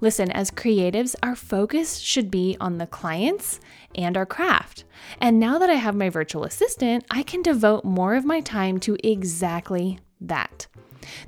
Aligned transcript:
Listen, 0.00 0.30
as 0.30 0.50
creatives, 0.50 1.14
our 1.22 1.36
focus 1.36 1.98
should 1.98 2.30
be 2.30 2.56
on 2.60 2.78
the 2.78 2.86
clients 2.86 3.60
and 3.94 4.16
our 4.16 4.26
craft. 4.26 4.84
And 5.20 5.38
now 5.38 5.58
that 5.58 5.70
I 5.70 5.74
have 5.74 5.94
my 5.94 6.08
virtual 6.08 6.44
assistant, 6.44 7.04
I 7.10 7.22
can 7.22 7.42
devote 7.42 7.84
more 7.84 8.14
of 8.14 8.24
my 8.24 8.40
time 8.40 8.78
to 8.80 8.96
exactly 9.02 9.98
that. 10.20 10.66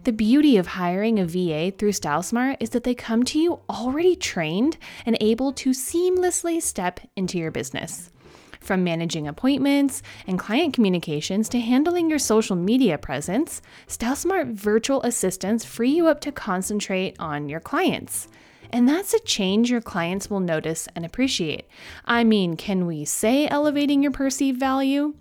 The 0.04 0.12
beauty 0.12 0.56
of 0.56 0.68
hiring 0.68 1.18
a 1.18 1.24
VA 1.24 1.72
through 1.76 1.92
StyleSmart 1.92 2.58
is 2.60 2.70
that 2.70 2.84
they 2.84 2.94
come 2.94 3.24
to 3.24 3.38
you 3.38 3.60
already 3.68 4.14
trained 4.16 4.78
and 5.04 5.16
able 5.20 5.52
to 5.54 5.70
seamlessly 5.70 6.62
step 6.62 7.00
into 7.16 7.38
your 7.38 7.50
business. 7.50 8.10
From 8.64 8.82
managing 8.82 9.28
appointments 9.28 10.02
and 10.26 10.38
client 10.38 10.72
communications 10.72 11.50
to 11.50 11.60
handling 11.60 12.08
your 12.08 12.18
social 12.18 12.56
media 12.56 12.96
presence, 12.96 13.60
StyleSmart 13.86 14.54
virtual 14.54 15.02
assistants 15.02 15.66
free 15.66 15.90
you 15.90 16.06
up 16.06 16.18
to 16.22 16.32
concentrate 16.32 17.14
on 17.18 17.50
your 17.50 17.60
clients. 17.60 18.26
And 18.70 18.88
that's 18.88 19.12
a 19.12 19.20
change 19.20 19.70
your 19.70 19.82
clients 19.82 20.30
will 20.30 20.40
notice 20.40 20.88
and 20.96 21.04
appreciate. 21.04 21.66
I 22.06 22.24
mean, 22.24 22.56
can 22.56 22.86
we 22.86 23.04
say 23.04 23.46
elevating 23.46 24.02
your 24.02 24.12
perceived 24.12 24.58
value? 24.58 25.12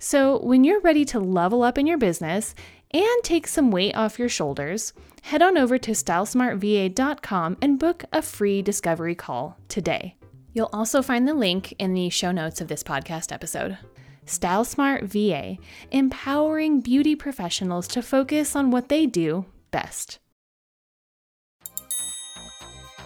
So, 0.00 0.40
when 0.40 0.64
you're 0.64 0.80
ready 0.80 1.04
to 1.06 1.20
level 1.20 1.62
up 1.62 1.78
in 1.78 1.86
your 1.86 1.98
business 1.98 2.52
and 2.92 3.22
take 3.22 3.46
some 3.46 3.70
weight 3.70 3.94
off 3.94 4.18
your 4.18 4.28
shoulders, 4.28 4.92
head 5.22 5.40
on 5.40 5.56
over 5.56 5.78
to 5.78 5.92
stylesmartva.com 5.92 7.58
and 7.62 7.78
book 7.78 8.04
a 8.12 8.22
free 8.22 8.60
discovery 8.60 9.14
call 9.14 9.56
today. 9.68 10.17
You'll 10.52 10.70
also 10.72 11.02
find 11.02 11.26
the 11.26 11.34
link 11.34 11.74
in 11.78 11.94
the 11.94 12.10
show 12.10 12.32
notes 12.32 12.60
of 12.60 12.68
this 12.68 12.82
podcast 12.82 13.32
episode. 13.32 13.78
Style 14.24 14.64
Smart 14.64 15.04
VA, 15.04 15.56
empowering 15.90 16.80
beauty 16.80 17.16
professionals 17.16 17.88
to 17.88 18.02
focus 18.02 18.54
on 18.54 18.70
what 18.70 18.88
they 18.88 19.06
do 19.06 19.46
best. 19.70 20.18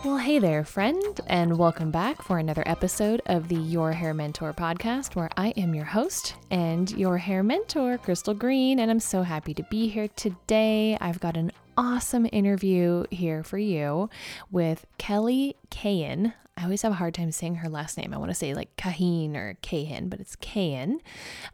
Well, 0.05 0.17
hey 0.17 0.41
there, 0.41 0.65
friend, 0.65 1.21
and 1.29 1.57
welcome 1.57 1.93
back 1.93 2.23
for 2.23 2.39
another 2.39 2.65
episode 2.67 3.23
of 3.27 3.47
the 3.47 3.55
Your 3.55 3.93
Hair 3.93 4.15
Mentor 4.15 4.53
podcast, 4.53 5.15
where 5.15 5.31
I 5.37 5.51
am 5.51 5.77
your 5.77 5.85
host 5.85 6.35
and 6.51 6.91
your 6.91 7.19
hair 7.19 7.45
mentor, 7.45 7.99
Crystal 7.99 8.35
Green, 8.35 8.81
and 8.81 8.91
I'm 8.91 8.99
so 8.99 9.23
happy 9.23 9.55
to 9.55 9.63
be 9.71 9.87
here 9.87 10.09
today. 10.09 10.99
I've 11.01 11.21
got 11.21 11.37
an 11.37 11.53
awesome 11.77 12.27
interview 12.33 13.05
here 13.13 13.45
for 13.45 13.59
you 13.59 14.11
with 14.51 14.87
Kelly 14.99 15.55
Cahen. 15.71 16.35
I 16.57 16.65
always 16.65 16.83
have 16.83 16.91
a 16.91 16.97
hard 16.97 17.15
time 17.15 17.31
saying 17.31 17.57
her 17.57 17.69
last 17.69 17.97
name. 17.97 18.13
I 18.13 18.19
want 18.19 18.33
to 18.33 18.35
say 18.35 18.55
like 18.55 18.75
Cahin 18.75 19.37
or 19.37 19.57
Cahin, 19.63 20.09
but 20.09 20.19
it's 20.19 20.35
Cahen, 20.35 20.99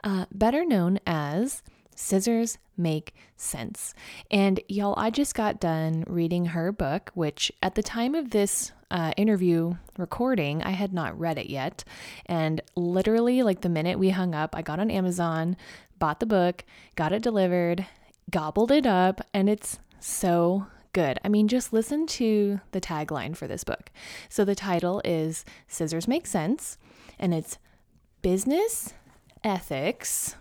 uh, 0.02 0.24
better 0.32 0.64
known 0.64 1.00
as 1.06 1.62
Scissors 1.98 2.58
Make 2.76 3.12
Cents. 3.36 3.92
And 4.30 4.60
y'all, 4.68 4.94
I 4.96 5.10
just 5.10 5.34
got 5.34 5.58
done 5.58 6.04
reading 6.06 6.46
her 6.46 6.70
book, 6.70 7.10
which 7.14 7.50
at 7.60 7.74
the 7.74 7.82
time 7.82 8.14
of 8.14 8.30
this 8.30 8.70
uh, 8.88 9.12
interview 9.16 9.74
recording, 9.96 10.62
I 10.62 10.70
had 10.70 10.92
not 10.92 11.18
read 11.18 11.38
it 11.38 11.50
yet. 11.50 11.82
And 12.26 12.60
literally, 12.76 13.42
like 13.42 13.62
the 13.62 13.68
minute 13.68 13.98
we 13.98 14.10
hung 14.10 14.32
up, 14.32 14.54
I 14.54 14.62
got 14.62 14.78
on 14.78 14.92
Amazon, 14.92 15.56
bought 15.98 16.20
the 16.20 16.26
book, 16.26 16.64
got 16.94 17.12
it 17.12 17.20
delivered, 17.20 17.84
gobbled 18.30 18.70
it 18.70 18.86
up, 18.86 19.20
and 19.34 19.50
it's 19.50 19.80
so 19.98 20.68
good. 20.92 21.18
I 21.24 21.28
mean, 21.28 21.48
just 21.48 21.72
listen 21.72 22.06
to 22.06 22.60
the 22.70 22.80
tagline 22.80 23.36
for 23.36 23.48
this 23.48 23.64
book. 23.64 23.90
So 24.28 24.44
the 24.44 24.54
title 24.54 25.02
is 25.04 25.44
Scissors 25.66 26.06
Make 26.06 26.28
Cents, 26.28 26.78
and 27.18 27.34
it's 27.34 27.58
Business 28.22 28.94
Ethics 29.42 30.36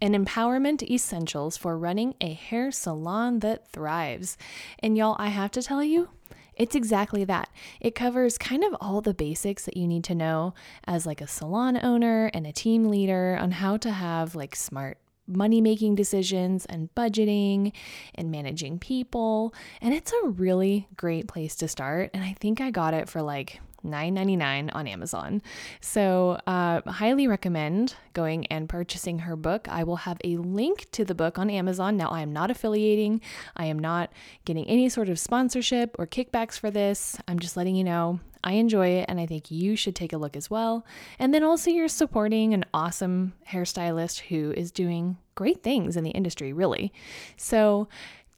and 0.00 0.14
Empowerment 0.14 0.82
Essentials 0.82 1.56
for 1.56 1.78
Running 1.78 2.14
a 2.20 2.32
Hair 2.32 2.72
Salon 2.72 3.40
That 3.40 3.68
Thrives. 3.68 4.36
And 4.78 4.96
y'all, 4.96 5.16
I 5.18 5.28
have 5.28 5.50
to 5.52 5.62
tell 5.62 5.82
you, 5.82 6.08
it's 6.56 6.76
exactly 6.76 7.24
that. 7.24 7.48
It 7.80 7.94
covers 7.94 8.38
kind 8.38 8.62
of 8.62 8.74
all 8.80 9.00
the 9.00 9.14
basics 9.14 9.64
that 9.64 9.76
you 9.76 9.88
need 9.88 10.04
to 10.04 10.14
know 10.14 10.54
as 10.86 11.06
like 11.06 11.20
a 11.20 11.26
salon 11.26 11.78
owner 11.82 12.30
and 12.32 12.46
a 12.46 12.52
team 12.52 12.84
leader 12.84 13.36
on 13.40 13.52
how 13.52 13.76
to 13.78 13.90
have 13.90 14.34
like 14.34 14.54
smart 14.54 14.98
money 15.26 15.60
making 15.60 15.94
decisions 15.94 16.66
and 16.66 16.94
budgeting 16.94 17.72
and 18.14 18.30
managing 18.30 18.78
people. 18.78 19.54
And 19.80 19.94
it's 19.94 20.12
a 20.12 20.28
really 20.28 20.86
great 20.96 21.26
place 21.26 21.56
to 21.56 21.68
start. 21.68 22.10
And 22.14 22.22
I 22.22 22.34
think 22.38 22.60
I 22.60 22.70
got 22.70 22.94
it 22.94 23.08
for 23.08 23.22
like 23.22 23.60
$9.99 23.84 24.70
on 24.74 24.86
Amazon. 24.86 25.42
So, 25.80 26.40
uh, 26.46 26.80
highly 26.90 27.26
recommend 27.28 27.94
going 28.12 28.46
and 28.46 28.68
purchasing 28.68 29.20
her 29.20 29.36
book. 29.36 29.68
I 29.68 29.84
will 29.84 29.96
have 29.96 30.18
a 30.24 30.36
link 30.36 30.90
to 30.92 31.04
the 31.04 31.14
book 31.14 31.38
on 31.38 31.50
Amazon. 31.50 31.96
Now, 31.96 32.08
I 32.08 32.20
am 32.22 32.32
not 32.32 32.50
affiliating, 32.50 33.20
I 33.56 33.66
am 33.66 33.78
not 33.78 34.12
getting 34.44 34.66
any 34.66 34.88
sort 34.88 35.08
of 35.08 35.18
sponsorship 35.18 35.96
or 35.98 36.06
kickbacks 36.06 36.58
for 36.58 36.70
this. 36.70 37.18
I'm 37.28 37.38
just 37.38 37.56
letting 37.56 37.76
you 37.76 37.84
know 37.84 38.20
I 38.44 38.52
enjoy 38.52 38.88
it 38.88 39.06
and 39.08 39.18
I 39.18 39.26
think 39.26 39.50
you 39.50 39.74
should 39.74 39.96
take 39.96 40.12
a 40.12 40.18
look 40.18 40.36
as 40.36 40.50
well. 40.50 40.84
And 41.18 41.32
then 41.32 41.42
also, 41.42 41.70
you're 41.70 41.88
supporting 41.88 42.52
an 42.52 42.66
awesome 42.74 43.32
hairstylist 43.50 44.20
who 44.20 44.52
is 44.52 44.70
doing 44.70 45.16
great 45.34 45.62
things 45.62 45.96
in 45.96 46.04
the 46.04 46.10
industry, 46.10 46.52
really. 46.52 46.92
So, 47.36 47.88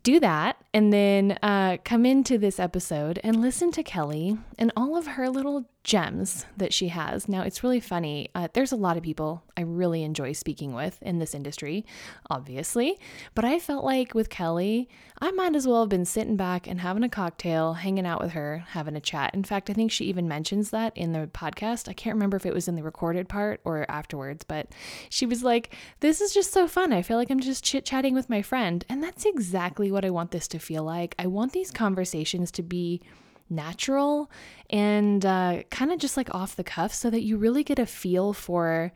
do 0.06 0.20
that 0.20 0.56
and 0.72 0.92
then 0.92 1.36
uh, 1.42 1.78
come 1.84 2.06
into 2.06 2.38
this 2.38 2.60
episode 2.60 3.18
and 3.24 3.40
listen 3.42 3.72
to 3.72 3.82
Kelly 3.82 4.38
and 4.56 4.70
all 4.76 4.96
of 4.96 5.04
her 5.04 5.28
little 5.28 5.68
gems 5.86 6.44
that 6.56 6.74
she 6.74 6.88
has. 6.88 7.28
Now, 7.28 7.42
it's 7.42 7.62
really 7.62 7.78
funny. 7.78 8.28
Uh, 8.34 8.48
there's 8.52 8.72
a 8.72 8.76
lot 8.76 8.96
of 8.96 9.04
people 9.04 9.44
I 9.56 9.60
really 9.60 10.02
enjoy 10.02 10.32
speaking 10.32 10.74
with 10.74 11.00
in 11.00 11.20
this 11.20 11.32
industry, 11.32 11.86
obviously, 12.28 12.98
but 13.36 13.44
I 13.44 13.60
felt 13.60 13.84
like 13.84 14.12
with 14.12 14.28
Kelly, 14.28 14.88
I 15.20 15.30
might 15.30 15.54
as 15.54 15.64
well 15.64 15.82
have 15.82 15.88
been 15.88 16.04
sitting 16.04 16.36
back 16.36 16.66
and 16.66 16.80
having 16.80 17.04
a 17.04 17.08
cocktail, 17.08 17.74
hanging 17.74 18.04
out 18.04 18.20
with 18.20 18.32
her, 18.32 18.64
having 18.70 18.96
a 18.96 19.00
chat. 19.00 19.32
In 19.32 19.44
fact, 19.44 19.70
I 19.70 19.74
think 19.74 19.92
she 19.92 20.06
even 20.06 20.26
mentions 20.26 20.70
that 20.70 20.94
in 20.96 21.12
the 21.12 21.28
podcast. 21.28 21.88
I 21.88 21.92
can't 21.92 22.16
remember 22.16 22.36
if 22.36 22.46
it 22.46 22.52
was 22.52 22.66
in 22.66 22.74
the 22.74 22.82
recorded 22.82 23.28
part 23.28 23.60
or 23.64 23.88
afterwards, 23.88 24.42
but 24.42 24.66
she 25.08 25.24
was 25.24 25.44
like, 25.44 25.72
This 26.00 26.20
is 26.20 26.34
just 26.34 26.52
so 26.52 26.66
fun. 26.66 26.92
I 26.92 27.02
feel 27.02 27.16
like 27.16 27.30
I'm 27.30 27.38
just 27.38 27.62
chit 27.62 27.84
chatting 27.84 28.12
with 28.12 28.28
my 28.28 28.42
friend. 28.42 28.84
And 28.88 29.04
that's 29.04 29.24
exactly 29.24 29.92
what 29.92 30.04
I 30.04 30.10
want 30.10 30.32
this 30.32 30.48
to 30.48 30.58
feel 30.58 30.82
like. 30.82 31.14
I 31.16 31.28
want 31.28 31.52
these 31.52 31.70
conversations 31.70 32.50
to 32.50 32.64
be 32.64 33.00
natural 33.48 34.30
and 34.70 35.24
uh, 35.24 35.62
kind 35.70 35.92
of 35.92 35.98
just 35.98 36.16
like 36.16 36.34
off 36.34 36.56
the 36.56 36.64
cuff 36.64 36.92
so 36.92 37.10
that 37.10 37.22
you 37.22 37.36
really 37.36 37.64
get 37.64 37.78
a 37.78 37.86
feel 37.86 38.32
for 38.32 38.92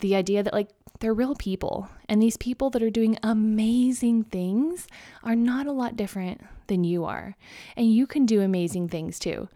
the 0.00 0.16
idea 0.16 0.42
that 0.42 0.52
like 0.52 0.68
they're 1.00 1.14
real 1.14 1.34
people. 1.34 1.88
And 2.08 2.22
these 2.22 2.36
people 2.36 2.70
that 2.70 2.82
are 2.82 2.90
doing 2.90 3.18
amazing 3.22 4.24
things 4.24 4.86
are 5.24 5.34
not 5.34 5.66
a 5.66 5.72
lot 5.72 5.96
different 5.96 6.40
than 6.68 6.84
you 6.84 7.04
are. 7.04 7.36
And 7.76 7.92
you 7.92 8.06
can 8.06 8.24
do 8.24 8.40
amazing 8.40 8.88
things 8.88 9.18
too. 9.18 9.48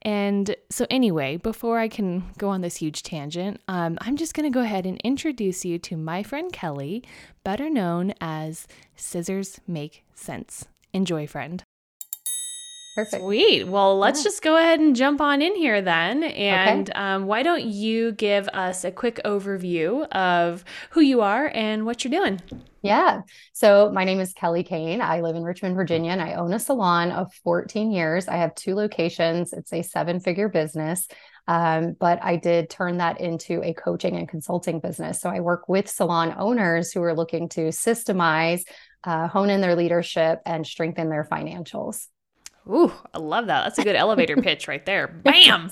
And 0.00 0.56
so 0.70 0.86
anyway 0.90 1.38
before 1.38 1.78
i 1.78 1.88
can 1.88 2.24
go 2.36 2.50
on 2.50 2.60
this 2.60 2.76
huge 2.76 3.02
tangent 3.02 3.58
um, 3.68 3.96
i'm 4.02 4.16
just 4.16 4.34
going 4.34 4.44
to 4.44 4.54
go 4.54 4.60
ahead 4.60 4.84
and 4.84 5.00
introduce 5.02 5.64
you 5.64 5.78
to 5.78 5.96
my 5.96 6.22
friend 6.22 6.52
kelly 6.52 7.02
better 7.42 7.70
known 7.70 8.12
as 8.20 8.66
scissors 8.96 9.60
make 9.66 10.04
cents. 10.14 10.66
Enjoy 10.92 11.26
friend 11.26 11.64
Perfect. 12.94 13.22
Sweet. 13.22 13.66
Well, 13.66 13.98
let's 13.98 14.20
yeah. 14.20 14.24
just 14.24 14.42
go 14.42 14.56
ahead 14.56 14.78
and 14.78 14.94
jump 14.94 15.20
on 15.20 15.42
in 15.42 15.56
here 15.56 15.82
then. 15.82 16.22
And 16.22 16.90
okay. 16.90 16.98
um, 16.98 17.26
why 17.26 17.42
don't 17.42 17.64
you 17.64 18.12
give 18.12 18.46
us 18.48 18.84
a 18.84 18.92
quick 18.92 19.20
overview 19.24 20.06
of 20.10 20.64
who 20.90 21.00
you 21.00 21.20
are 21.20 21.50
and 21.52 21.86
what 21.86 22.04
you're 22.04 22.12
doing? 22.12 22.40
Yeah. 22.82 23.22
So 23.52 23.90
my 23.92 24.04
name 24.04 24.20
is 24.20 24.32
Kelly 24.32 24.62
Cahen. 24.62 25.00
I 25.00 25.22
live 25.22 25.34
in 25.34 25.42
Richmond, 25.42 25.74
Virginia, 25.74 26.12
and 26.12 26.22
I 26.22 26.34
own 26.34 26.52
a 26.52 26.58
salon 26.60 27.10
of 27.10 27.32
14 27.42 27.90
years. 27.90 28.28
I 28.28 28.36
have 28.36 28.54
two 28.54 28.76
locations. 28.76 29.52
It's 29.52 29.72
a 29.72 29.82
seven 29.82 30.20
figure 30.20 30.48
business. 30.48 31.08
Um, 31.48 31.96
but 31.98 32.22
I 32.22 32.36
did 32.36 32.70
turn 32.70 32.98
that 32.98 33.20
into 33.20 33.60
a 33.62 33.74
coaching 33.74 34.16
and 34.16 34.28
consulting 34.28 34.80
business. 34.80 35.20
So 35.20 35.28
I 35.28 35.40
work 35.40 35.68
with 35.68 35.90
salon 35.90 36.34
owners 36.38 36.92
who 36.92 37.02
are 37.02 37.14
looking 37.14 37.48
to 37.50 37.68
systemize 37.68 38.62
uh, 39.04 39.28
hone 39.28 39.50
in 39.50 39.60
their 39.60 39.76
leadership, 39.76 40.40
and 40.46 40.66
strengthen 40.66 41.10
their 41.10 41.28
financials. 41.30 42.06
Ooh, 42.68 42.92
I 43.12 43.18
love 43.18 43.46
that. 43.46 43.64
That's 43.64 43.78
a 43.78 43.84
good 43.84 43.96
elevator 43.96 44.36
pitch 44.42 44.68
right 44.68 44.84
there. 44.86 45.08
Bam. 45.08 45.70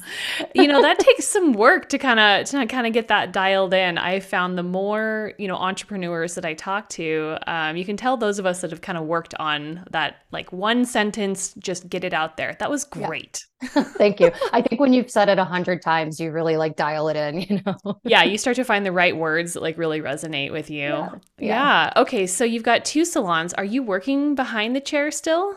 You 0.54 0.66
know, 0.68 0.82
that 0.82 0.98
takes 0.98 1.26
some 1.26 1.52
work 1.52 1.88
to 1.88 1.98
kind 1.98 2.20
of 2.20 2.46
to 2.50 2.66
kind 2.66 2.86
of 2.86 2.92
get 2.92 3.08
that 3.08 3.32
dialed 3.32 3.72
in. 3.72 3.96
I 3.96 4.20
found 4.20 4.58
the 4.58 4.62
more, 4.62 5.32
you 5.38 5.48
know, 5.48 5.56
entrepreneurs 5.56 6.34
that 6.34 6.44
I 6.44 6.54
talk 6.54 6.88
to, 6.90 7.38
um, 7.46 7.76
you 7.76 7.84
can 7.84 7.96
tell 7.96 8.16
those 8.16 8.38
of 8.38 8.44
us 8.44 8.60
that 8.60 8.70
have 8.70 8.82
kind 8.82 8.98
of 8.98 9.04
worked 9.04 9.34
on 9.36 9.86
that 9.90 10.16
like 10.32 10.52
one 10.52 10.84
sentence, 10.84 11.54
just 11.58 11.88
get 11.88 12.04
it 12.04 12.12
out 12.12 12.36
there. 12.36 12.56
That 12.58 12.70
was 12.70 12.84
great. 12.84 13.46
Yeah. 13.62 13.68
Thank 13.84 14.20
you. 14.20 14.30
I 14.52 14.60
think 14.60 14.80
when 14.80 14.92
you've 14.92 15.10
said 15.10 15.28
it 15.28 15.38
a 15.38 15.44
hundred 15.44 15.80
times, 15.82 16.20
you 16.20 16.30
really 16.30 16.56
like 16.56 16.76
dial 16.76 17.08
it 17.08 17.16
in, 17.16 17.40
you 17.48 17.60
know? 17.64 18.00
yeah, 18.04 18.22
you 18.22 18.36
start 18.36 18.56
to 18.56 18.64
find 18.64 18.84
the 18.84 18.92
right 18.92 19.16
words 19.16 19.54
that 19.54 19.62
like 19.62 19.78
really 19.78 20.00
resonate 20.00 20.52
with 20.52 20.68
you. 20.68 20.80
Yeah. 20.80 21.10
yeah. 21.38 21.88
yeah. 21.88 21.92
Okay. 21.96 22.26
So 22.26 22.44
you've 22.44 22.64
got 22.64 22.84
two 22.84 23.04
salons. 23.04 23.54
Are 23.54 23.64
you 23.64 23.82
working 23.82 24.34
behind 24.34 24.76
the 24.76 24.80
chair 24.80 25.10
still? 25.10 25.56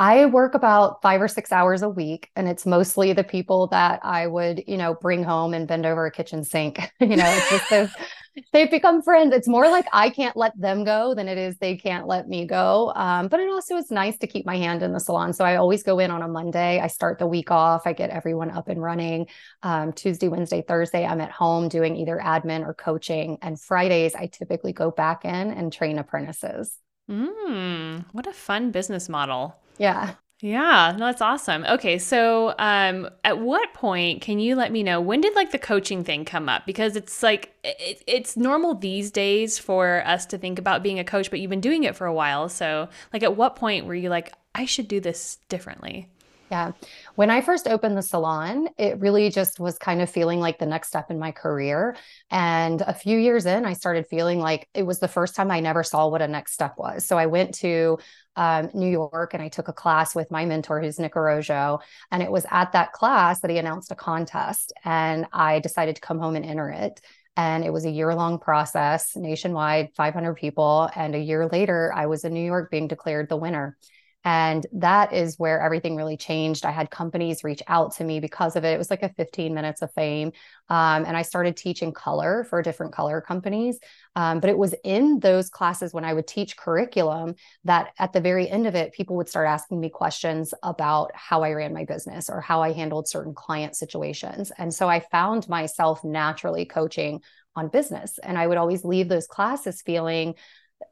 I 0.00 0.24
work 0.24 0.54
about 0.54 1.02
five 1.02 1.20
or 1.20 1.28
six 1.28 1.52
hours 1.52 1.82
a 1.82 1.88
week, 1.88 2.30
and 2.34 2.48
it's 2.48 2.64
mostly 2.64 3.12
the 3.12 3.22
people 3.22 3.66
that 3.66 4.00
I 4.02 4.26
would, 4.26 4.64
you 4.66 4.78
know, 4.78 4.94
bring 4.94 5.22
home 5.22 5.52
and 5.52 5.68
bend 5.68 5.84
over 5.84 6.06
a 6.06 6.10
kitchen 6.10 6.42
sink. 6.42 6.78
you 7.00 7.16
know, 7.16 7.26
it's 7.26 7.50
just 7.50 7.68
those, 7.68 7.90
they've 8.54 8.70
become 8.70 9.02
friends. 9.02 9.34
It's 9.34 9.46
more 9.46 9.68
like 9.68 9.86
I 9.92 10.08
can't 10.08 10.38
let 10.38 10.58
them 10.58 10.84
go 10.84 11.14
than 11.14 11.28
it 11.28 11.36
is 11.36 11.58
they 11.58 11.76
can't 11.76 12.06
let 12.06 12.28
me 12.28 12.46
go. 12.46 12.94
Um, 12.96 13.28
but 13.28 13.40
it 13.40 13.50
also 13.50 13.76
is 13.76 13.90
nice 13.90 14.16
to 14.20 14.26
keep 14.26 14.46
my 14.46 14.56
hand 14.56 14.82
in 14.82 14.94
the 14.94 15.00
salon. 15.00 15.34
So 15.34 15.44
I 15.44 15.56
always 15.56 15.82
go 15.82 15.98
in 15.98 16.10
on 16.10 16.22
a 16.22 16.28
Monday. 16.28 16.80
I 16.80 16.86
start 16.86 17.18
the 17.18 17.26
week 17.26 17.50
off. 17.50 17.86
I 17.86 17.92
get 17.92 18.08
everyone 18.08 18.50
up 18.50 18.68
and 18.68 18.80
running. 18.80 19.26
Um, 19.62 19.92
Tuesday, 19.92 20.28
Wednesday, 20.28 20.62
Thursday, 20.66 21.04
I'm 21.04 21.20
at 21.20 21.30
home 21.30 21.68
doing 21.68 21.96
either 21.96 22.18
admin 22.24 22.66
or 22.66 22.72
coaching. 22.72 23.36
And 23.42 23.60
Fridays, 23.60 24.14
I 24.14 24.28
typically 24.28 24.72
go 24.72 24.90
back 24.90 25.26
in 25.26 25.50
and 25.50 25.70
train 25.70 25.98
apprentices. 25.98 26.74
Mm, 27.10 28.04
what 28.12 28.26
a 28.26 28.32
fun 28.32 28.70
business 28.70 29.08
model. 29.08 29.56
Yeah. 29.78 30.14
Yeah, 30.42 30.94
no, 30.96 31.06
that's 31.06 31.20
awesome. 31.20 31.64
Okay, 31.66 31.98
so 31.98 32.54
um, 32.58 33.10
at 33.24 33.38
what 33.38 33.74
point 33.74 34.22
can 34.22 34.38
you 34.38 34.56
let 34.56 34.72
me 34.72 34.82
know 34.82 34.98
when 34.98 35.20
did 35.20 35.34
like 35.34 35.50
the 35.50 35.58
coaching 35.58 36.02
thing 36.02 36.24
come 36.24 36.48
up? 36.48 36.64
Because 36.64 36.96
it's 36.96 37.22
like 37.22 37.52
it, 37.62 38.02
it's 38.06 38.38
normal 38.38 38.74
these 38.74 39.10
days 39.10 39.58
for 39.58 40.02
us 40.06 40.24
to 40.26 40.38
think 40.38 40.58
about 40.58 40.82
being 40.82 40.98
a 40.98 41.04
coach, 41.04 41.28
but 41.30 41.40
you've 41.40 41.50
been 41.50 41.60
doing 41.60 41.84
it 41.84 41.94
for 41.94 42.06
a 42.06 42.14
while. 42.14 42.48
So, 42.48 42.88
like, 43.12 43.22
at 43.22 43.36
what 43.36 43.56
point 43.56 43.84
were 43.84 43.94
you 43.94 44.08
like, 44.08 44.32
I 44.54 44.64
should 44.64 44.88
do 44.88 44.98
this 44.98 45.38
differently? 45.50 46.08
Yeah. 46.50 46.72
When 47.14 47.30
I 47.30 47.42
first 47.42 47.68
opened 47.68 47.96
the 47.96 48.02
salon, 48.02 48.68
it 48.76 48.98
really 48.98 49.30
just 49.30 49.60
was 49.60 49.78
kind 49.78 50.02
of 50.02 50.10
feeling 50.10 50.40
like 50.40 50.58
the 50.58 50.66
next 50.66 50.88
step 50.88 51.08
in 51.08 51.18
my 51.18 51.30
career. 51.30 51.96
And 52.28 52.80
a 52.80 52.92
few 52.92 53.18
years 53.18 53.46
in, 53.46 53.64
I 53.64 53.74
started 53.74 54.08
feeling 54.08 54.40
like 54.40 54.68
it 54.74 54.82
was 54.82 54.98
the 54.98 55.06
first 55.06 55.36
time 55.36 55.52
I 55.52 55.60
never 55.60 55.84
saw 55.84 56.08
what 56.08 56.22
a 56.22 56.26
next 56.26 56.54
step 56.54 56.74
was. 56.76 57.06
So 57.06 57.16
I 57.16 57.26
went 57.26 57.54
to 57.56 57.98
um, 58.34 58.68
New 58.74 58.90
York 58.90 59.32
and 59.32 59.40
I 59.40 59.48
took 59.48 59.68
a 59.68 59.72
class 59.72 60.12
with 60.12 60.32
my 60.32 60.44
mentor, 60.44 60.80
who's 60.80 60.98
Nick 60.98 61.14
Arrojo. 61.14 61.80
And 62.10 62.20
it 62.20 62.32
was 62.32 62.46
at 62.50 62.72
that 62.72 62.92
class 62.92 63.38
that 63.40 63.50
he 63.52 63.58
announced 63.58 63.92
a 63.92 63.96
contest. 63.96 64.72
And 64.84 65.26
I 65.32 65.60
decided 65.60 65.94
to 65.96 66.02
come 66.02 66.18
home 66.18 66.34
and 66.34 66.44
enter 66.44 66.68
it. 66.68 67.00
And 67.36 67.64
it 67.64 67.72
was 67.72 67.84
a 67.84 67.90
year 67.90 68.12
long 68.12 68.40
process, 68.40 69.14
nationwide, 69.14 69.90
500 69.94 70.34
people. 70.34 70.90
And 70.96 71.14
a 71.14 71.18
year 71.20 71.46
later, 71.46 71.92
I 71.94 72.06
was 72.06 72.24
in 72.24 72.34
New 72.34 72.44
York 72.44 72.72
being 72.72 72.88
declared 72.88 73.28
the 73.28 73.36
winner. 73.36 73.76
And 74.24 74.66
that 74.72 75.14
is 75.14 75.38
where 75.38 75.62
everything 75.62 75.96
really 75.96 76.16
changed. 76.16 76.66
I 76.66 76.72
had 76.72 76.90
companies 76.90 77.42
reach 77.42 77.62
out 77.66 77.92
to 77.92 78.04
me 78.04 78.20
because 78.20 78.54
of 78.54 78.64
it. 78.64 78.74
It 78.74 78.78
was 78.78 78.90
like 78.90 79.02
a 79.02 79.08
15 79.08 79.54
minutes 79.54 79.80
of 79.80 79.92
fame. 79.94 80.32
Um, 80.68 81.04
and 81.06 81.16
I 81.16 81.22
started 81.22 81.56
teaching 81.56 81.92
color 81.92 82.44
for 82.44 82.60
different 82.60 82.92
color 82.92 83.22
companies. 83.22 83.78
Um, 84.16 84.40
but 84.40 84.50
it 84.50 84.58
was 84.58 84.74
in 84.84 85.20
those 85.20 85.48
classes 85.48 85.94
when 85.94 86.04
I 86.04 86.12
would 86.12 86.26
teach 86.26 86.58
curriculum 86.58 87.34
that 87.64 87.92
at 87.98 88.12
the 88.12 88.20
very 88.20 88.48
end 88.48 88.66
of 88.66 88.74
it, 88.74 88.92
people 88.92 89.16
would 89.16 89.28
start 89.28 89.48
asking 89.48 89.80
me 89.80 89.88
questions 89.88 90.52
about 90.62 91.12
how 91.14 91.42
I 91.42 91.52
ran 91.52 91.72
my 91.72 91.86
business 91.86 92.28
or 92.28 92.42
how 92.42 92.60
I 92.60 92.72
handled 92.72 93.08
certain 93.08 93.34
client 93.34 93.74
situations. 93.74 94.52
And 94.58 94.72
so 94.72 94.86
I 94.88 95.00
found 95.00 95.48
myself 95.48 96.04
naturally 96.04 96.66
coaching 96.66 97.22
on 97.56 97.68
business. 97.68 98.18
And 98.22 98.36
I 98.36 98.46
would 98.46 98.58
always 98.58 98.84
leave 98.84 99.08
those 99.08 99.26
classes 99.26 99.82
feeling, 99.82 100.34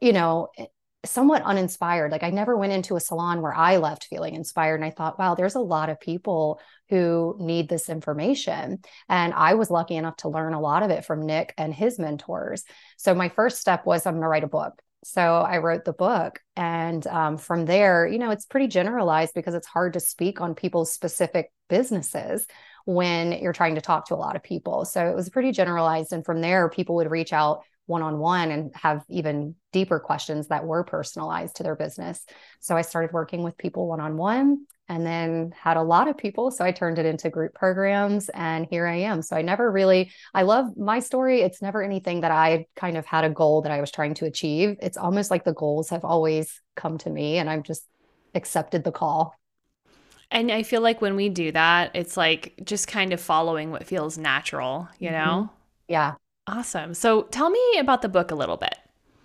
you 0.01 0.13
know, 0.13 0.49
somewhat 1.05 1.43
uninspired. 1.43 2.11
Like 2.11 2.23
I 2.23 2.29
never 2.29 2.57
went 2.57 2.73
into 2.73 2.95
a 2.95 2.99
salon 2.99 3.41
where 3.41 3.53
I 3.53 3.77
left 3.77 4.05
feeling 4.05 4.35
inspired. 4.35 4.75
And 4.75 4.85
I 4.85 4.89
thought, 4.89 5.17
wow, 5.17 5.33
there's 5.33 5.55
a 5.55 5.59
lot 5.59 5.89
of 5.89 5.99
people 5.99 6.59
who 6.89 7.37
need 7.39 7.69
this 7.69 7.89
information. 7.89 8.79
And 9.07 9.33
I 9.33 9.53
was 9.53 9.71
lucky 9.71 9.95
enough 9.95 10.17
to 10.17 10.29
learn 10.29 10.53
a 10.53 10.59
lot 10.59 10.83
of 10.83 10.89
it 10.89 11.05
from 11.05 11.25
Nick 11.25 11.53
and 11.57 11.73
his 11.73 11.99
mentors. 11.99 12.63
So 12.97 13.15
my 13.15 13.29
first 13.29 13.59
step 13.61 13.85
was 13.85 14.05
I'm 14.05 14.15
going 14.15 14.23
to 14.23 14.27
write 14.27 14.43
a 14.43 14.47
book. 14.47 14.81
So 15.05 15.21
I 15.21 15.59
wrote 15.59 15.85
the 15.85 15.93
book. 15.93 16.41
And 16.57 17.05
um, 17.07 17.37
from 17.37 17.65
there, 17.65 18.05
you 18.05 18.19
know, 18.19 18.31
it's 18.31 18.45
pretty 18.45 18.67
generalized 18.67 19.33
because 19.33 19.55
it's 19.55 19.67
hard 19.67 19.93
to 19.93 20.01
speak 20.01 20.41
on 20.41 20.55
people's 20.55 20.91
specific 20.91 21.51
businesses 21.69 22.45
when 22.85 23.31
you're 23.33 23.53
trying 23.53 23.75
to 23.75 23.81
talk 23.81 24.07
to 24.07 24.15
a 24.15 24.17
lot 24.17 24.35
of 24.35 24.43
people. 24.43 24.83
So 24.83 25.05
it 25.05 25.15
was 25.15 25.29
pretty 25.29 25.51
generalized. 25.53 26.11
And 26.11 26.25
from 26.25 26.41
there, 26.41 26.69
people 26.69 26.95
would 26.95 27.11
reach 27.11 27.31
out 27.31 27.61
one 27.89 28.03
on 28.03 28.19
one 28.19 28.51
and 28.51 28.71
have 28.75 29.03
even 29.09 29.55
deeper 29.73 29.99
questions 29.99 30.47
that 30.47 30.65
were 30.65 30.83
personalized 30.83 31.55
to 31.55 31.63
their 31.63 31.75
business. 31.75 32.23
So 32.59 32.77
I 32.77 32.83
started 32.83 33.11
working 33.11 33.41
with 33.41 33.57
people 33.57 33.87
one 33.87 33.99
on 33.99 34.15
one 34.15 34.67
and 34.87 35.05
then 35.05 35.51
had 35.57 35.75
a 35.75 35.81
lot 35.81 36.07
of 36.07 36.17
people. 36.17 36.51
So 36.51 36.63
I 36.63 36.71
turned 36.71 36.99
it 36.99 37.05
into 37.07 37.29
group 37.31 37.53
programs 37.55 38.29
and 38.29 38.67
here 38.69 38.85
I 38.85 38.97
am. 38.97 39.23
So 39.23 39.35
I 39.35 39.41
never 39.41 39.71
really, 39.71 40.11
I 40.33 40.43
love 40.43 40.77
my 40.77 40.99
story. 40.99 41.41
It's 41.41 41.61
never 41.63 41.81
anything 41.81 42.21
that 42.21 42.31
I 42.31 42.67
kind 42.75 42.95
of 42.95 43.07
had 43.07 43.23
a 43.23 43.29
goal 43.29 43.63
that 43.63 43.71
I 43.71 43.81
was 43.81 43.91
trying 43.91 44.13
to 44.15 44.25
achieve. 44.25 44.77
It's 44.81 44.97
almost 44.97 45.31
like 45.31 45.43
the 45.43 45.53
goals 45.53 45.89
have 45.89 46.05
always 46.05 46.61
come 46.75 46.99
to 46.99 47.09
me 47.09 47.37
and 47.37 47.49
I've 47.49 47.63
just 47.63 47.83
accepted 48.35 48.83
the 48.83 48.91
call. 48.91 49.33
And 50.31 50.51
I 50.51 50.61
feel 50.61 50.81
like 50.81 51.01
when 51.01 51.15
we 51.15 51.29
do 51.29 51.51
that, 51.53 51.95
it's 51.95 52.15
like 52.15 52.53
just 52.63 52.87
kind 52.87 53.13
of 53.13 53.19
following 53.19 53.71
what 53.71 53.87
feels 53.87 54.15
natural, 54.15 54.87
you 54.99 55.09
know? 55.09 55.49
Mm-hmm. 55.49 55.55
Yeah. 55.87 56.13
Awesome. 56.49 56.95
So 56.95 57.23
tell 57.23 57.51
me 57.51 57.77
about 57.79 58.01
the 58.01 58.09
book 58.09 58.31
a 58.31 58.35
little 58.35 58.57
bit. 58.57 58.75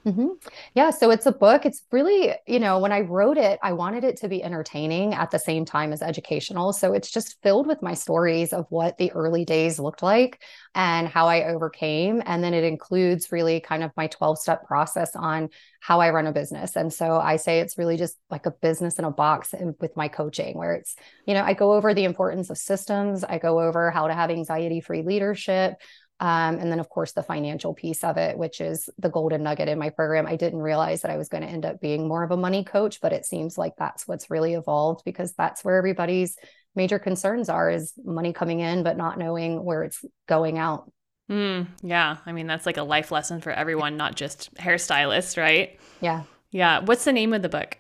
Mm-hmm. 0.05 0.27
Yeah, 0.75 0.91
so 0.91 1.11
it's 1.11 1.25
a 1.25 1.33
book. 1.33 1.65
It's 1.65 1.83
really, 1.91 2.35
you 2.47 2.61
know, 2.61 2.79
when 2.79 2.93
I 2.93 3.01
wrote 3.01 3.39
it, 3.39 3.59
I 3.63 3.73
wanted 3.73 4.05
it 4.05 4.19
to 4.19 4.29
be 4.29 4.45
entertaining 4.45 5.15
at 5.15 5.31
the 5.31 5.39
same 5.39 5.65
time 5.65 5.95
as 5.95 6.03
educational. 6.03 6.75
So 6.75 6.93
it's 6.93 7.11
just 7.11 7.41
filled 7.43 7.67
with 7.67 7.81
my 7.81 7.95
stories 7.95 8.53
of 8.53 8.67
what 8.69 8.99
the 8.99 9.11
early 9.13 9.47
days 9.47 9.79
looked 9.79 10.03
like 10.03 10.43
and 10.75 11.09
how 11.09 11.29
I 11.29 11.45
overcame. 11.45 12.23
And 12.27 12.45
then 12.45 12.53
it 12.53 12.65
includes 12.65 13.33
really 13.33 13.61
kind 13.61 13.83
of 13.83 13.93
my 13.97 14.09
12 14.09 14.39
step 14.39 14.67
process 14.67 15.17
on 15.17 15.49
how 15.81 16.01
I 16.01 16.11
run 16.11 16.27
a 16.27 16.33
business. 16.33 16.77
And 16.77 16.93
so 16.93 17.17
I 17.19 17.37
say 17.37 17.61
it's 17.61 17.79
really 17.79 17.97
just 17.97 18.19
like 18.29 18.45
a 18.45 18.51
business 18.51 18.99
in 18.99 19.07
a 19.07 19.11
box 19.11 19.55
with 19.81 19.97
my 19.97 20.09
coaching, 20.09 20.59
where 20.59 20.75
it's, 20.75 20.97
you 21.27 21.33
know, 21.33 21.43
I 21.43 21.55
go 21.55 21.73
over 21.73 21.95
the 21.95 22.05
importance 22.05 22.51
of 22.51 22.59
systems, 22.59 23.25
I 23.25 23.39
go 23.39 23.59
over 23.59 23.91
how 23.91 24.09
to 24.09 24.15
have 24.15 24.31
anxiety 24.31 24.83
free 24.83 25.01
leadership. 25.01 25.77
Um, 26.21 26.59
and 26.59 26.71
then, 26.71 26.81
of 26.81 26.89
course, 26.89 27.13
the 27.13 27.23
financial 27.23 27.75
piece 27.75 28.05
of 28.05 28.17
it, 28.17 28.39
which 28.39 28.61
is 28.61 28.89
the 28.99 29.11
golden 29.11 29.43
nugget 29.43 29.69
in 29.69 29.79
my 29.79 29.91
program. 29.91 30.27
I 30.27 30.37
didn't 30.37 30.61
realize 30.61 31.03
that 31.03 31.11
I 31.11 31.17
was 31.17 31.29
going 31.29 31.43
to 31.43 31.49
end 31.49 31.67
up 31.67 31.81
being 31.81 32.07
more 32.07 32.23
of 32.23 32.31
a 32.31 32.37
money 32.37 32.65
coach, 32.65 33.01
but 33.01 33.13
it 33.13 33.27
seems 33.27 33.59
like 33.59 33.75
that's 33.77 34.07
what's 34.07 34.31
really 34.31 34.55
evolved 34.55 35.03
because 35.05 35.33
that's 35.35 35.65
where 35.65 35.77
everybody's 35.77 36.37
major 36.77 36.99
concerns 36.99 37.49
are 37.49 37.71
is 37.71 37.93
money 38.05 38.33
coming 38.33 38.61
in, 38.61 38.83
but 38.83 38.97
not 38.97 39.19
knowing 39.19 39.65
where 39.65 39.83
it's 39.83 40.05
going 40.29 40.59
out. 40.59 40.91
Mm, 41.31 41.69
yeah. 41.83 42.19
I 42.27 42.33
mean, 42.33 42.47
that's 42.47 42.67
like 42.67 42.77
a 42.77 42.83
life 42.83 43.11
lesson 43.11 43.41
for 43.41 43.51
everyone, 43.51 43.97
not 43.97 44.15
just 44.15 44.55
hairstylists, 44.55 45.41
right? 45.41 45.79
Yeah. 46.01 46.25
Yeah. 46.51 46.81
What's 46.81 47.05
the 47.05 47.13
name 47.13 47.33
of 47.33 47.43
the 47.43 47.49
book? 47.49 47.79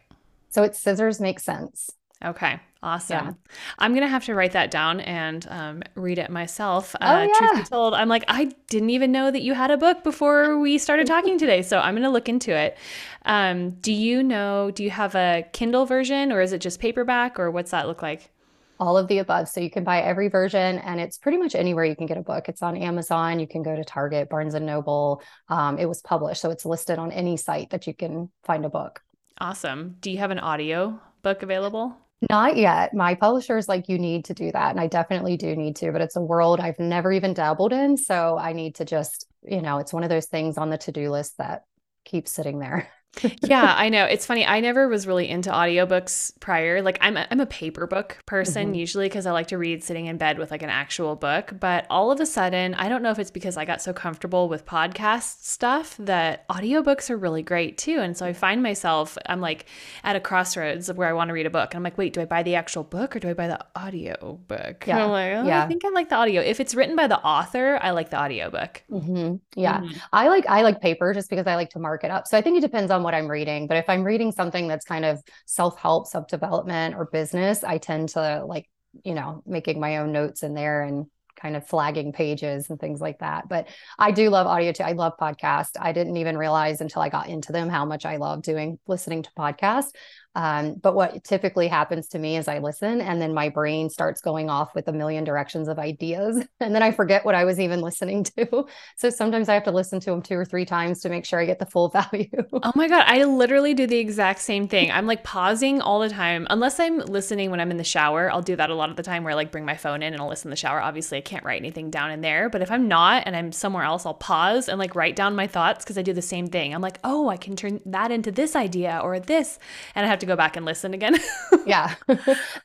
So 0.49 0.63
it's 0.63 0.79
Scissors 0.79 1.21
Make 1.21 1.41
Cents. 1.41 1.91
Okay, 2.25 2.61
awesome. 2.85 3.27
Yeah. 3.27 3.33
I'm 3.79 3.95
gonna 3.95 4.09
have 4.09 4.25
to 4.27 4.35
write 4.35 4.53
that 4.53 4.71
down 4.71 5.01
and 5.01 5.47
um, 5.51 5.83
read 5.95 6.19
it 6.19 6.31
myself. 6.31 6.95
Oh, 7.01 7.07
uh, 7.07 7.23
yeah. 7.23 7.33
Truth 7.39 7.55
be 7.55 7.63
told, 7.65 7.95
I'm 7.95 8.09
like 8.09 8.25
I 8.29 8.53
didn't 8.69 8.91
even 8.91 9.11
know 9.11 9.31
that 9.31 9.43
you 9.43 9.55
had 9.55 9.71
a 9.71 9.77
book 9.77 10.05
before 10.05 10.59
we 10.59 10.79
started 10.79 11.07
talking 11.09 11.39
today, 11.39 11.63
so 11.63 11.81
I'm 11.81 11.95
gonna 11.95 12.11
look 12.11 12.29
into 12.29 12.55
it. 12.55 12.77
Um, 13.25 13.71
do 13.81 13.93
you 13.93 14.23
know? 14.23 14.71
Do 14.71 14.85
you 14.85 14.91
have 14.91 15.15
a 15.15 15.45
Kindle 15.53 15.87
version, 15.87 16.31
or 16.31 16.41
is 16.41 16.53
it 16.53 16.61
just 16.61 16.79
paperback, 16.79 17.41
or 17.41 17.51
what's 17.51 17.73
that 17.73 17.89
look 17.89 18.03
like? 18.03 18.31
All 18.79 18.99
of 18.99 19.09
the 19.09 19.19
above. 19.19 19.49
So 19.49 19.61
you 19.61 19.71
can 19.71 19.83
buy 19.83 20.03
every 20.03 20.29
version, 20.29 20.79
and 20.79 21.01
it's 21.01 21.17
pretty 21.17 21.39
much 21.39 21.55
anywhere 21.55 21.85
you 21.85 21.97
can 21.97 22.07
get 22.07 22.19
a 22.19 22.23
book. 22.23 22.49
It's 22.49 22.63
on 22.63 22.77
Amazon. 22.77 23.41
You 23.41 23.47
can 23.49 23.63
go 23.63 23.75
to 23.75 23.85
Target, 23.85 24.29
Barnes 24.29 24.55
and 24.55 24.67
Noble. 24.67 25.23
Um, 25.49 25.79
it 25.79 25.87
was 25.87 26.03
published, 26.03 26.43
so 26.43 26.51
it's 26.51 26.67
listed 26.67 26.99
on 26.99 27.11
any 27.11 27.37
site 27.37 27.71
that 27.71 27.87
you 27.87 27.95
can 27.95 28.31
find 28.45 28.65
a 28.65 28.69
book. 28.69 29.01
Awesome. 29.41 29.97
Do 30.01 30.11
you 30.11 30.19
have 30.19 30.31
an 30.31 30.39
audio 30.39 31.01
book 31.23 31.43
available? 31.43 31.97
Not 32.31 32.57
yet. 32.57 32.95
My 32.95 33.15
publisher 33.15 33.57
is 33.59 33.69
like, 33.69 33.89
you 33.89 33.99
need 33.99 34.25
to 34.27 34.35
do 34.35 34.51
that. 34.53 34.71
And 34.71 34.81
I 34.81 34.87
definitely 34.87 35.37
do 35.37 35.55
need 35.57 35.77
to, 35.77 35.93
but 35.93 36.01
it's 36.01 36.17
a 36.17 36.21
world 36.21 36.61
I've 36.61 36.79
never 36.79 37.13
even 37.13 37.35
dabbled 37.35 37.73
in. 37.73 37.97
So 37.97 38.39
I 38.39 38.53
need 38.53 38.77
to 38.77 38.85
just, 38.85 39.27
you 39.43 39.61
know, 39.61 39.79
it's 39.79 39.93
one 39.93 40.05
of 40.05 40.11
those 40.11 40.27
things 40.27 40.59
on 40.59 40.71
the 40.71 40.79
to 40.79 40.93
do 40.93 41.11
list 41.11 41.39
that 41.39 41.65
keeps 42.05 42.31
sitting 42.31 42.59
there. 42.59 42.89
yeah, 43.43 43.75
I 43.77 43.89
know. 43.89 44.05
It's 44.05 44.27
funny. 44.27 44.47
I 44.47 44.61
never 44.61 44.89
was 44.89 45.07
really 45.07 45.29
into 45.29 45.51
audiobooks 45.51 46.33
prior. 46.41 46.83
Like 46.83 46.99
I'm 47.01 47.17
a, 47.17 47.27
I'm 47.31 47.41
a 47.41 47.47
paper 47.47 47.87
book 47.87 48.19
person 48.27 48.69
mm-hmm. 48.69 48.75
usually 48.75 49.07
because 49.07 49.27
I 49.27 49.33
like 49.33 49.49
to 49.49 49.59
read 49.59 49.83
sitting 49.85 50.07
in 50.07 50.17
bed 50.17 50.39
with 50.39 50.51
like 50.51 50.63
an 50.63 50.71
actual 50.71 51.17
book, 51.17 51.53
but 51.59 51.87
all 51.91 52.11
of 52.11 52.21
a 52.21 52.27
sudden, 52.27 52.75
I 52.75 52.89
don't 52.89 53.03
know 53.03 53.11
if 53.11 53.19
it's 53.19 53.31
because 53.31 53.57
I 53.57 53.65
got 53.65 53.81
so 53.81 53.93
comfortable 53.93 54.49
with 54.49 54.67
podcast 54.67 55.45
stuff 55.45 55.97
that 55.99 56.49
audiobooks 56.49 57.11
are 57.11 57.17
really 57.17 57.43
great 57.43 57.79
too. 57.79 58.01
And 58.01 58.17
so 58.17 58.27
I 58.27 58.33
find 58.33 58.63
myself 58.63 59.17
I'm 59.27 59.41
like 59.41 59.67
at 60.03 60.17
a 60.17 60.21
crossroads 60.21 60.89
of 60.89 60.97
where 60.97 61.09
I 61.09 61.13
want 61.13 61.29
to 61.29 61.35
read 61.35 61.47
a 61.47 61.51
book. 61.51 61.73
And 61.73 61.79
I'm 61.79 61.85
like, 61.85 61.99
"Wait, 61.99 62.13
do 62.13 62.21
I 62.21 62.25
buy 62.25 62.43
the 62.43 62.57
actual 62.57 62.85
book 62.85 63.15
or 63.17 63.21
do 63.21 63.29
I 63.29 63.35
buy 63.35 63.49
the 63.49 63.65
audio 63.77 64.41
book?" 64.49 64.85
Yeah. 64.87 65.05
Like, 65.05 65.33
oh, 65.33 65.47
yeah. 65.47 65.63
I 65.63 65.67
think 65.67 65.85
I 65.85 65.91
like 65.91 66.09
the 66.09 66.17
audio. 66.17 66.41
If 66.43 66.61
it's 66.61 66.75
written 66.75 66.97
by 66.97 67.07
the 67.07 67.19
author, 67.19 67.79
I 67.81 67.91
like 67.91 68.11
the 68.11 68.21
audiobook. 68.21 68.83
Mm-hmm. 68.91 69.37
Yeah. 69.55 69.81
Mm-hmm. 69.81 69.99
I 70.13 70.29
like 70.29 70.47
I 70.49 70.63
like 70.63 70.81
paper 70.81 71.13
just 71.15 71.31
because 71.31 71.47
I 71.47 71.55
like 71.55 71.71
to 71.71 71.79
mark 71.79 72.05
it 72.05 72.11
up. 72.11 72.27
So 72.27 72.37
I 72.37 72.41
think 72.41 72.59
it 72.59 72.61
depends 72.61 72.91
on 72.91 73.04
what 73.05 73.15
I'm 73.15 73.31
reading. 73.31 73.69
But 73.69 73.77
if 73.77 73.89
I'm 73.89 74.03
reading 74.03 74.33
something 74.33 74.67
that's 74.67 74.85
kind 74.85 75.05
of 75.05 75.23
self 75.47 75.79
help, 75.79 76.09
self 76.09 76.27
development, 76.27 76.97
or 76.97 77.07
business, 77.07 77.63
I 77.63 77.79
tend 77.79 78.09
to 78.11 78.45
like, 78.45 78.69
you 79.05 79.15
know, 79.15 79.43
making 79.47 79.79
my 79.79 79.99
own 79.99 80.11
notes 80.11 80.43
in 80.43 80.55
there 80.55 80.83
and 80.83 81.07
kind 81.41 81.57
of 81.57 81.67
flagging 81.67 82.13
pages 82.13 82.71
and 82.71 82.81
things 82.81 83.01
like 83.01 83.19
that. 83.19 83.49
But 83.49 83.69
I 83.99 84.11
do 84.11 84.31
love 84.31 84.47
audio 84.47 84.73
too. 84.73 84.83
I 84.83 84.93
love 84.93 85.13
podcasts. 85.21 85.73
I 85.79 85.93
didn't 85.93 86.17
even 86.17 86.39
realize 86.39 86.81
until 86.81 87.03
I 87.03 87.09
got 87.09 87.29
into 87.29 87.53
them 87.53 87.69
how 87.69 87.85
much 87.85 88.07
I 88.07 88.17
love 88.17 88.43
doing 88.43 88.79
listening 88.87 89.23
to 89.23 89.31
podcasts. 89.39 89.91
Um, 90.35 90.75
but 90.75 90.95
what 90.95 91.23
typically 91.25 91.69
happens 91.69 92.09
to 92.09 92.19
me 92.19 92.37
is 92.37 92.49
I 92.49 92.59
listen 92.59 93.01
and 93.01 93.21
then 93.21 93.35
my 93.35 93.49
brain 93.49 93.89
starts 93.89 94.21
going 94.21 94.51
off 94.51 94.75
with 94.75 94.89
a 94.89 94.93
million 94.93 95.25
directions 95.25 95.69
of 95.69 95.79
ideas. 95.79 96.45
And 96.61 96.75
then 96.75 96.83
I 96.83 96.93
forget 96.93 97.27
what 97.27 97.35
I 97.35 97.45
was 97.45 97.61
even 97.61 97.81
listening 97.81 98.25
to. 98.25 98.67
So 98.97 99.11
sometimes 99.11 99.49
I 99.49 99.55
have 99.55 99.65
to 99.65 99.71
listen 99.71 100.01
to 100.01 100.11
them 100.11 100.23
two 100.23 100.35
or 100.35 100.45
three 100.45 100.65
times 100.65 101.01
to 101.01 101.09
make 101.09 101.25
sure 101.25 101.41
I 101.41 101.47
get 101.47 101.59
the 101.59 101.67
full 101.67 101.89
value. 102.13 102.29
oh 102.53 102.73
my 102.75 102.89
God. 102.89 103.05
I 103.07 103.25
literally 103.25 103.75
do 103.75 103.87
the 103.87 103.99
exact 103.99 104.41
same 104.41 104.69
thing. 104.69 104.91
I'm 104.91 105.07
like 105.07 105.25
pausing 105.25 105.81
all 105.81 106.01
the 106.01 106.09
time, 106.09 106.47
unless 106.51 106.81
I'm 106.81 106.99
listening 106.99 107.51
when 107.51 107.61
I'm 107.61 107.71
in 107.71 107.77
the 107.77 107.85
shower. 107.85 108.31
I'll 108.31 108.43
do 108.43 108.57
that 108.57 108.71
a 108.71 108.75
lot 108.75 108.91
of 108.91 108.97
the 108.97 109.03
time 109.03 109.25
where 109.25 109.33
I 109.33 109.35
like 109.35 109.51
bring 109.51 109.65
my 109.65 109.77
phone 109.77 110.03
in 110.03 110.13
and 110.13 110.23
I'll 110.23 110.29
listen 110.29 110.49
in 110.49 110.51
the 110.51 110.57
shower. 110.57 110.81
Obviously, 110.81 111.19
I 111.19 111.23
can't 111.23 111.45
write 111.45 111.61
anything 111.61 111.91
down 111.91 112.11
in 112.11 112.21
there. 112.21 112.49
But 112.49 112.63
if 112.63 112.71
I'm 112.71 112.89
not 112.89 113.25
and 113.27 113.37
I'm 113.37 113.53
somewhere 113.53 113.85
else, 113.85 114.07
I'll 114.07 114.15
pause 114.15 114.69
and 114.69 114.79
like 114.79 114.95
write 114.95 115.17
down 115.17 115.37
my 115.37 115.47
thoughts 115.47 115.85
because 115.85 115.99
I 115.99 116.03
do 116.03 116.13
the 116.13 116.23
same 116.23 116.47
thing. 116.47 116.75
I'm 116.75 116.83
like, 116.83 116.99
oh, 117.05 117.29
I 117.29 117.37
can 117.37 117.57
turn 117.57 117.81
that 117.87 118.11
into 118.11 118.31
this 118.31 118.57
idea 118.57 119.01
or 119.03 119.19
this. 119.21 119.59
And 119.95 120.07
I 120.07 120.09
have 120.09 120.19
to 120.21 120.24
go 120.27 120.37
back 120.37 120.57
and 120.57 120.65
listen 120.65 120.95
again. 120.95 121.17
yeah. 121.67 121.95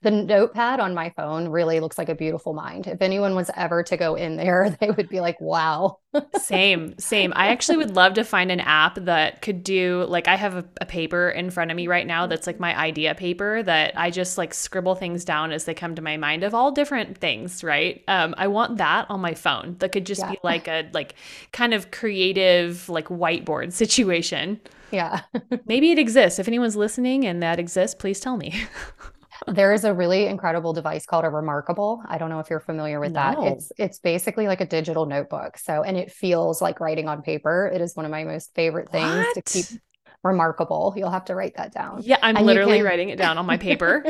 the 0.02 0.12
notepad 0.12 0.80
on 0.80 0.94
my 0.94 1.10
phone 1.12 1.50
really 1.50 1.80
looks 1.80 1.98
like 1.98 2.10
a 2.10 2.16
beautiful 2.16 2.54
mind. 2.54 2.88
If 2.88 3.02
anyone 3.02 3.36
was 3.36 3.50
ever 3.56 3.84
to 3.84 3.98
go 3.98 4.16
in 4.16 4.38
there, 4.38 4.76
they 4.82 4.92
would 4.92 5.10
be 5.10 5.20
like, 5.20 5.40
wow. 5.40 6.00
same, 6.42 6.98
same. 6.98 7.34
I 7.36 7.48
actually 7.48 7.78
would 7.78 7.96
love 7.96 8.16
to 8.16 8.24
find 8.24 8.52
an 8.52 8.60
app 8.60 8.96
that 8.96 9.42
could 9.42 9.64
do 9.64 10.06
like 10.08 10.28
I 10.28 10.36
have 10.36 10.56
a, 10.56 10.66
a, 10.82 10.86
paper 10.86 11.30
in 11.30 11.52
front 11.52 11.70
of 11.70 11.78
me 11.78 11.88
right 11.88 12.08
now 12.08 12.26
that's 12.26 12.48
like 12.48 12.60
my 12.60 12.76
idea 12.76 13.14
paper 13.14 13.62
that 13.62 13.94
I 13.96 14.10
just 14.10 14.36
like 14.36 14.56
scribble 14.56 14.96
things 14.96 15.24
down 15.24 15.52
as 15.52 15.66
they 15.66 15.76
come 15.76 15.94
to 15.94 16.02
my 16.02 16.18
mind 16.18 16.44
of 16.44 16.56
all 16.56 16.72
different 16.72 17.20
things, 17.20 17.64
right? 17.64 18.04
Um, 18.08 18.34
I 18.40 18.48
want 18.48 18.78
that 18.78 19.06
on 19.10 19.20
my 19.20 19.36
phone 19.36 19.76
that 19.80 19.92
could 19.92 20.08
just 20.08 20.22
yeah. 20.22 20.32
be 20.32 20.40
like 20.44 20.68
a 20.68 20.90
like 20.94 21.14
kind 21.52 21.76
of 21.76 21.92
creative 21.92 22.90
like 22.90 23.10
whiteboard 23.10 23.72
situation. 23.72 24.60
Yeah. 24.92 25.22
Maybe 25.66 25.92
it 25.92 26.00
exists. 26.00 26.40
If 26.40 26.48
anyone's 26.48 26.76
listening 26.76 27.26
and 27.26 27.42
that 27.44 27.60
exists, 27.60 27.96
please 27.96 28.20
tell 28.20 28.38
me. 28.38 28.64
there 29.48 29.74
is 29.74 29.84
a 29.84 29.94
really 29.94 30.28
incredible 30.28 30.74
device 30.74 31.06
called 31.06 31.26
a 31.26 31.30
Remarkable. 31.30 32.04
I 32.08 32.18
don't 32.18 32.30
know 32.30 32.40
if 32.40 32.50
you're 32.50 32.60
familiar 32.60 33.00
with 33.00 33.14
no. 33.14 33.20
that. 33.20 33.38
It's 33.40 33.72
it's 33.78 34.00
basically 34.00 34.48
like 34.48 34.62
a 34.62 34.66
digital 34.66 35.06
notebook. 35.06 35.58
So 35.58 35.84
and 35.84 35.98
it 35.98 36.12
feels 36.12 36.62
like 36.62 36.80
writing 36.80 37.08
on 37.08 37.22
paper. 37.22 37.72
It 37.74 37.82
is 37.82 37.96
one 37.96 38.06
of 38.06 38.12
my 38.12 38.24
most 38.24 38.54
favorite 38.56 38.90
things 38.90 39.26
what? 39.26 39.36
to 39.36 39.42
keep 39.42 39.80
remarkable. 40.24 40.94
You'll 40.98 41.12
have 41.12 41.26
to 41.26 41.36
write 41.36 41.56
that 41.56 41.74
down. 41.74 42.02
Yeah, 42.04 42.18
I'm 42.22 42.36
and 42.36 42.46
literally 42.46 42.78
can... 42.78 42.86
writing 42.86 43.10
it 43.10 43.18
down 43.18 43.38
on 43.38 43.46
my 43.46 43.58
paper. 43.70 44.04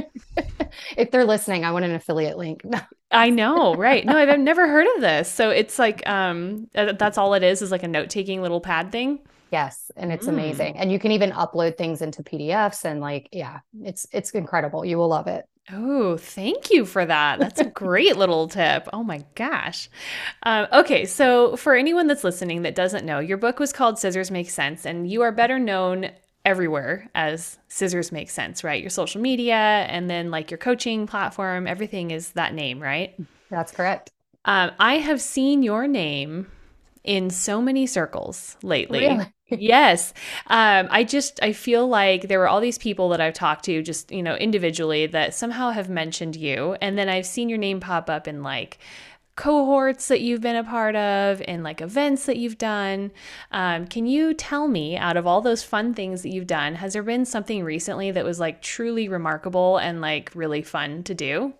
if 0.97 1.11
they're 1.11 1.25
listening, 1.25 1.65
I 1.65 1.71
want 1.71 1.85
an 1.85 1.93
affiliate 1.93 2.37
link. 2.37 2.63
I 3.11 3.29
know, 3.29 3.75
right? 3.75 4.05
No, 4.05 4.17
I've 4.17 4.39
never 4.39 4.67
heard 4.67 4.87
of 4.95 5.01
this. 5.01 5.31
So 5.31 5.49
it's 5.49 5.79
like 5.79 6.07
um 6.07 6.67
that's 6.73 7.17
all 7.17 7.33
it 7.33 7.43
is 7.43 7.61
is 7.61 7.71
like 7.71 7.83
a 7.83 7.87
note-taking 7.87 8.41
little 8.41 8.61
pad 8.61 8.91
thing. 8.91 9.19
Yes, 9.51 9.91
and 9.95 10.11
it's 10.11 10.25
mm. 10.25 10.29
amazing. 10.29 10.77
And 10.77 10.91
you 10.91 10.99
can 10.99 11.11
even 11.11 11.31
upload 11.31 11.77
things 11.77 12.01
into 12.01 12.23
PDFs 12.23 12.85
and 12.85 13.01
like 13.01 13.29
yeah, 13.31 13.59
it's 13.81 14.07
it's 14.11 14.31
incredible. 14.31 14.85
You 14.85 14.97
will 14.97 15.09
love 15.09 15.27
it. 15.27 15.45
Oh, 15.71 16.17
thank 16.17 16.71
you 16.71 16.83
for 16.83 17.05
that. 17.05 17.39
That's 17.39 17.59
a 17.59 17.65
great 17.65 18.17
little 18.17 18.47
tip. 18.47 18.87
Oh 18.91 19.03
my 19.03 19.23
gosh. 19.35 19.89
Um, 20.43 20.67
okay, 20.73 21.05
so 21.05 21.55
for 21.57 21.75
anyone 21.75 22.07
that's 22.07 22.23
listening 22.23 22.63
that 22.63 22.73
doesn't 22.73 23.05
know, 23.05 23.19
your 23.19 23.37
book 23.37 23.59
was 23.59 23.71
called 23.71 23.99
Scissors 23.99 24.31
Make 24.31 24.49
Cents, 24.49 24.85
and 24.85 25.09
you 25.09 25.21
are 25.21 25.31
better 25.31 25.59
known 25.59 26.09
everywhere 26.43 27.09
as 27.13 27.59
Scissors 27.67 28.11
Make 28.11 28.29
Cents, 28.29 28.63
right? 28.63 28.81
Your 28.81 28.89
social 28.89 29.21
media 29.21 29.53
and 29.53 30.09
then 30.09 30.31
like 30.31 30.49
your 30.49 30.57
coaching 30.57 31.05
platform, 31.05 31.67
everything 31.67 32.11
is 32.11 32.31
that 32.31 32.53
name, 32.53 32.79
right? 32.79 33.15
That's 33.49 33.71
correct. 33.71 34.11
Um, 34.45 34.71
I 34.79 34.95
have 34.95 35.21
seen 35.21 35.61
your 35.61 35.87
name 35.87 36.47
in 37.03 37.29
so 37.29 37.61
many 37.61 37.85
circles 37.85 38.57
lately. 38.63 39.01
Really? 39.01 39.25
Yes. 39.49 40.13
Um, 40.47 40.87
I 40.89 41.03
just, 41.03 41.41
I 41.43 41.53
feel 41.53 41.87
like 41.87 42.27
there 42.27 42.39
were 42.39 42.47
all 42.47 42.61
these 42.61 42.77
people 42.77 43.09
that 43.09 43.21
I've 43.21 43.33
talked 43.33 43.65
to 43.65 43.81
just, 43.81 44.11
you 44.11 44.23
know, 44.23 44.35
individually 44.35 45.05
that 45.07 45.33
somehow 45.33 45.71
have 45.71 45.89
mentioned 45.89 46.35
you. 46.35 46.75
And 46.81 46.97
then 46.97 47.09
I've 47.09 47.25
seen 47.25 47.49
your 47.49 47.57
name 47.57 47.79
pop 47.79 48.09
up 48.09 48.27
in 48.27 48.43
like, 48.43 48.79
cohorts 49.35 50.09
that 50.09 50.19
you've 50.19 50.41
been 50.41 50.57
a 50.57 50.63
part 50.65 50.97
of 50.97 51.41
and 51.47 51.63
like 51.63 51.79
events 51.79 52.25
that 52.25 52.35
you've 52.35 52.57
done. 52.57 53.09
Um, 53.53 53.87
can 53.87 54.05
you 54.05 54.33
tell 54.33 54.67
me, 54.67 54.97
out 54.97 55.15
of 55.15 55.25
all 55.25 55.39
those 55.39 55.63
fun 55.63 55.93
things 55.93 56.23
that 56.23 56.29
you've 56.29 56.45
done, 56.45 56.75
has 56.75 56.91
there 56.91 57.03
been 57.03 57.23
something 57.23 57.63
recently 57.63 58.11
that 58.11 58.25
was 58.25 58.37
like 58.41 58.61
truly 58.61 59.07
remarkable 59.07 59.77
and 59.77 60.01
like 60.01 60.29
really 60.35 60.61
fun 60.61 61.03
to 61.03 61.13
do? 61.13 61.53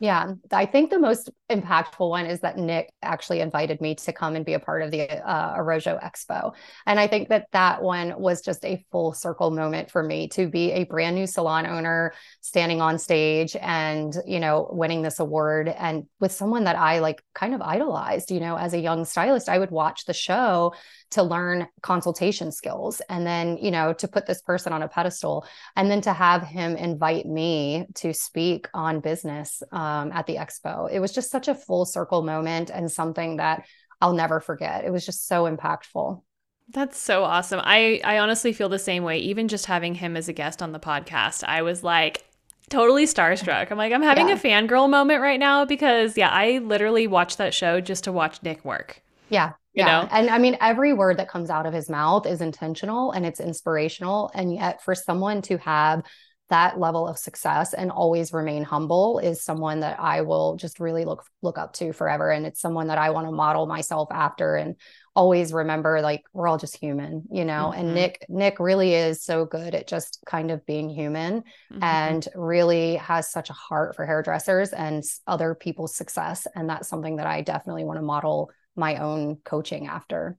Yeah, 0.00 0.34
I 0.52 0.66
think 0.66 0.90
the 0.90 0.98
most 0.98 1.30
impactful 1.50 2.08
one 2.08 2.26
is 2.26 2.40
that 2.40 2.56
Nick 2.56 2.92
actually 3.02 3.40
invited 3.40 3.80
me 3.80 3.96
to 3.96 4.12
come 4.12 4.36
and 4.36 4.44
be 4.44 4.52
a 4.52 4.60
part 4.60 4.82
of 4.82 4.90
the 4.92 5.10
uh, 5.28 5.56
Expo. 5.58 6.54
And 6.86 7.00
I 7.00 7.08
think 7.08 7.30
that 7.30 7.48
that 7.52 7.82
one 7.82 8.14
was 8.20 8.40
just 8.40 8.64
a 8.64 8.84
full 8.92 9.12
circle 9.12 9.50
moment 9.50 9.90
for 9.90 10.02
me 10.02 10.28
to 10.30 10.46
be 10.46 10.70
a 10.72 10.84
brand 10.84 11.16
new 11.16 11.26
salon 11.26 11.66
owner 11.66 12.12
standing 12.42 12.80
on 12.80 12.98
stage 12.98 13.56
and, 13.60 14.14
you 14.26 14.38
know, 14.38 14.68
winning 14.70 15.02
this 15.02 15.18
award 15.18 15.68
and 15.68 16.06
with 16.20 16.32
someone 16.32 16.64
that 16.64 16.76
I 16.76 17.00
like 17.00 17.22
kind 17.34 17.54
of 17.54 17.62
idolized, 17.62 18.30
you 18.30 18.40
know, 18.40 18.56
as 18.56 18.74
a 18.74 18.78
young 18.78 19.04
stylist, 19.04 19.48
I 19.48 19.58
would 19.58 19.70
watch 19.70 20.04
the 20.04 20.14
show 20.14 20.74
to 21.10 21.22
learn 21.22 21.66
consultation 21.82 22.52
skills 22.52 23.00
and 23.08 23.26
then 23.26 23.56
you 23.56 23.70
know 23.70 23.94
to 23.94 24.06
put 24.06 24.26
this 24.26 24.42
person 24.42 24.72
on 24.72 24.82
a 24.82 24.88
pedestal 24.88 25.46
and 25.74 25.90
then 25.90 26.02
to 26.02 26.12
have 26.12 26.42
him 26.42 26.76
invite 26.76 27.24
me 27.24 27.86
to 27.94 28.12
speak 28.12 28.68
on 28.74 29.00
business 29.00 29.62
um, 29.72 29.87
Um, 29.88 30.12
at 30.12 30.26
the 30.26 30.36
expo 30.36 30.90
it 30.90 31.00
was 31.00 31.12
just 31.12 31.30
such 31.30 31.48
a 31.48 31.54
full 31.54 31.84
circle 31.84 32.22
moment 32.22 32.70
and 32.70 32.90
something 32.90 33.36
that 33.36 33.64
i'll 34.00 34.12
never 34.12 34.40
forget 34.40 34.84
it 34.84 34.92
was 34.92 35.06
just 35.06 35.26
so 35.26 35.44
impactful 35.44 36.22
that's 36.70 36.98
so 36.98 37.24
awesome. 37.24 37.60
I 37.62 37.98
I 38.04 38.18
honestly 38.18 38.52
feel 38.52 38.68
the 38.68 38.78
same 38.78 39.02
way. 39.02 39.20
Even 39.20 39.48
just 39.48 39.64
having 39.64 39.94
him 39.94 40.18
as 40.18 40.28
a 40.28 40.34
guest 40.34 40.60
on 40.60 40.72
the 40.72 40.78
podcast, 40.78 41.42
I 41.42 41.62
was 41.62 41.82
like 41.82 42.26
totally 42.68 43.06
starstruck. 43.06 43.70
I'm 43.70 43.78
like, 43.78 43.90
I'm 43.90 44.02
having 44.02 44.28
yeah. 44.28 44.34
a 44.34 44.38
fangirl 44.38 44.90
moment 44.90 45.22
right 45.22 45.40
now 45.40 45.64
because 45.64 46.18
yeah, 46.18 46.28
I 46.28 46.58
literally 46.58 47.06
watched 47.06 47.38
that 47.38 47.54
show 47.54 47.80
just 47.80 48.04
to 48.04 48.12
watch 48.12 48.42
Nick 48.42 48.66
work. 48.66 49.02
Yeah 49.30 49.52
you 49.78 49.84
yeah. 49.84 50.00
know 50.02 50.08
and 50.10 50.28
i 50.28 50.38
mean 50.38 50.56
every 50.60 50.92
word 50.92 51.18
that 51.18 51.28
comes 51.28 51.50
out 51.50 51.66
of 51.66 51.72
his 51.72 51.88
mouth 51.88 52.26
is 52.26 52.40
intentional 52.40 53.12
and 53.12 53.24
it's 53.24 53.38
inspirational 53.38 54.30
and 54.34 54.52
yet 54.52 54.82
for 54.82 54.94
someone 54.94 55.40
to 55.40 55.56
have 55.58 56.02
that 56.50 56.78
level 56.78 57.06
of 57.06 57.18
success 57.18 57.74
and 57.74 57.90
always 57.90 58.32
remain 58.32 58.64
humble 58.64 59.18
is 59.18 59.42
someone 59.42 59.80
that 59.80 60.00
I 60.00 60.22
will 60.22 60.56
just 60.56 60.80
really 60.80 61.04
look 61.04 61.24
look 61.42 61.58
up 61.58 61.74
to 61.74 61.92
forever 61.92 62.30
and 62.30 62.46
it's 62.46 62.60
someone 62.60 62.88
that 62.88 62.98
I 62.98 63.10
want 63.10 63.26
to 63.26 63.32
model 63.32 63.66
myself 63.66 64.08
after 64.10 64.56
and 64.56 64.76
always 65.14 65.52
remember 65.52 66.00
like 66.00 66.22
we're 66.32 66.48
all 66.48 66.58
just 66.58 66.76
human 66.76 67.24
you 67.30 67.44
know 67.44 67.70
mm-hmm. 67.72 67.80
and 67.80 67.94
Nick 67.94 68.24
Nick 68.28 68.60
really 68.60 68.94
is 68.94 69.22
so 69.22 69.44
good 69.44 69.74
at 69.74 69.88
just 69.88 70.20
kind 70.26 70.50
of 70.50 70.64
being 70.64 70.88
human 70.88 71.42
mm-hmm. 71.72 71.82
and 71.82 72.26
really 72.34 72.96
has 72.96 73.30
such 73.30 73.50
a 73.50 73.54
heart 73.54 73.96
for 73.96 74.06
hairdressers 74.06 74.72
and 74.72 75.04
other 75.26 75.54
people's 75.54 75.94
success 75.94 76.46
and 76.54 76.70
that's 76.70 76.88
something 76.88 77.16
that 77.16 77.26
I 77.26 77.42
definitely 77.42 77.84
want 77.84 77.98
to 77.98 78.02
model 78.02 78.50
my 78.78 78.96
own 78.96 79.36
coaching 79.44 79.88
after. 79.88 80.38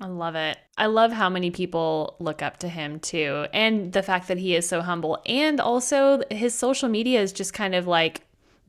I 0.00 0.06
love 0.06 0.34
it. 0.34 0.58
I 0.76 0.86
love 0.86 1.12
how 1.12 1.28
many 1.30 1.50
people 1.50 2.16
look 2.18 2.42
up 2.42 2.58
to 2.58 2.68
him 2.68 2.98
too. 2.98 3.46
And 3.52 3.92
the 3.92 4.02
fact 4.02 4.28
that 4.28 4.38
he 4.38 4.56
is 4.56 4.68
so 4.68 4.82
humble. 4.82 5.22
And 5.24 5.60
also 5.60 6.22
his 6.30 6.52
social 6.54 6.88
media 6.88 7.22
is 7.22 7.32
just 7.32 7.54
kind 7.54 7.74
of 7.74 7.86
like 7.86 8.22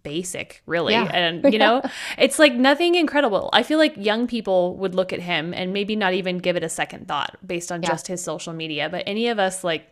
basic, 0.04 0.62
really. 0.68 0.94
Yeah. 0.94 1.06
And, 1.06 1.52
you 1.52 1.60
know, 1.60 1.82
it's 2.18 2.38
like 2.38 2.54
nothing 2.54 2.96
incredible. 2.96 3.50
I 3.54 3.64
feel 3.64 3.80
like 3.80 3.98
young 3.98 4.28
people 4.28 4.78
would 4.78 4.94
look 4.94 5.12
at 5.12 5.20
him 5.20 5.54
and 5.54 5.74
maybe 5.74 5.96
not 5.96 6.14
even 6.14 6.38
give 6.38 6.56
it 6.56 6.64
a 6.64 6.70
second 6.70 7.08
thought 7.08 7.38
based 7.46 7.72
on 7.72 7.82
yeah. 7.82 7.90
just 7.90 8.08
his 8.08 8.24
social 8.24 8.54
media. 8.54 8.88
But 8.88 9.04
any 9.08 9.28
of 9.28 9.40
us, 9.40 9.64
like, 9.64 9.88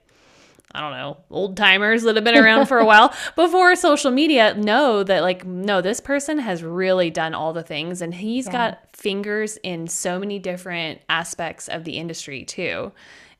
I 0.73 0.81
don't 0.81 0.91
know, 0.91 1.17
old 1.29 1.55
timers 1.55 2.03
that 2.03 2.15
have 2.15 2.23
been 2.23 2.37
around 2.37 2.65
for 2.65 2.79
a 2.79 2.85
while 2.91 3.13
before 3.35 3.75
social 3.75 4.11
media 4.11 4.55
know 4.55 5.03
that, 5.03 5.21
like, 5.21 5.45
no, 5.45 5.81
this 5.81 5.99
person 5.99 6.39
has 6.39 6.63
really 6.63 7.09
done 7.09 7.33
all 7.33 7.53
the 7.53 7.63
things 7.63 8.01
and 8.01 8.13
he's 8.13 8.47
yeah. 8.47 8.51
got 8.51 8.95
fingers 8.95 9.57
in 9.57 9.87
so 9.87 10.17
many 10.17 10.39
different 10.39 10.99
aspects 11.09 11.67
of 11.67 11.83
the 11.83 11.97
industry, 11.97 12.43
too. 12.43 12.91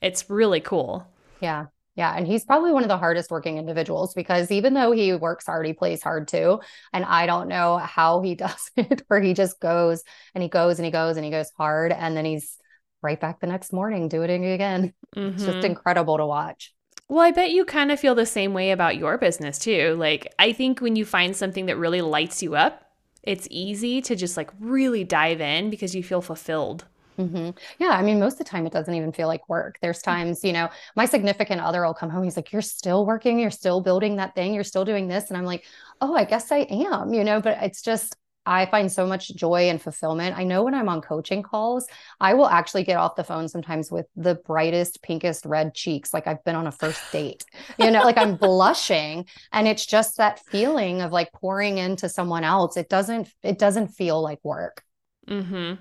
it's 0.02 0.30
really 0.30 0.60
cool. 0.60 1.08
Yeah. 1.42 1.68
Yeah. 1.96 2.16
And 2.16 2.26
he's 2.26 2.44
probably 2.44 2.72
one 2.72 2.84
of 2.84 2.90
the 2.90 2.98
hardest 2.98 3.30
working 3.30 3.58
individuals 3.58 4.14
because 4.14 4.50
even 4.50 4.74
though 4.74 4.92
he 4.92 5.14
works 5.14 5.46
hard, 5.46 5.66
he 5.66 5.74
plays 5.74 6.02
hard 6.02 6.28
too. 6.28 6.60
And 6.92 7.06
I 7.06 7.26
don't 7.26 7.48
know 7.48 7.78
how 7.78 8.22
he 8.22 8.36
does 8.46 8.72
it, 8.76 9.04
where 9.08 9.22
he 9.22 9.34
just 9.34 9.60
goes 9.60 10.04
and 10.34 10.42
he 10.42 10.50
goes 10.50 10.80
and 10.80 10.86
he 10.86 10.92
goes 10.92 11.18
and 11.18 11.26
he 11.26 11.32
goes 11.32 11.52
hard. 11.58 11.92
And 11.92 12.18
then 12.18 12.26
he's 12.26 12.58
right 13.02 13.20
back 13.20 13.40
the 13.40 13.48
next 13.48 13.74
morning 13.74 14.08
doing 14.08 14.44
it 14.44 14.54
again. 14.54 14.94
Mm-hmm. 15.16 15.28
It's 15.36 15.44
just 15.44 15.58
mm-hmm. 15.58 15.66
incredible 15.68 16.18
to 16.18 16.26
watch. 16.26 16.73
Well, 17.14 17.22
I 17.24 17.30
bet 17.30 17.52
you 17.52 17.64
kind 17.64 17.92
of 17.92 18.00
feel 18.00 18.16
the 18.16 18.26
same 18.26 18.56
way 18.56 18.72
about 18.72 18.98
your 18.98 19.20
business 19.20 19.60
too. 19.60 19.96
Like, 20.00 20.34
I 20.40 20.52
think 20.52 20.82
when 20.82 20.96
you 20.96 21.06
find 21.06 21.36
something 21.36 21.68
that 21.68 21.78
really 21.78 22.02
lights 22.02 22.42
you 22.42 22.56
up, 22.56 22.90
it's 23.22 23.48
easy 23.52 24.02
to 24.02 24.16
just 24.16 24.36
like 24.36 24.50
really 24.60 25.04
dive 25.04 25.40
in 25.40 25.70
because 25.70 25.94
you 25.94 26.02
feel 26.02 26.22
fulfilled. 26.22 26.86
Mm-hmm. 27.20 27.52
Yeah. 27.78 27.90
I 27.90 28.02
mean, 28.02 28.20
most 28.20 28.34
of 28.34 28.38
the 28.40 28.46
time 28.46 28.66
it 28.66 28.74
doesn't 28.74 28.96
even 28.96 29.12
feel 29.12 29.28
like 29.28 29.48
work. 29.48 29.78
There's 29.80 30.00
mm. 30.00 30.06
times, 30.06 30.44
you 30.44 30.54
know, 30.54 30.72
my 30.96 31.06
significant 31.06 31.62
other 31.62 31.86
will 31.86 31.94
come 31.94 32.10
home. 32.10 32.24
He's 32.24 32.36
like, 32.36 32.52
You're 32.52 32.64
still 32.64 33.06
working. 33.06 33.38
You're 33.38 33.52
still 33.52 33.80
building 33.80 34.16
that 34.16 34.34
thing. 34.34 34.56
You're 34.56 34.64
still 34.64 34.84
doing 34.84 35.08
this. 35.08 35.30
And 35.30 35.38
I'm 35.38 35.46
like, 35.46 35.66
Oh, 36.02 36.16
I 36.16 36.24
guess 36.24 36.52
I 36.52 36.62
am, 36.62 37.14
you 37.14 37.24
know, 37.24 37.40
but 37.40 37.60
it's 37.62 37.84
just, 37.84 38.16
I 38.46 38.66
find 38.66 38.92
so 38.92 39.06
much 39.06 39.34
joy 39.36 39.70
and 39.70 39.82
fulfillment. 39.82 40.38
I 40.38 40.44
know 40.44 40.64
when 40.64 40.74
I'm 40.74 40.90
on 40.90 41.02
coaching 41.02 41.44
calls, 41.44 41.88
I 42.20 42.34
will 42.34 42.48
actually 42.48 42.84
get 42.84 42.98
off 42.98 43.16
the 43.16 43.24
phone 43.24 43.48
sometimes 43.48 43.92
with 43.92 44.06
the 44.16 44.36
brightest, 44.36 45.02
pinkest 45.02 45.46
red 45.46 45.74
cheeks, 45.74 46.14
like 46.14 46.28
I've 46.28 46.44
been 46.44 46.56
on 46.56 46.68
a 46.68 46.72
first 46.72 47.02
date, 47.12 47.46
you 47.80 47.90
know, 47.92 48.04
like 48.04 48.18
I'm 48.18 48.36
blushing. 48.38 49.26
And 49.52 49.68
it's 49.68 49.86
just 49.86 50.18
that 50.18 50.40
feeling 50.46 51.02
of 51.02 51.12
like 51.12 51.32
pouring 51.32 51.78
into 51.78 52.10
someone 52.10 52.44
else. 52.44 52.78
It 52.78 52.90
doesn't, 52.90 53.30
it 53.44 53.58
doesn't 53.58 53.90
feel 53.90 54.22
like 54.22 54.40
work. 54.44 54.84
Mm-hmm. 55.28 55.76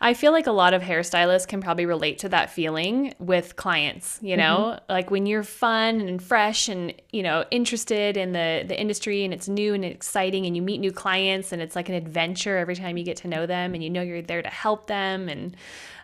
I 0.00 0.14
feel 0.14 0.32
like 0.32 0.46
a 0.46 0.52
lot 0.52 0.74
of 0.74 0.82
hairstylists 0.82 1.46
can 1.46 1.60
probably 1.60 1.86
relate 1.86 2.18
to 2.18 2.28
that 2.30 2.50
feeling 2.50 3.14
with 3.18 3.56
clients, 3.56 4.18
you 4.22 4.36
know? 4.36 4.76
Mm-hmm. 4.76 4.92
Like 4.92 5.10
when 5.10 5.26
you're 5.26 5.42
fun 5.42 6.00
and 6.00 6.22
fresh 6.22 6.68
and, 6.68 6.94
you 7.12 7.22
know, 7.22 7.44
interested 7.50 8.16
in 8.16 8.32
the 8.32 8.64
the 8.66 8.78
industry 8.78 9.24
and 9.24 9.32
it's 9.32 9.48
new 9.48 9.74
and 9.74 9.84
exciting 9.84 10.46
and 10.46 10.56
you 10.56 10.62
meet 10.62 10.78
new 10.78 10.92
clients 10.92 11.52
and 11.52 11.60
it's 11.62 11.76
like 11.76 11.88
an 11.88 11.94
adventure 11.94 12.58
every 12.58 12.76
time 12.76 12.96
you 12.96 13.04
get 13.04 13.16
to 13.18 13.28
know 13.28 13.46
them 13.46 13.74
and 13.74 13.82
you 13.82 13.90
know 13.90 14.02
you're 14.02 14.22
there 14.22 14.42
to 14.42 14.48
help 14.48 14.86
them 14.86 15.28
and 15.28 15.56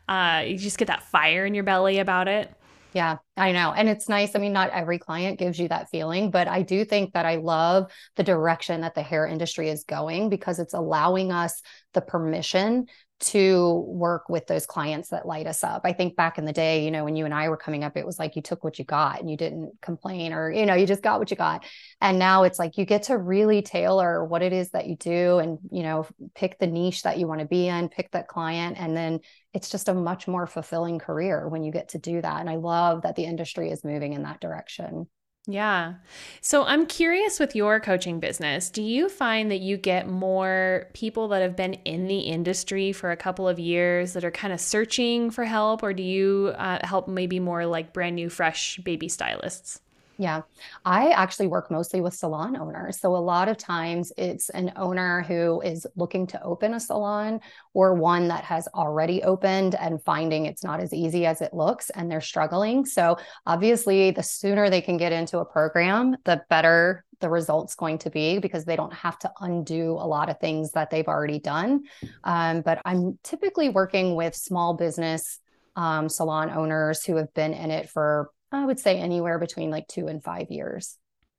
uh, 0.08 0.42
you 0.46 0.56
just 0.56 0.78
get 0.78 0.88
that 0.88 1.02
fire 1.02 1.44
in 1.44 1.54
your 1.54 1.64
belly 1.64 1.98
about 1.98 2.28
it. 2.28 2.52
Yeah, 2.94 3.18
I 3.36 3.52
know. 3.52 3.72
And 3.72 3.88
it's 3.88 4.08
nice. 4.08 4.34
I 4.34 4.38
mean, 4.38 4.54
not 4.54 4.70
every 4.70 4.98
client 4.98 5.38
gives 5.38 5.58
you 5.58 5.68
that 5.68 5.90
feeling, 5.90 6.30
but 6.30 6.48
I 6.48 6.62
do 6.62 6.84
think 6.84 7.12
that 7.12 7.26
I 7.26 7.36
love 7.36 7.92
the 8.16 8.22
direction 8.22 8.80
that 8.80 8.94
the 8.94 9.02
hair 9.02 9.26
industry 9.26 9.68
is 9.68 9.84
going 9.84 10.30
because 10.30 10.58
it's 10.58 10.74
allowing 10.74 11.30
us 11.30 11.60
the 11.92 12.00
permission 12.00 12.86
to 13.20 13.84
work 13.88 14.28
with 14.28 14.46
those 14.46 14.64
clients 14.64 15.08
that 15.08 15.26
light 15.26 15.46
us 15.46 15.64
up. 15.64 15.82
I 15.84 15.92
think 15.92 16.14
back 16.14 16.38
in 16.38 16.44
the 16.44 16.52
day, 16.52 16.84
you 16.84 16.90
know, 16.90 17.04
when 17.04 17.16
you 17.16 17.24
and 17.24 17.34
I 17.34 17.48
were 17.48 17.56
coming 17.56 17.82
up, 17.82 17.96
it 17.96 18.06
was 18.06 18.18
like 18.18 18.36
you 18.36 18.42
took 18.42 18.62
what 18.62 18.78
you 18.78 18.84
got 18.84 19.20
and 19.20 19.28
you 19.28 19.36
didn't 19.36 19.72
complain 19.82 20.32
or, 20.32 20.50
you 20.50 20.66
know, 20.66 20.74
you 20.74 20.86
just 20.86 21.02
got 21.02 21.18
what 21.18 21.30
you 21.30 21.36
got. 21.36 21.64
And 22.00 22.18
now 22.18 22.44
it's 22.44 22.58
like 22.58 22.78
you 22.78 22.84
get 22.84 23.04
to 23.04 23.18
really 23.18 23.60
tailor 23.60 24.24
what 24.24 24.42
it 24.42 24.52
is 24.52 24.70
that 24.70 24.86
you 24.86 24.96
do 24.96 25.38
and, 25.38 25.58
you 25.72 25.82
know, 25.82 26.06
pick 26.34 26.58
the 26.58 26.68
niche 26.68 27.02
that 27.02 27.18
you 27.18 27.26
want 27.26 27.40
to 27.40 27.46
be 27.46 27.66
in, 27.66 27.88
pick 27.88 28.12
that 28.12 28.28
client. 28.28 28.76
And 28.78 28.96
then 28.96 29.20
it's 29.52 29.70
just 29.70 29.88
a 29.88 29.94
much 29.94 30.28
more 30.28 30.46
fulfilling 30.46 31.00
career 31.00 31.48
when 31.48 31.64
you 31.64 31.72
get 31.72 31.88
to 31.90 31.98
do 31.98 32.22
that. 32.22 32.40
And 32.40 32.48
I 32.48 32.56
love 32.56 33.02
that 33.02 33.16
the 33.16 33.24
industry 33.24 33.70
is 33.70 33.82
moving 33.82 34.12
in 34.12 34.22
that 34.22 34.40
direction. 34.40 35.08
Yeah. 35.46 35.94
So 36.42 36.64
I'm 36.64 36.84
curious 36.86 37.40
with 37.40 37.56
your 37.56 37.80
coaching 37.80 38.20
business, 38.20 38.68
do 38.68 38.82
you 38.82 39.08
find 39.08 39.50
that 39.50 39.60
you 39.60 39.78
get 39.78 40.06
more 40.06 40.90
people 40.92 41.28
that 41.28 41.40
have 41.40 41.56
been 41.56 41.74
in 41.84 42.06
the 42.06 42.18
industry 42.18 42.92
for 42.92 43.10
a 43.10 43.16
couple 43.16 43.48
of 43.48 43.58
years 43.58 44.12
that 44.12 44.24
are 44.24 44.30
kind 44.30 44.52
of 44.52 44.60
searching 44.60 45.30
for 45.30 45.44
help, 45.44 45.82
or 45.82 45.94
do 45.94 46.02
you 46.02 46.52
uh, 46.58 46.86
help 46.86 47.08
maybe 47.08 47.40
more 47.40 47.64
like 47.64 47.94
brand 47.94 48.16
new, 48.16 48.28
fresh 48.28 48.76
baby 48.78 49.08
stylists? 49.08 49.80
Yeah, 50.20 50.42
I 50.84 51.10
actually 51.10 51.46
work 51.46 51.70
mostly 51.70 52.00
with 52.00 52.12
salon 52.12 52.56
owners. 52.56 52.98
So 52.98 53.14
a 53.14 53.18
lot 53.18 53.48
of 53.48 53.56
times 53.56 54.12
it's 54.18 54.48
an 54.48 54.72
owner 54.74 55.22
who 55.22 55.60
is 55.60 55.86
looking 55.94 56.26
to 56.28 56.42
open 56.42 56.74
a 56.74 56.80
salon 56.80 57.40
or 57.72 57.94
one 57.94 58.26
that 58.26 58.42
has 58.42 58.66
already 58.74 59.22
opened 59.22 59.76
and 59.76 60.02
finding 60.02 60.46
it's 60.46 60.64
not 60.64 60.80
as 60.80 60.92
easy 60.92 61.24
as 61.24 61.40
it 61.40 61.54
looks 61.54 61.90
and 61.90 62.10
they're 62.10 62.20
struggling. 62.20 62.84
So 62.84 63.16
obviously, 63.46 64.10
the 64.10 64.24
sooner 64.24 64.68
they 64.68 64.80
can 64.80 64.96
get 64.96 65.12
into 65.12 65.38
a 65.38 65.44
program, 65.44 66.16
the 66.24 66.42
better 66.50 67.04
the 67.20 67.28
results 67.28 67.74
going 67.76 67.98
to 67.98 68.10
be 68.10 68.38
because 68.38 68.64
they 68.64 68.76
don't 68.76 68.94
have 68.94 69.18
to 69.20 69.30
undo 69.40 69.92
a 69.92 70.06
lot 70.06 70.28
of 70.28 70.38
things 70.40 70.72
that 70.72 70.90
they've 70.90 71.08
already 71.08 71.38
done. 71.38 71.84
Um, 72.24 72.62
but 72.62 72.80
I'm 72.84 73.18
typically 73.22 73.68
working 73.68 74.14
with 74.14 74.34
small 74.34 74.74
business 74.74 75.40
um, 75.76 76.08
salon 76.08 76.50
owners 76.50 77.04
who 77.04 77.16
have 77.16 77.32
been 77.34 77.54
in 77.54 77.70
it 77.70 77.88
for 77.88 78.30
I 78.52 78.64
would 78.64 78.78
say 78.78 78.98
anywhere 78.98 79.38
between 79.38 79.70
like 79.70 79.88
two 79.88 80.08
and 80.08 80.22
five 80.22 80.50
years. 80.50 80.96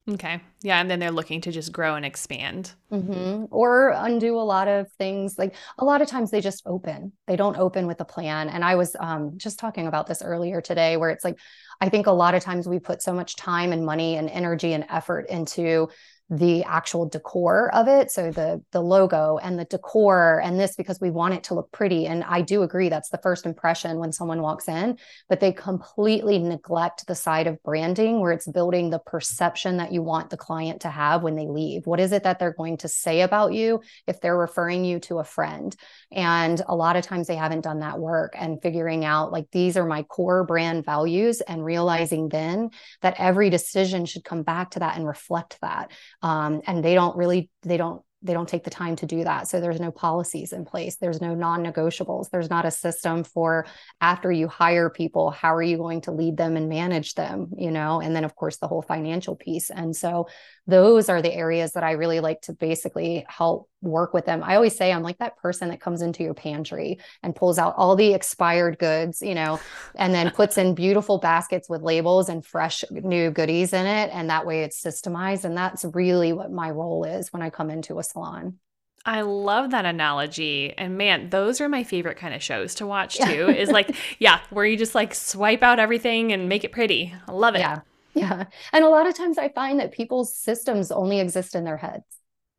Okay. 0.09 0.41
Yeah. 0.61 0.79
And 0.79 0.89
then 0.89 0.99
they're 0.99 1.11
looking 1.11 1.41
to 1.41 1.51
just 1.51 1.71
grow 1.71 1.95
and 1.95 2.05
expand. 2.05 2.73
Mm-hmm. 2.91 3.45
Or 3.51 3.89
undo 3.95 4.37
a 4.37 4.41
lot 4.41 4.67
of 4.67 4.91
things. 4.93 5.37
Like 5.37 5.55
a 5.77 5.85
lot 5.85 6.01
of 6.01 6.07
times 6.07 6.31
they 6.31 6.41
just 6.41 6.63
open, 6.65 7.11
they 7.27 7.35
don't 7.35 7.57
open 7.57 7.85
with 7.85 8.01
a 8.01 8.05
plan. 8.05 8.49
And 8.49 8.63
I 8.63 8.75
was 8.75 8.95
um, 8.99 9.37
just 9.37 9.59
talking 9.59 9.87
about 9.87 10.07
this 10.07 10.23
earlier 10.23 10.61
today, 10.61 10.97
where 10.97 11.11
it's 11.11 11.23
like, 11.23 11.37
I 11.79 11.89
think 11.89 12.07
a 12.07 12.11
lot 12.11 12.33
of 12.33 12.41
times 12.41 12.67
we 12.67 12.79
put 12.79 13.03
so 13.03 13.13
much 13.13 13.35
time 13.35 13.71
and 13.71 13.85
money 13.85 14.15
and 14.15 14.29
energy 14.29 14.73
and 14.73 14.85
effort 14.89 15.29
into 15.29 15.89
the 16.29 16.63
actual 16.63 17.07
decor 17.07 17.73
of 17.73 17.87
it. 17.87 18.11
So 18.11 18.31
the 18.31 18.61
the 18.71 18.81
logo 18.81 19.39
and 19.41 19.57
the 19.57 19.65
decor 19.65 20.41
and 20.43 20.59
this 20.59 20.75
because 20.75 20.99
we 21.01 21.09
want 21.09 21.33
it 21.33 21.43
to 21.45 21.55
look 21.55 21.71
pretty. 21.71 22.05
And 22.05 22.23
i 22.23 22.41
do 22.41 22.63
agree 22.63 22.89
that's 22.89 23.09
the 23.09 23.17
first 23.17 23.45
impression 23.45 23.97
when 23.97 24.11
someone 24.11 24.41
walks 24.41 24.67
in 24.67 24.97
but 25.27 25.39
they 25.39 25.51
completely 25.51 26.37
neglect 26.39 27.07
the 27.07 27.15
side 27.15 27.47
of 27.47 27.61
branding 27.63 28.19
where 28.19 28.31
it's 28.31 28.47
building 28.47 28.89
the 28.89 28.99
perception 28.99 29.77
that 29.77 29.91
you 29.91 30.01
want 30.01 30.29
the 30.29 30.37
client 30.37 30.81
to 30.81 30.89
have 30.89 31.23
when 31.23 31.35
they 31.35 31.47
leave. 31.47 31.85
What 31.85 31.99
is 31.99 32.11
it 32.11 32.23
that 32.23 32.39
they're 32.39 32.53
going 32.53 32.77
to 32.77 32.87
say 32.87 33.21
about 33.21 33.53
you 33.53 33.81
if 34.07 34.21
they're 34.21 34.37
referring 34.37 34.85
you 34.85 34.99
to 35.01 35.19
a 35.19 35.23
friend? 35.23 35.75
And 36.11 36.61
a 36.67 36.75
lot 36.75 36.95
of 36.95 37.05
times 37.05 37.27
they 37.27 37.35
haven't 37.35 37.61
done 37.61 37.79
that 37.79 37.99
work 37.99 38.33
and 38.37 38.61
figuring 38.61 39.05
out 39.05 39.31
like 39.31 39.45
these 39.51 39.77
are 39.77 39.85
my 39.85 40.03
core 40.03 40.43
brand 40.43 40.85
values 40.85 41.41
and 41.41 41.63
realizing 41.63 42.29
then 42.29 42.71
that 43.01 43.15
every 43.17 43.49
decision 43.49 44.05
should 44.05 44.23
come 44.23 44.43
back 44.43 44.71
to 44.71 44.79
that 44.79 44.97
and 44.97 45.07
reflect 45.07 45.59
that 45.61 45.91
um, 46.21 46.61
and 46.67 46.83
they 46.83 46.95
don't 46.95 47.15
really 47.17 47.49
they 47.63 47.77
don't 47.77 48.01
they 48.21 48.33
don't 48.33 48.49
take 48.49 48.65
the 48.65 48.69
time 48.69 48.97
to 48.97 49.05
do 49.05 49.23
that. 49.23 49.47
So 49.47 49.61
there's 49.61 49.79
no 49.79 49.91
policies 49.91 50.51
in 50.51 50.65
place. 50.65 50.97
There's 50.97 51.21
no 51.21 51.35
non-negotiables. 51.35 52.29
There's 52.29 52.49
not 52.49 52.65
a 52.65 52.71
system 52.71 53.23
for 53.23 53.65
after 54.01 54.29
you 54.29 54.49
hire 54.49 54.89
people, 54.89 55.31
how 55.31 55.55
are 55.55 55.63
you 55.63 55.77
going 55.77 56.01
to 56.01 56.11
lead 56.11 56.35
them 56.35 56.57
and 56.57 56.67
manage 56.67 57.13
them, 57.13 57.51
you 57.57 57.71
know? 57.71 58.01
And 58.01 58.13
then 58.13 58.25
of 58.25 58.35
course 58.35 58.57
the 58.57 58.67
whole 58.67 58.81
financial 58.81 59.35
piece. 59.37 59.69
And 59.69 59.95
so 59.95 60.27
those 60.69 61.09
are 61.09 61.21
the 61.21 61.33
areas 61.33 61.73
that 61.73 61.83
I 61.83 61.91
really 61.91 62.19
like 62.19 62.41
to 62.41 62.53
basically 62.53 63.25
help 63.27 63.69
work 63.81 64.13
with 64.13 64.25
them. 64.25 64.43
I 64.43 64.55
always 64.55 64.75
say 64.75 64.91
I'm 64.91 65.03
like 65.03 65.17
that 65.19 65.37
person 65.37 65.69
that 65.69 65.81
comes 65.81 66.01
into 66.01 66.23
your 66.23 66.33
pantry 66.33 66.99
and 67.23 67.35
pulls 67.35 67.57
out 67.57 67.75
all 67.77 67.95
the 67.95 68.13
expired 68.13 68.77
goods, 68.77 69.21
you 69.21 69.35
know, 69.35 69.59
and 69.95 70.13
then 70.13 70.31
puts 70.31 70.57
in 70.57 70.75
beautiful 70.75 71.17
baskets 71.17 71.69
with 71.69 71.81
labels 71.81 72.29
and 72.29 72.45
fresh 72.45 72.83
new 72.91 73.31
goodies 73.31 73.73
in 73.73 73.85
it 73.85 74.09
and 74.13 74.29
that 74.29 74.45
way 74.45 74.63
it's 74.63 74.81
systemized 74.81 75.45
and 75.45 75.57
that's 75.57 75.85
really 75.93 76.33
what 76.33 76.51
my 76.51 76.69
role 76.69 77.03
is 77.03 77.31
when 77.33 77.41
I 77.41 77.49
come 77.49 77.69
into 77.69 77.99
a 77.99 78.03
salon. 78.03 78.59
I 79.05 79.21
love 79.21 79.71
that 79.71 79.85
analogy. 79.85 80.73
And 80.77 80.97
man, 80.97 81.29
those 81.29 81.61
are 81.61 81.69
my 81.69 81.83
favorite 81.83 82.17
kind 82.17 82.33
of 82.33 82.43
shows 82.43 82.75
to 82.75 82.85
watch 82.85 83.17
too. 83.17 83.47
is 83.49 83.69
like, 83.69 83.95
yeah, 84.19 84.41
where 84.49 84.65
you 84.65 84.77
just 84.77 84.93
like 84.93 85.15
swipe 85.15 85.63
out 85.63 85.79
everything 85.79 86.31
and 86.31 86.49
make 86.49 86.63
it 86.63 86.71
pretty. 86.71 87.13
I 87.27 87.31
love 87.31 87.55
it. 87.55 87.59
Yeah. 87.59 87.79
Yeah. 88.19 88.45
And 88.73 88.83
a 88.83 88.89
lot 88.89 89.07
of 89.07 89.15
times 89.15 89.37
I 89.37 89.49
find 89.49 89.79
that 89.79 89.91
people's 89.91 90.35
systems 90.35 90.91
only 90.91 91.19
exist 91.19 91.55
in 91.55 91.63
their 91.63 91.77
heads, 91.77 92.03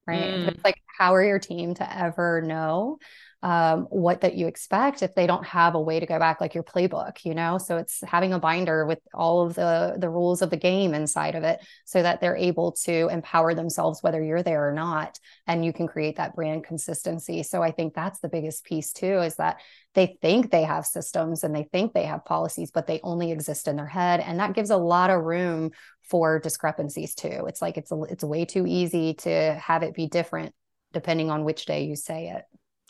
right? 0.06 0.22
Mm. 0.22 0.48
It's 0.48 0.64
like, 0.64 0.76
how 0.98 1.14
are 1.14 1.24
your 1.24 1.38
team 1.38 1.74
to 1.74 1.98
ever 1.98 2.42
know 2.42 2.98
um, 3.42 3.84
what 3.90 4.20
that 4.20 4.34
you 4.34 4.46
expect 4.46 5.02
if 5.02 5.14
they 5.14 5.26
don't 5.26 5.46
have 5.46 5.74
a 5.74 5.80
way 5.80 5.98
to 5.98 6.06
go 6.06 6.18
back 6.18 6.40
like 6.40 6.54
your 6.54 6.64
playbook 6.64 7.24
you 7.24 7.34
know? 7.34 7.58
So 7.58 7.76
it's 7.76 8.00
having 8.06 8.32
a 8.32 8.38
binder 8.38 8.84
with 8.86 9.00
all 9.14 9.46
of 9.46 9.54
the 9.54 9.96
the 9.98 10.10
rules 10.10 10.42
of 10.42 10.50
the 10.50 10.56
game 10.56 10.94
inside 10.94 11.34
of 11.34 11.44
it 11.44 11.60
so 11.84 12.02
that 12.02 12.20
they're 12.20 12.36
able 12.36 12.72
to 12.84 13.08
empower 13.08 13.54
themselves 13.54 14.02
whether 14.02 14.22
you're 14.22 14.42
there 14.42 14.68
or 14.68 14.72
not 14.72 15.18
and 15.46 15.64
you 15.64 15.72
can 15.72 15.86
create 15.86 16.16
that 16.16 16.34
brand 16.34 16.64
consistency. 16.64 17.42
So 17.42 17.62
i 17.62 17.70
think 17.70 17.94
that's 17.94 18.20
the 18.20 18.28
biggest 18.28 18.64
piece 18.64 18.92
too 18.92 19.20
is 19.20 19.36
that 19.36 19.60
they 19.94 20.18
think 20.22 20.50
they 20.50 20.62
have 20.62 20.86
systems 20.86 21.42
and 21.42 21.54
they 21.54 21.64
think 21.64 21.92
they 21.92 22.04
have 22.04 22.24
policies 22.24 22.70
but 22.70 22.86
they 22.86 23.00
only 23.02 23.32
exist 23.32 23.66
in 23.68 23.76
their 23.76 23.86
head 23.86 24.20
and 24.20 24.38
that 24.38 24.54
gives 24.54 24.70
a 24.70 24.76
lot 24.76 25.10
of 25.10 25.22
room 25.22 25.70
for 26.10 26.40
discrepancies 26.40 27.14
too. 27.14 27.44
It's 27.46 27.62
like 27.62 27.76
it's 27.76 27.92
a, 27.92 28.02
it's 28.02 28.24
way 28.24 28.44
too 28.44 28.66
easy 28.66 29.14
to 29.14 29.54
have 29.54 29.82
it 29.82 29.94
be 29.94 30.08
different 30.08 30.54
depending 30.92 31.30
on 31.30 31.44
which 31.44 31.66
day 31.66 31.84
you 31.84 31.94
say 31.94 32.30
it 32.30 32.44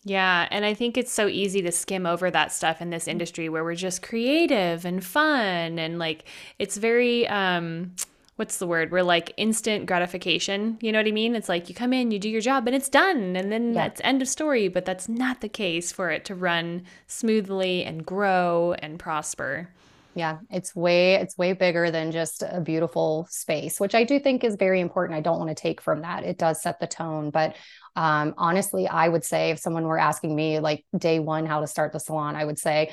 yeah, 0.04 0.48
and 0.50 0.64
I 0.64 0.74
think 0.74 0.96
it's 0.96 1.12
so 1.12 1.26
easy 1.26 1.60
to 1.62 1.72
skim 1.72 2.06
over 2.06 2.30
that 2.30 2.52
stuff 2.52 2.80
in 2.80 2.90
this 2.90 3.06
industry 3.06 3.48
where 3.48 3.64
we're 3.64 3.74
just 3.74 4.02
creative 4.02 4.84
and 4.84 5.04
fun 5.04 5.78
and 5.78 5.98
like 5.98 6.24
it's 6.58 6.78
very 6.78 7.28
um 7.28 7.92
what's 8.40 8.56
the 8.56 8.66
word? 8.66 8.90
We're 8.90 9.02
like 9.02 9.34
instant 9.36 9.84
gratification. 9.84 10.78
You 10.80 10.92
know 10.92 10.98
what 10.98 11.06
I 11.06 11.12
mean? 11.12 11.36
It's 11.36 11.50
like 11.50 11.68
you 11.68 11.74
come 11.74 11.92
in, 11.92 12.10
you 12.10 12.18
do 12.18 12.30
your 12.30 12.40
job, 12.40 12.66
and 12.66 12.74
it's 12.74 12.88
done, 12.88 13.36
and 13.36 13.52
then 13.52 13.74
yeah. 13.74 13.82
that's 13.82 14.00
end 14.02 14.22
of 14.22 14.28
story. 14.28 14.68
But 14.68 14.86
that's 14.86 15.10
not 15.10 15.42
the 15.42 15.48
case 15.50 15.92
for 15.92 16.10
it 16.10 16.24
to 16.24 16.34
run 16.34 16.84
smoothly 17.06 17.84
and 17.84 18.04
grow 18.04 18.74
and 18.78 18.98
prosper. 18.98 19.68
Yeah, 20.14 20.38
it's 20.50 20.74
way 20.74 21.14
it's 21.14 21.36
way 21.36 21.52
bigger 21.52 21.90
than 21.90 22.12
just 22.12 22.42
a 22.42 22.62
beautiful 22.62 23.28
space, 23.30 23.78
which 23.78 23.94
I 23.94 24.04
do 24.04 24.18
think 24.18 24.42
is 24.42 24.56
very 24.56 24.80
important. 24.80 25.18
I 25.18 25.20
don't 25.20 25.38
want 25.38 25.50
to 25.50 25.62
take 25.62 25.82
from 25.82 26.00
that. 26.00 26.24
It 26.24 26.38
does 26.38 26.62
set 26.62 26.80
the 26.80 26.86
tone, 26.86 27.28
but 27.28 27.54
um, 27.96 28.34
honestly, 28.36 28.86
I 28.88 29.08
would 29.08 29.24
say 29.24 29.50
if 29.50 29.58
someone 29.58 29.84
were 29.84 29.98
asking 29.98 30.34
me 30.34 30.58
like 30.60 30.84
day 30.96 31.18
one 31.18 31.46
how 31.46 31.60
to 31.60 31.66
start 31.66 31.92
the 31.92 32.00
salon, 32.00 32.36
I 32.36 32.44
would 32.44 32.58
say 32.58 32.92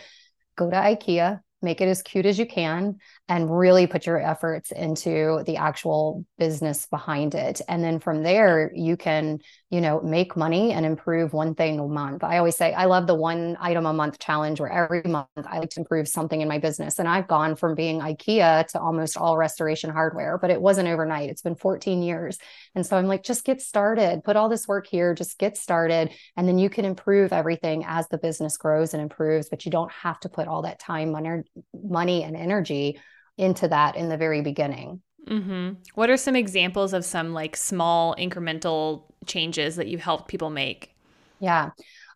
go 0.57 0.69
to 0.69 0.75
IKEA, 0.75 1.39
make 1.61 1.81
it 1.81 1.87
as 1.87 2.01
cute 2.01 2.25
as 2.25 2.37
you 2.39 2.45
can 2.45 2.97
and 3.29 3.55
really 3.55 3.87
put 3.87 4.05
your 4.05 4.19
efforts 4.19 4.71
into 4.71 5.43
the 5.45 5.57
actual 5.57 6.25
business 6.37 6.85
behind 6.85 7.35
it. 7.35 7.59
And 7.67 7.83
then 7.83 7.99
from 7.99 8.23
there 8.23 8.71
you 8.73 8.95
can 8.95 9.39
you 9.69 9.81
know 9.81 9.99
make 10.01 10.37
money 10.37 10.71
and 10.71 10.85
improve 10.85 11.33
one 11.33 11.53
thing 11.53 11.79
a 11.79 11.87
month. 11.87 12.23
I 12.23 12.37
always 12.37 12.55
say 12.55 12.73
i 12.73 12.85
love 12.85 13.05
the 13.05 13.15
one 13.15 13.57
item 13.59 13.85
a 13.85 13.93
month 13.93 14.19
challenge 14.19 14.59
where 14.59 14.71
every 14.71 15.01
month 15.03 15.27
i 15.35 15.59
like 15.59 15.71
to 15.71 15.81
improve 15.81 16.07
something 16.07 16.39
in 16.39 16.47
my 16.47 16.57
business. 16.57 16.99
And 16.99 17.07
i've 17.07 17.27
gone 17.27 17.55
from 17.55 17.75
being 17.75 17.99
ikea 17.99 18.67
to 18.67 18.79
almost 18.79 19.17
all 19.17 19.37
restoration 19.37 19.89
hardware 19.89 20.37
but 20.37 20.49
it 20.49 20.61
wasn't 20.61 20.87
overnight. 20.87 21.29
It's 21.29 21.41
been 21.41 21.55
14 21.55 22.01
years. 22.01 22.37
And 22.75 22.85
so 22.85 22.97
i'm 22.97 23.07
like 23.07 23.23
just 23.23 23.43
get 23.43 23.61
started. 23.61 24.23
Put 24.23 24.37
all 24.37 24.49
this 24.49 24.67
work 24.67 24.87
here. 24.87 25.13
Just 25.13 25.37
get 25.37 25.57
started. 25.57 26.11
And 26.37 26.47
then 26.47 26.57
you 26.57 26.69
can 26.69 26.85
improve 26.85 27.33
everything 27.33 27.83
as 27.85 28.07
the 28.07 28.17
business 28.17 28.55
grows 28.57 28.93
and 28.93 29.01
improves 29.01 29.49
but 29.49 29.65
you 29.65 29.71
don't 29.71 29.91
have 29.91 30.19
to 30.21 30.29
put 30.29 30.47
all 30.47 30.61
that 30.61 30.79
time 30.79 31.11
money 31.11 31.43
money 31.73 32.23
and 32.23 32.35
energy 32.35 32.99
into 33.37 33.67
that 33.67 33.95
in 33.95 34.09
the 34.09 34.17
very 34.17 34.41
beginning. 34.41 35.01
Mm-hmm. 35.27 35.73
What 35.95 36.09
are 36.09 36.17
some 36.17 36.35
examples 36.35 36.93
of 36.93 37.05
some 37.05 37.33
like 37.33 37.55
small 37.55 38.15
incremental 38.15 39.03
changes 39.25 39.75
that 39.75 39.87
you've 39.87 40.01
helped 40.01 40.27
people 40.27 40.49
make? 40.49 40.95
Yeah. 41.39 41.71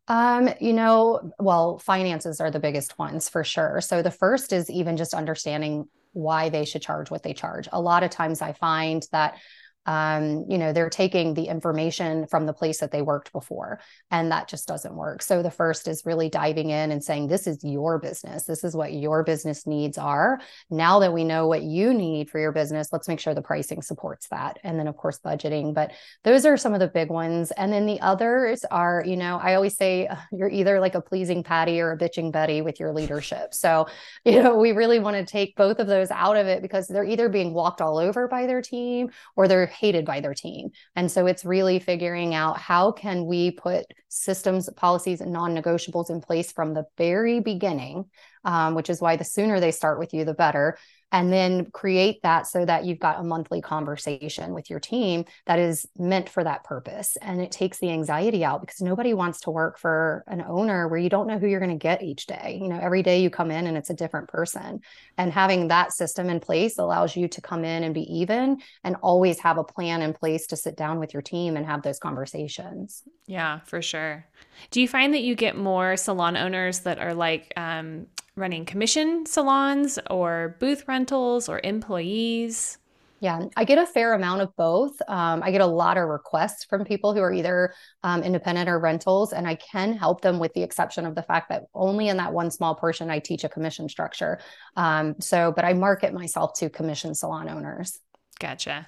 Um, 0.07 0.49
you 0.59 0.73
know, 0.73 1.31
well, 1.39 1.77
finances 1.77 2.41
are 2.41 2.51
the 2.51 2.59
biggest 2.59 2.97
ones 2.97 3.29
for 3.29 3.43
sure. 3.43 3.81
So 3.81 4.01
the 4.01 4.11
first 4.11 4.51
is 4.51 4.69
even 4.69 4.97
just 4.97 5.13
understanding 5.13 5.87
why 6.13 6.49
they 6.49 6.65
should 6.65 6.81
charge 6.81 7.11
what 7.11 7.23
they 7.23 7.33
charge. 7.33 7.69
A 7.71 7.81
lot 7.81 8.03
of 8.03 8.09
times 8.09 8.41
I 8.41 8.53
find 8.53 9.05
that 9.11 9.37
um, 9.85 10.45
you 10.47 10.57
know, 10.57 10.73
they're 10.73 10.89
taking 10.89 11.33
the 11.33 11.45
information 11.45 12.27
from 12.27 12.45
the 12.45 12.53
place 12.53 12.79
that 12.79 12.91
they 12.91 13.01
worked 13.01 13.31
before, 13.31 13.79
and 14.11 14.31
that 14.31 14.47
just 14.47 14.67
doesn't 14.67 14.95
work. 14.95 15.21
So 15.21 15.41
the 15.41 15.49
first 15.49 15.87
is 15.87 16.05
really 16.05 16.29
diving 16.29 16.69
in 16.69 16.91
and 16.91 17.03
saying, 17.03 17.27
This 17.27 17.47
is 17.47 17.63
your 17.63 17.97
business. 17.97 18.43
This 18.43 18.63
is 18.63 18.75
what 18.75 18.93
your 18.93 19.23
business 19.23 19.65
needs 19.65 19.97
are. 19.97 20.39
Now 20.69 20.99
that 20.99 21.13
we 21.13 21.23
know 21.23 21.47
what 21.47 21.63
you 21.63 21.93
need 21.93 22.29
for 22.29 22.39
your 22.39 22.51
business, 22.51 22.89
let's 22.91 23.07
make 23.07 23.19
sure 23.19 23.33
the 23.33 23.41
pricing 23.41 23.81
supports 23.81 24.27
that. 24.29 24.59
And 24.63 24.79
then, 24.79 24.87
of 24.87 24.97
course, 24.97 25.19
budgeting. 25.23 25.73
But 25.73 25.93
those 26.23 26.45
are 26.45 26.57
some 26.57 26.73
of 26.73 26.79
the 26.79 26.87
big 26.87 27.09
ones. 27.09 27.51
And 27.51 27.73
then 27.73 27.87
the 27.87 28.01
others 28.01 28.63
are, 28.69 29.03
you 29.05 29.17
know, 29.17 29.37
I 29.41 29.55
always 29.55 29.75
say 29.75 30.07
you're 30.31 30.49
either 30.49 30.79
like 30.79 30.95
a 30.95 31.01
pleasing 31.01 31.43
Patty 31.43 31.81
or 31.81 31.91
a 31.91 31.97
bitching 31.97 32.31
Betty 32.31 32.61
with 32.61 32.79
your 32.79 32.93
leadership. 32.93 33.53
So, 33.53 33.87
you 34.25 34.43
know, 34.43 34.55
we 34.55 34.73
really 34.73 34.99
want 34.99 35.17
to 35.17 35.25
take 35.25 35.55
both 35.55 35.79
of 35.79 35.87
those 35.87 36.11
out 36.11 36.37
of 36.37 36.45
it 36.45 36.61
because 36.61 36.87
they're 36.87 37.03
either 37.03 37.29
being 37.29 37.53
walked 37.53 37.81
all 37.81 37.97
over 37.97 38.27
by 38.27 38.45
their 38.45 38.61
team 38.61 39.09
or 39.35 39.47
they're 39.47 39.70
hated 39.71 40.05
by 40.05 40.19
their 40.19 40.33
team. 40.33 40.69
And 40.95 41.11
so 41.11 41.25
it's 41.25 41.45
really 41.45 41.79
figuring 41.79 42.33
out 42.33 42.57
how 42.57 42.91
can 42.91 43.25
we 43.25 43.51
put 43.51 43.85
systems, 44.09 44.69
policies, 44.75 45.21
and 45.21 45.31
non-negotiables 45.31 46.09
in 46.09 46.21
place 46.21 46.51
from 46.51 46.73
the 46.73 46.85
very 46.97 47.39
beginning, 47.39 48.05
um, 48.43 48.75
which 48.75 48.89
is 48.89 49.01
why 49.01 49.15
the 49.15 49.23
sooner 49.23 49.59
they 49.59 49.71
start 49.71 49.99
with 49.99 50.13
you, 50.13 50.25
the 50.25 50.33
better 50.33 50.77
and 51.11 51.31
then 51.31 51.69
create 51.71 52.21
that 52.23 52.47
so 52.47 52.65
that 52.65 52.85
you've 52.85 52.99
got 52.99 53.19
a 53.19 53.23
monthly 53.23 53.61
conversation 53.61 54.53
with 54.53 54.69
your 54.69 54.79
team 54.79 55.25
that 55.45 55.59
is 55.59 55.87
meant 55.97 56.29
for 56.29 56.43
that 56.43 56.63
purpose. 56.63 57.17
And 57.21 57.41
it 57.41 57.51
takes 57.51 57.79
the 57.79 57.91
anxiety 57.91 58.43
out 58.43 58.61
because 58.61 58.81
nobody 58.81 59.13
wants 59.13 59.41
to 59.41 59.51
work 59.51 59.79
for 59.79 60.23
an 60.27 60.43
owner 60.47 60.87
where 60.87 60.99
you 60.99 61.09
don't 61.09 61.27
know 61.27 61.37
who 61.37 61.47
you're 61.47 61.59
going 61.59 61.71
to 61.71 61.75
get 61.81 62.03
each 62.03 62.27
day. 62.27 62.59
You 62.61 62.69
know 62.69 62.79
every 62.81 63.03
day 63.03 63.21
you 63.21 63.29
come 63.29 63.51
in 63.51 63.67
and 63.67 63.77
it's 63.77 63.89
a 63.89 63.95
different 63.95 64.29
person. 64.29 64.81
And 65.17 65.31
having 65.31 65.67
that 65.67 65.93
system 65.93 66.29
in 66.29 66.39
place 66.39 66.77
allows 66.77 67.15
you 67.15 67.27
to 67.29 67.41
come 67.41 67.63
in 67.65 67.83
and 67.83 67.93
be 67.93 68.03
even 68.19 68.61
and 68.83 68.95
always 69.01 69.39
have 69.39 69.57
a 69.57 69.63
plan 69.63 70.01
in 70.01 70.13
place 70.13 70.47
to 70.47 70.55
sit 70.55 70.77
down 70.77 70.99
with 70.99 71.13
your 71.13 71.21
team 71.21 71.57
and 71.57 71.65
have 71.65 71.81
those 71.81 71.99
conversations. 71.99 73.03
Yeah 73.27 73.59
for 73.65 73.81
sure. 73.81 74.25
Do 74.69 74.81
you 74.81 74.87
find 74.87 75.13
that 75.13 75.21
you 75.21 75.35
get 75.35 75.57
more 75.57 75.97
salon 75.97 76.37
owners 76.37 76.81
that 76.81 76.99
are 76.99 77.13
like 77.13 77.51
um, 77.57 78.07
running 78.35 78.65
commission 78.65 79.25
salons 79.25 79.99
or 80.09 80.55
booth 80.59 80.87
rentals 80.87 81.49
or 81.49 81.59
employees? 81.63 82.77
Yeah, 83.21 83.45
I 83.55 83.65
get 83.65 83.77
a 83.77 83.85
fair 83.85 84.13
amount 84.13 84.41
of 84.41 84.55
both. 84.55 84.99
Um, 85.07 85.43
I 85.43 85.51
get 85.51 85.61
a 85.61 85.65
lot 85.67 85.97
of 85.97 86.09
requests 86.09 86.63
from 86.63 86.83
people 86.83 87.13
who 87.13 87.21
are 87.21 87.31
either 87.31 87.71
um, 88.01 88.23
independent 88.23 88.67
or 88.67 88.79
rentals, 88.79 89.31
and 89.31 89.47
I 89.47 89.53
can 89.55 89.93
help 89.93 90.21
them 90.21 90.39
with 90.39 90.53
the 90.53 90.63
exception 90.63 91.05
of 91.05 91.13
the 91.13 91.21
fact 91.21 91.49
that 91.49 91.65
only 91.75 92.07
in 92.07 92.17
that 92.17 92.33
one 92.33 92.49
small 92.49 92.73
portion 92.73 93.11
I 93.11 93.19
teach 93.19 93.43
a 93.43 93.49
commission 93.49 93.87
structure. 93.89 94.39
Um, 94.75 95.15
so, 95.19 95.53
but 95.55 95.65
I 95.65 95.73
market 95.73 96.15
myself 96.15 96.53
to 96.59 96.69
commission 96.71 97.13
salon 97.13 97.47
owners. 97.47 97.99
Gotcha. 98.41 98.87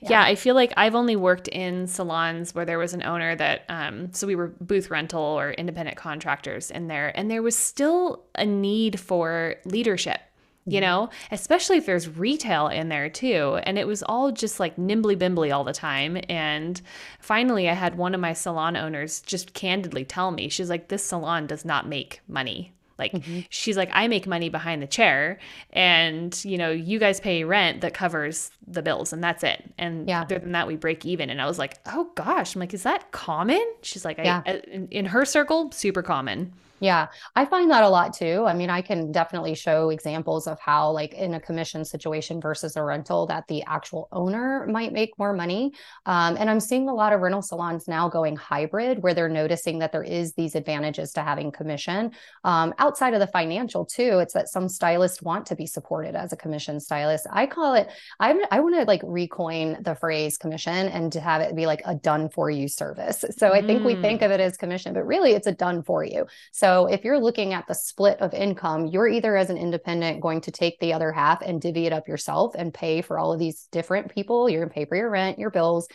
Yeah. 0.00 0.08
yeah. 0.10 0.22
I 0.22 0.34
feel 0.34 0.54
like 0.54 0.72
I've 0.78 0.94
only 0.94 1.14
worked 1.14 1.46
in 1.48 1.86
salons 1.86 2.54
where 2.54 2.64
there 2.64 2.78
was 2.78 2.94
an 2.94 3.02
owner 3.02 3.36
that, 3.36 3.64
um, 3.68 4.12
so 4.14 4.26
we 4.26 4.34
were 4.34 4.54
booth 4.60 4.90
rental 4.90 5.20
or 5.20 5.52
independent 5.52 5.98
contractors 5.98 6.70
in 6.70 6.88
there, 6.88 7.12
and 7.16 7.30
there 7.30 7.42
was 7.42 7.54
still 7.54 8.24
a 8.34 8.46
need 8.46 8.98
for 8.98 9.56
leadership, 9.66 10.20
you 10.64 10.80
mm-hmm. 10.80 10.86
know, 10.86 11.10
especially 11.30 11.76
if 11.76 11.84
there's 11.84 12.08
retail 12.08 12.68
in 12.68 12.88
there 12.88 13.10
too. 13.10 13.60
And 13.64 13.78
it 13.78 13.86
was 13.86 14.02
all 14.02 14.32
just 14.32 14.58
like 14.58 14.78
nimbly 14.78 15.16
bimbly 15.16 15.54
all 15.54 15.64
the 15.64 15.74
time. 15.74 16.18
And 16.30 16.80
finally, 17.20 17.68
I 17.68 17.74
had 17.74 17.98
one 17.98 18.14
of 18.14 18.22
my 18.22 18.32
salon 18.32 18.78
owners 18.78 19.20
just 19.20 19.52
candidly 19.52 20.06
tell 20.06 20.30
me, 20.30 20.48
she's 20.48 20.70
like, 20.70 20.88
this 20.88 21.04
salon 21.04 21.46
does 21.46 21.66
not 21.66 21.86
make 21.86 22.22
money. 22.26 22.72
Like 22.98 23.12
mm-hmm. 23.12 23.40
she's 23.50 23.76
like, 23.76 23.90
I 23.92 24.08
make 24.08 24.26
money 24.26 24.48
behind 24.48 24.82
the 24.82 24.86
chair, 24.86 25.38
and 25.72 26.38
you 26.44 26.58
know, 26.58 26.70
you 26.70 26.98
guys 26.98 27.20
pay 27.20 27.44
rent 27.44 27.80
that 27.80 27.94
covers 27.94 28.50
the 28.66 28.82
bills, 28.82 29.12
and 29.12 29.22
that's 29.22 29.42
it. 29.42 29.72
And 29.78 30.08
yeah. 30.08 30.22
other 30.22 30.38
than 30.38 30.52
that, 30.52 30.66
we 30.66 30.76
break 30.76 31.04
even. 31.04 31.30
And 31.30 31.40
I 31.40 31.46
was 31.46 31.58
like, 31.58 31.78
oh 31.86 32.10
gosh, 32.14 32.54
I'm 32.54 32.60
like, 32.60 32.74
is 32.74 32.84
that 32.84 33.12
common? 33.12 33.64
She's 33.82 34.04
like, 34.04 34.18
yeah. 34.18 34.42
I, 34.46 34.62
in, 34.70 34.88
in 34.88 35.04
her 35.06 35.24
circle, 35.24 35.70
super 35.72 36.02
common. 36.02 36.52
Yeah, 36.80 37.06
I 37.36 37.44
find 37.44 37.70
that 37.70 37.84
a 37.84 37.88
lot 37.88 38.12
too. 38.12 38.44
I 38.46 38.52
mean, 38.52 38.68
I 38.68 38.82
can 38.82 39.12
definitely 39.12 39.54
show 39.54 39.90
examples 39.90 40.46
of 40.48 40.58
how, 40.58 40.90
like, 40.90 41.14
in 41.14 41.34
a 41.34 41.40
commission 41.40 41.84
situation 41.84 42.40
versus 42.40 42.76
a 42.76 42.82
rental, 42.82 43.26
that 43.28 43.46
the 43.46 43.62
actual 43.62 44.08
owner 44.10 44.66
might 44.66 44.92
make 44.92 45.16
more 45.16 45.32
money. 45.32 45.72
Um, 46.04 46.36
and 46.36 46.50
I'm 46.50 46.60
seeing 46.60 46.88
a 46.88 46.94
lot 46.94 47.12
of 47.12 47.20
rental 47.20 47.42
salons 47.42 47.86
now 47.86 48.08
going 48.08 48.34
hybrid, 48.36 49.02
where 49.02 49.14
they're 49.14 49.28
noticing 49.28 49.78
that 49.78 49.92
there 49.92 50.02
is 50.02 50.34
these 50.34 50.56
advantages 50.56 51.12
to 51.12 51.22
having 51.22 51.52
commission. 51.52 52.10
Um, 52.42 52.74
outside 52.78 53.14
of 53.14 53.20
the 53.20 53.28
financial 53.28 53.86
too, 53.86 54.18
it's 54.18 54.34
that 54.34 54.48
some 54.48 54.68
stylists 54.68 55.22
want 55.22 55.46
to 55.46 55.56
be 55.56 55.66
supported 55.66 56.16
as 56.16 56.32
a 56.32 56.36
commission 56.36 56.80
stylist. 56.80 57.26
I 57.30 57.46
call 57.46 57.74
it. 57.74 57.88
I'm, 58.18 58.40
I 58.50 58.60
want 58.60 58.74
to 58.74 58.82
like 58.82 59.02
recoin 59.02 59.82
the 59.84 59.94
phrase 59.94 60.36
commission 60.36 60.88
and 60.88 61.12
to 61.12 61.20
have 61.20 61.40
it 61.40 61.54
be 61.54 61.66
like 61.66 61.82
a 61.84 61.94
done 61.94 62.28
for 62.28 62.50
you 62.50 62.66
service. 62.66 63.24
So 63.38 63.52
I 63.52 63.62
think 63.62 63.84
we 63.84 63.94
think 63.94 64.20
mm. 64.20 64.26
of 64.26 64.32
it 64.32 64.40
as 64.40 64.56
commission, 64.56 64.92
but 64.92 65.06
really 65.06 65.32
it's 65.32 65.46
a 65.46 65.52
done 65.52 65.84
for 65.84 66.02
you. 66.02 66.26
So 66.52 66.63
so 66.64 66.86
if 66.86 67.04
you're 67.04 67.20
looking 67.20 67.52
at 67.52 67.66
the 67.66 67.74
split 67.74 68.18
of 68.22 68.32
income, 68.32 68.86
you're 68.86 69.06
either 69.06 69.36
as 69.36 69.50
an 69.50 69.58
independent 69.58 70.22
going 70.22 70.40
to 70.40 70.50
take 70.50 70.80
the 70.80 70.94
other 70.94 71.12
half 71.12 71.42
and 71.42 71.60
divvy 71.60 71.84
it 71.84 71.92
up 71.92 72.08
yourself 72.08 72.54
and 72.54 72.72
pay 72.72 73.02
for 73.02 73.18
all 73.18 73.34
of 73.34 73.38
these 73.38 73.68
different 73.70 74.10
people. 74.10 74.48
You're 74.48 74.62
going 74.62 74.70
to 74.70 74.74
pay 74.74 74.86
for 74.86 74.96
your 74.96 75.10
rent, 75.10 75.38
your 75.38 75.50
bills, 75.50 75.88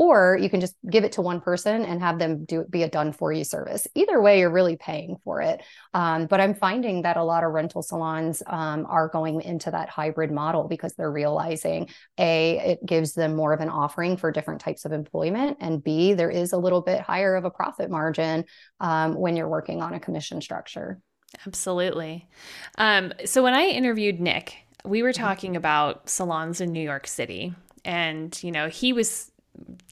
or 0.00 0.38
you 0.40 0.48
can 0.48 0.62
just 0.62 0.74
give 0.88 1.04
it 1.04 1.12
to 1.12 1.20
one 1.20 1.42
person 1.42 1.84
and 1.84 2.00
have 2.00 2.18
them 2.18 2.46
do 2.46 2.62
it 2.62 2.70
be 2.70 2.84
a 2.84 2.88
done 2.88 3.12
for 3.12 3.34
you 3.34 3.44
service. 3.44 3.86
Either 3.94 4.18
way 4.22 4.38
you're 4.38 4.50
really 4.50 4.76
paying 4.76 5.18
for 5.24 5.42
it. 5.42 5.62
Um, 5.92 6.24
but 6.24 6.40
i'm 6.40 6.54
finding 6.54 7.02
that 7.02 7.18
a 7.18 7.22
lot 7.22 7.44
of 7.44 7.52
rental 7.52 7.82
salons 7.82 8.42
um, 8.46 8.86
are 8.88 9.08
going 9.08 9.42
into 9.42 9.70
that 9.70 9.90
hybrid 9.90 10.32
model 10.32 10.68
because 10.68 10.94
they're 10.94 11.12
realizing 11.12 11.90
a 12.16 12.58
it 12.72 12.86
gives 12.86 13.12
them 13.12 13.36
more 13.36 13.52
of 13.52 13.60
an 13.60 13.68
offering 13.68 14.16
for 14.16 14.32
different 14.32 14.62
types 14.62 14.86
of 14.86 14.92
employment 14.92 15.58
and 15.60 15.84
b 15.84 16.14
there 16.14 16.30
is 16.30 16.54
a 16.54 16.58
little 16.58 16.80
bit 16.80 17.02
higher 17.02 17.36
of 17.36 17.44
a 17.44 17.50
profit 17.50 17.90
margin 17.90 18.46
um, 18.80 19.14
when 19.14 19.36
you're 19.36 19.48
working 19.48 19.82
on 19.82 19.92
a 19.92 20.00
commission 20.00 20.40
structure. 20.40 20.98
Absolutely. 21.46 22.26
Um, 22.78 23.12
so 23.26 23.42
when 23.42 23.52
i 23.52 23.66
interviewed 23.66 24.18
nick 24.18 24.56
we 24.82 25.02
were 25.02 25.10
mm-hmm. 25.10 25.22
talking 25.22 25.56
about 25.56 26.08
salons 26.08 26.62
in 26.62 26.72
new 26.72 26.80
york 26.80 27.06
city. 27.06 27.54
And 27.84 28.38
you 28.42 28.52
know 28.52 28.68
he 28.68 28.92
was 28.92 29.30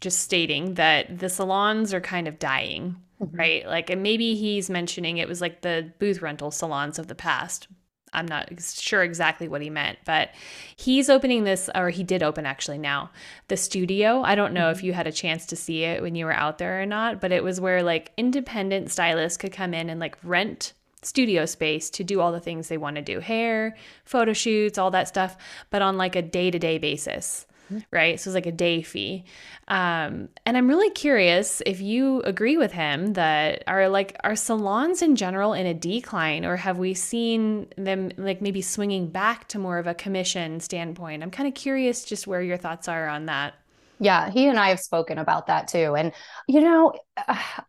just 0.00 0.20
stating 0.20 0.74
that 0.74 1.18
the 1.18 1.28
salons 1.28 1.92
are 1.92 2.00
kind 2.00 2.28
of 2.28 2.38
dying, 2.38 2.96
mm-hmm. 3.20 3.36
right? 3.36 3.66
Like, 3.66 3.90
and 3.90 4.02
maybe 4.02 4.34
he's 4.34 4.70
mentioning 4.70 5.18
it 5.18 5.28
was 5.28 5.40
like 5.40 5.62
the 5.62 5.92
booth 5.98 6.22
rental 6.22 6.50
salons 6.50 6.98
of 6.98 7.08
the 7.08 7.14
past. 7.14 7.68
I'm 8.12 8.26
not 8.26 8.48
sure 8.60 9.02
exactly 9.02 9.48
what 9.48 9.60
he 9.60 9.68
meant, 9.68 9.98
but 10.06 10.30
he's 10.76 11.10
opening 11.10 11.44
this, 11.44 11.68
or 11.74 11.90
he 11.90 12.02
did 12.02 12.22
open 12.22 12.46
actually 12.46 12.78
now, 12.78 13.10
the 13.48 13.56
studio. 13.56 14.22
I 14.22 14.34
don't 14.34 14.54
know 14.54 14.70
mm-hmm. 14.70 14.78
if 14.78 14.84
you 14.84 14.92
had 14.92 15.06
a 15.06 15.12
chance 15.12 15.46
to 15.46 15.56
see 15.56 15.84
it 15.84 16.00
when 16.00 16.14
you 16.14 16.24
were 16.24 16.32
out 16.32 16.58
there 16.58 16.80
or 16.80 16.86
not, 16.86 17.20
but 17.20 17.32
it 17.32 17.44
was 17.44 17.60
where 17.60 17.82
like 17.82 18.12
independent 18.16 18.90
stylists 18.90 19.36
could 19.36 19.52
come 19.52 19.74
in 19.74 19.90
and 19.90 20.00
like 20.00 20.16
rent 20.22 20.72
studio 21.02 21.46
space 21.46 21.90
to 21.90 22.04
do 22.04 22.20
all 22.20 22.32
the 22.32 22.40
things 22.40 22.68
they 22.68 22.78
want 22.78 22.96
to 22.96 23.02
do 23.02 23.20
hair, 23.20 23.76
photo 24.04 24.32
shoots, 24.32 24.78
all 24.78 24.90
that 24.90 25.08
stuff, 25.08 25.36
but 25.70 25.82
on 25.82 25.96
like 25.96 26.16
a 26.16 26.22
day 26.22 26.50
to 26.50 26.58
day 26.58 26.78
basis. 26.78 27.46
Mm-hmm. 27.70 27.78
right? 27.90 28.18
So 28.18 28.30
it's 28.30 28.34
like 28.34 28.46
a 28.46 28.52
day 28.52 28.82
fee. 28.82 29.24
Um, 29.68 30.28
and 30.46 30.56
I'm 30.56 30.68
really 30.68 30.90
curious 30.90 31.62
if 31.66 31.80
you 31.80 32.22
agree 32.22 32.56
with 32.56 32.72
him 32.72 33.12
that 33.14 33.64
are 33.66 33.88
like 33.88 34.16
are 34.24 34.36
salons 34.36 35.02
in 35.02 35.16
general 35.16 35.52
in 35.52 35.66
a 35.66 35.74
decline, 35.74 36.44
or 36.44 36.56
have 36.56 36.78
we 36.78 36.94
seen 36.94 37.68
them 37.76 38.10
like 38.16 38.40
maybe 38.40 38.62
swinging 38.62 39.08
back 39.08 39.48
to 39.48 39.58
more 39.58 39.78
of 39.78 39.86
a 39.86 39.94
commission 39.94 40.60
standpoint? 40.60 41.22
I'm 41.22 41.30
kind 41.30 41.48
of 41.48 41.54
curious 41.54 42.04
just 42.04 42.26
where 42.26 42.42
your 42.42 42.56
thoughts 42.56 42.88
are 42.88 43.08
on 43.08 43.26
that. 43.26 43.54
Yeah, 44.00 44.30
he 44.30 44.46
and 44.46 44.58
I 44.58 44.68
have 44.68 44.80
spoken 44.80 45.18
about 45.18 45.46
that 45.46 45.68
too. 45.68 45.94
And, 45.96 46.12
you 46.46 46.60
know, 46.60 46.92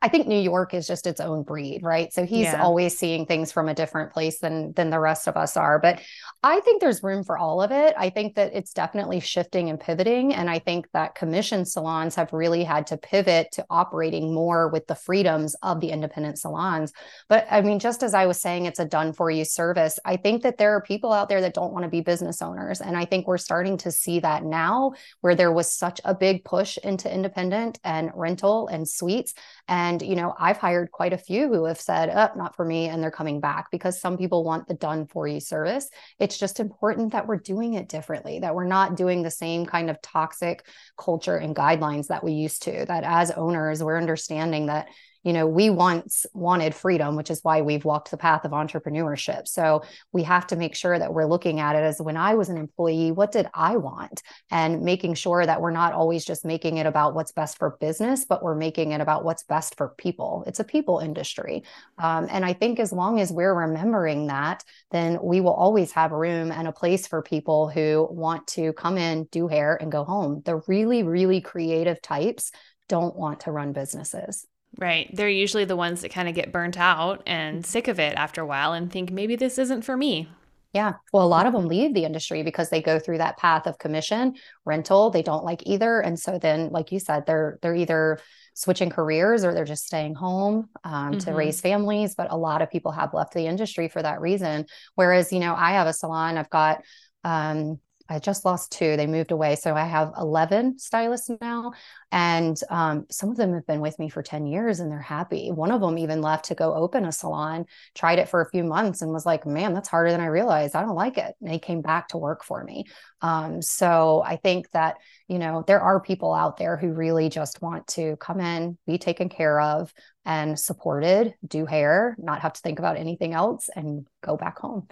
I 0.01 0.09
think 0.09 0.27
New 0.27 0.39
York 0.39 0.73
is 0.73 0.85
just 0.87 1.07
its 1.07 1.19
own 1.19 1.43
breed, 1.43 1.81
right? 1.81 2.13
So 2.13 2.25
he's 2.25 2.45
yeah. 2.45 2.61
always 2.61 2.97
seeing 2.97 3.25
things 3.25 3.51
from 3.51 3.67
a 3.67 3.73
different 3.73 4.13
place 4.13 4.39
than 4.39 4.73
than 4.73 4.89
the 4.89 4.99
rest 4.99 5.27
of 5.27 5.37
us 5.37 5.57
are. 5.57 5.79
But 5.79 6.01
I 6.43 6.59
think 6.59 6.81
there's 6.81 7.01
room 7.01 7.23
for 7.23 7.37
all 7.37 7.61
of 7.61 7.71
it. 7.71 7.95
I 7.97 8.09
think 8.09 8.35
that 8.35 8.51
it's 8.53 8.73
definitely 8.73 9.19
shifting 9.19 9.69
and 9.69 9.79
pivoting. 9.79 10.33
And 10.33 10.49
I 10.49 10.59
think 10.59 10.87
that 10.93 11.15
commission 11.15 11.65
salons 11.65 12.15
have 12.15 12.31
really 12.31 12.63
had 12.63 12.87
to 12.87 12.97
pivot 12.97 13.51
to 13.53 13.65
operating 13.69 14.33
more 14.33 14.69
with 14.69 14.85
the 14.87 14.95
freedoms 14.95 15.55
of 15.63 15.79
the 15.79 15.89
independent 15.89 16.37
salons. 16.37 16.93
But 17.27 17.47
I 17.49 17.61
mean, 17.61 17.79
just 17.79 18.03
as 18.03 18.13
I 18.13 18.27
was 18.27 18.39
saying, 18.39 18.65
it's 18.65 18.79
a 18.79 18.85
done 18.85 19.13
for 19.13 19.31
you 19.31 19.45
service. 19.45 19.97
I 20.05 20.17
think 20.17 20.43
that 20.43 20.57
there 20.57 20.75
are 20.75 20.81
people 20.81 21.11
out 21.11 21.29
there 21.29 21.41
that 21.41 21.53
don't 21.53 21.73
want 21.73 21.83
to 21.83 21.89
be 21.89 22.01
business 22.01 22.41
owners. 22.41 22.81
And 22.81 22.95
I 22.95 23.05
think 23.05 23.27
we're 23.27 23.37
starting 23.37 23.77
to 23.77 23.91
see 23.91 24.19
that 24.19 24.43
now 24.43 24.93
where 25.21 25.35
there 25.35 25.51
was 25.51 25.71
such 25.71 25.99
a 26.05 26.13
big 26.19 26.43
push 26.43 26.77
into 26.77 27.13
independent 27.13 27.79
and 27.83 28.11
rental 28.13 28.67
and 28.67 28.87
suites. 28.87 29.33
And, 29.67 30.01
you 30.01 30.15
know, 30.15 30.33
I've 30.37 30.57
hired 30.57 30.91
quite 30.91 31.13
a 31.13 31.17
few 31.17 31.47
who 31.47 31.65
have 31.65 31.79
said, 31.79 32.09
oh, 32.09 32.37
not 32.37 32.55
for 32.55 32.65
me. 32.65 32.87
And 32.87 33.01
they're 33.01 33.11
coming 33.11 33.39
back 33.39 33.71
because 33.71 33.99
some 33.99 34.17
people 34.17 34.43
want 34.43 34.67
the 34.67 34.73
done 34.73 35.07
for 35.07 35.27
you 35.27 35.39
service. 35.39 35.89
It's 36.19 36.37
just 36.37 36.59
important 36.59 37.13
that 37.13 37.27
we're 37.27 37.37
doing 37.37 37.73
it 37.73 37.89
differently, 37.89 38.39
that 38.39 38.55
we're 38.55 38.65
not 38.65 38.97
doing 38.97 39.23
the 39.23 39.31
same 39.31 39.65
kind 39.65 39.89
of 39.89 40.01
toxic 40.01 40.65
culture 40.97 41.37
and 41.37 41.55
guidelines 41.55 42.07
that 42.07 42.23
we 42.23 42.33
used 42.33 42.63
to, 42.63 42.85
that 42.85 43.03
as 43.03 43.31
owners, 43.31 43.83
we're 43.83 43.97
understanding 43.97 44.67
that 44.67 44.87
you 45.23 45.33
know 45.33 45.45
we 45.47 45.69
once 45.69 46.25
wanted 46.33 46.73
freedom 46.73 47.15
which 47.15 47.29
is 47.29 47.43
why 47.43 47.61
we've 47.61 47.85
walked 47.85 48.11
the 48.11 48.17
path 48.17 48.45
of 48.45 48.51
entrepreneurship. 48.51 49.47
So 49.47 49.83
we 50.11 50.23
have 50.23 50.47
to 50.47 50.55
make 50.55 50.75
sure 50.75 50.97
that 50.97 51.13
we're 51.13 51.25
looking 51.25 51.59
at 51.59 51.75
it 51.75 51.83
as 51.83 52.01
when 52.01 52.17
i 52.17 52.35
was 52.35 52.49
an 52.49 52.57
employee 52.57 53.11
what 53.11 53.31
did 53.31 53.47
i 53.53 53.75
want? 53.77 54.21
And 54.51 54.81
making 54.81 55.15
sure 55.15 55.45
that 55.45 55.61
we're 55.61 55.71
not 55.71 55.93
always 55.93 56.25
just 56.25 56.45
making 56.45 56.77
it 56.77 56.85
about 56.85 57.15
what's 57.15 57.31
best 57.31 57.57
for 57.57 57.77
business 57.79 58.25
but 58.25 58.43
we're 58.43 58.55
making 58.55 58.91
it 58.91 59.01
about 59.01 59.23
what's 59.23 59.43
best 59.43 59.75
for 59.75 59.89
people. 59.97 60.43
It's 60.47 60.59
a 60.59 60.63
people 60.63 60.99
industry. 60.99 61.63
Um, 61.97 62.27
and 62.29 62.45
i 62.45 62.53
think 62.53 62.79
as 62.79 62.91
long 62.91 63.19
as 63.19 63.31
we're 63.31 63.53
remembering 63.53 64.27
that 64.27 64.63
then 64.91 65.19
we 65.21 65.41
will 65.41 65.53
always 65.53 65.91
have 65.91 66.11
room 66.11 66.51
and 66.51 66.67
a 66.67 66.71
place 66.71 67.07
for 67.07 67.21
people 67.21 67.69
who 67.69 68.07
want 68.09 68.47
to 68.47 68.73
come 68.73 68.97
in 68.97 69.25
do 69.31 69.47
hair 69.47 69.77
and 69.79 69.91
go 69.91 70.03
home. 70.03 70.41
The 70.45 70.61
really 70.67 71.03
really 71.03 71.41
creative 71.41 72.01
types 72.01 72.51
don't 72.87 73.15
want 73.15 73.41
to 73.41 73.51
run 73.51 73.71
businesses 73.71 74.45
Right. 74.77 75.09
They're 75.13 75.29
usually 75.29 75.65
the 75.65 75.75
ones 75.75 76.01
that 76.01 76.11
kind 76.11 76.29
of 76.29 76.35
get 76.35 76.51
burnt 76.51 76.77
out 76.77 77.23
and 77.25 77.65
sick 77.65 77.87
of 77.87 77.99
it 77.99 78.15
after 78.15 78.41
a 78.41 78.45
while 78.45 78.73
and 78.73 78.91
think 78.91 79.11
maybe 79.11 79.35
this 79.35 79.57
isn't 79.57 79.81
for 79.83 79.97
me. 79.97 80.29
Yeah. 80.73 80.93
Well, 81.11 81.25
a 81.25 81.27
lot 81.27 81.47
of 81.47 81.53
them 81.53 81.67
leave 81.67 81.95
the 81.95 82.05
industry 82.05 82.43
because 82.43 82.69
they 82.69 82.81
go 82.81 82.99
through 82.99 83.17
that 83.17 83.37
path 83.37 83.65
of 83.65 83.79
commission, 83.79 84.35
rental, 84.65 85.09
they 85.09 85.23
don't 85.23 85.43
like 85.43 85.63
either. 85.65 85.99
And 85.99 86.19
so 86.19 86.37
then, 86.37 86.69
like 86.69 86.91
you 86.91 86.99
said, 86.99 87.25
they're 87.25 87.57
they're 87.61 87.75
either 87.75 88.19
switching 88.53 88.91
careers 88.91 89.43
or 89.43 89.53
they're 89.53 89.65
just 89.65 89.87
staying 89.87 90.13
home 90.13 90.69
um, 90.83 91.11
mm-hmm. 91.13 91.19
to 91.19 91.33
raise 91.33 91.59
families. 91.59 92.13
But 92.13 92.31
a 92.31 92.37
lot 92.37 92.61
of 92.61 92.69
people 92.69 92.91
have 92.91 93.15
left 93.15 93.33
the 93.33 93.47
industry 93.47 93.87
for 93.87 94.01
that 94.03 94.21
reason. 94.21 94.67
Whereas, 94.93 95.33
you 95.33 95.39
know, 95.39 95.55
I 95.55 95.71
have 95.71 95.87
a 95.87 95.93
salon, 95.93 96.37
I've 96.37 96.51
got 96.51 96.83
um, 97.23 97.79
I 98.09 98.19
just 98.19 98.43
lost 98.43 98.71
two. 98.71 98.97
They 98.97 99.07
moved 99.07 99.31
away. 99.31 99.55
So 99.55 99.75
I 99.75 99.85
have 99.85 100.13
11 100.17 100.79
stylists 100.79 101.29
now. 101.39 101.73
And 102.11 102.59
um, 102.69 103.05
some 103.11 103.29
of 103.29 103.37
them 103.37 103.53
have 103.53 103.67
been 103.67 103.81
with 103.81 103.99
me 103.99 104.09
for 104.09 104.23
10 104.23 104.47
years 104.47 104.79
and 104.79 104.91
they're 104.91 104.99
happy. 104.99 105.51
One 105.51 105.71
of 105.71 105.79
them 105.79 105.97
even 105.99 106.21
left 106.21 106.45
to 106.45 106.55
go 106.55 106.73
open 106.73 107.05
a 107.05 107.11
salon, 107.11 107.65
tried 107.93 108.17
it 108.17 108.27
for 108.27 108.41
a 108.41 108.49
few 108.49 108.63
months 108.63 109.01
and 109.01 109.11
was 109.11 109.25
like, 109.25 109.45
man, 109.45 109.73
that's 109.73 109.89
harder 109.89 110.11
than 110.11 110.21
I 110.21 110.25
realized. 110.25 110.75
I 110.75 110.81
don't 110.81 110.95
like 110.95 111.17
it. 111.17 111.35
And 111.39 111.51
he 111.51 111.59
came 111.59 111.81
back 111.81 112.09
to 112.09 112.17
work 112.17 112.43
for 112.43 112.63
me. 112.63 112.85
Um, 113.21 113.61
so 113.61 114.23
I 114.25 114.37
think 114.37 114.71
that, 114.71 114.95
you 115.27 115.37
know, 115.37 115.63
there 115.67 115.81
are 115.81 115.99
people 115.99 116.33
out 116.33 116.57
there 116.57 116.77
who 116.77 116.93
really 116.93 117.29
just 117.29 117.61
want 117.61 117.85
to 117.89 118.15
come 118.17 118.39
in, 118.39 118.77
be 118.87 118.97
taken 118.97 119.29
care 119.29 119.61
of 119.61 119.93
and 120.25 120.59
supported, 120.59 121.35
do 121.47 121.65
hair, 121.65 122.15
not 122.19 122.41
have 122.41 122.53
to 122.53 122.61
think 122.61 122.79
about 122.79 122.97
anything 122.97 123.33
else 123.33 123.69
and 123.75 124.07
go 124.23 124.35
back 124.35 124.59
home. 124.59 124.87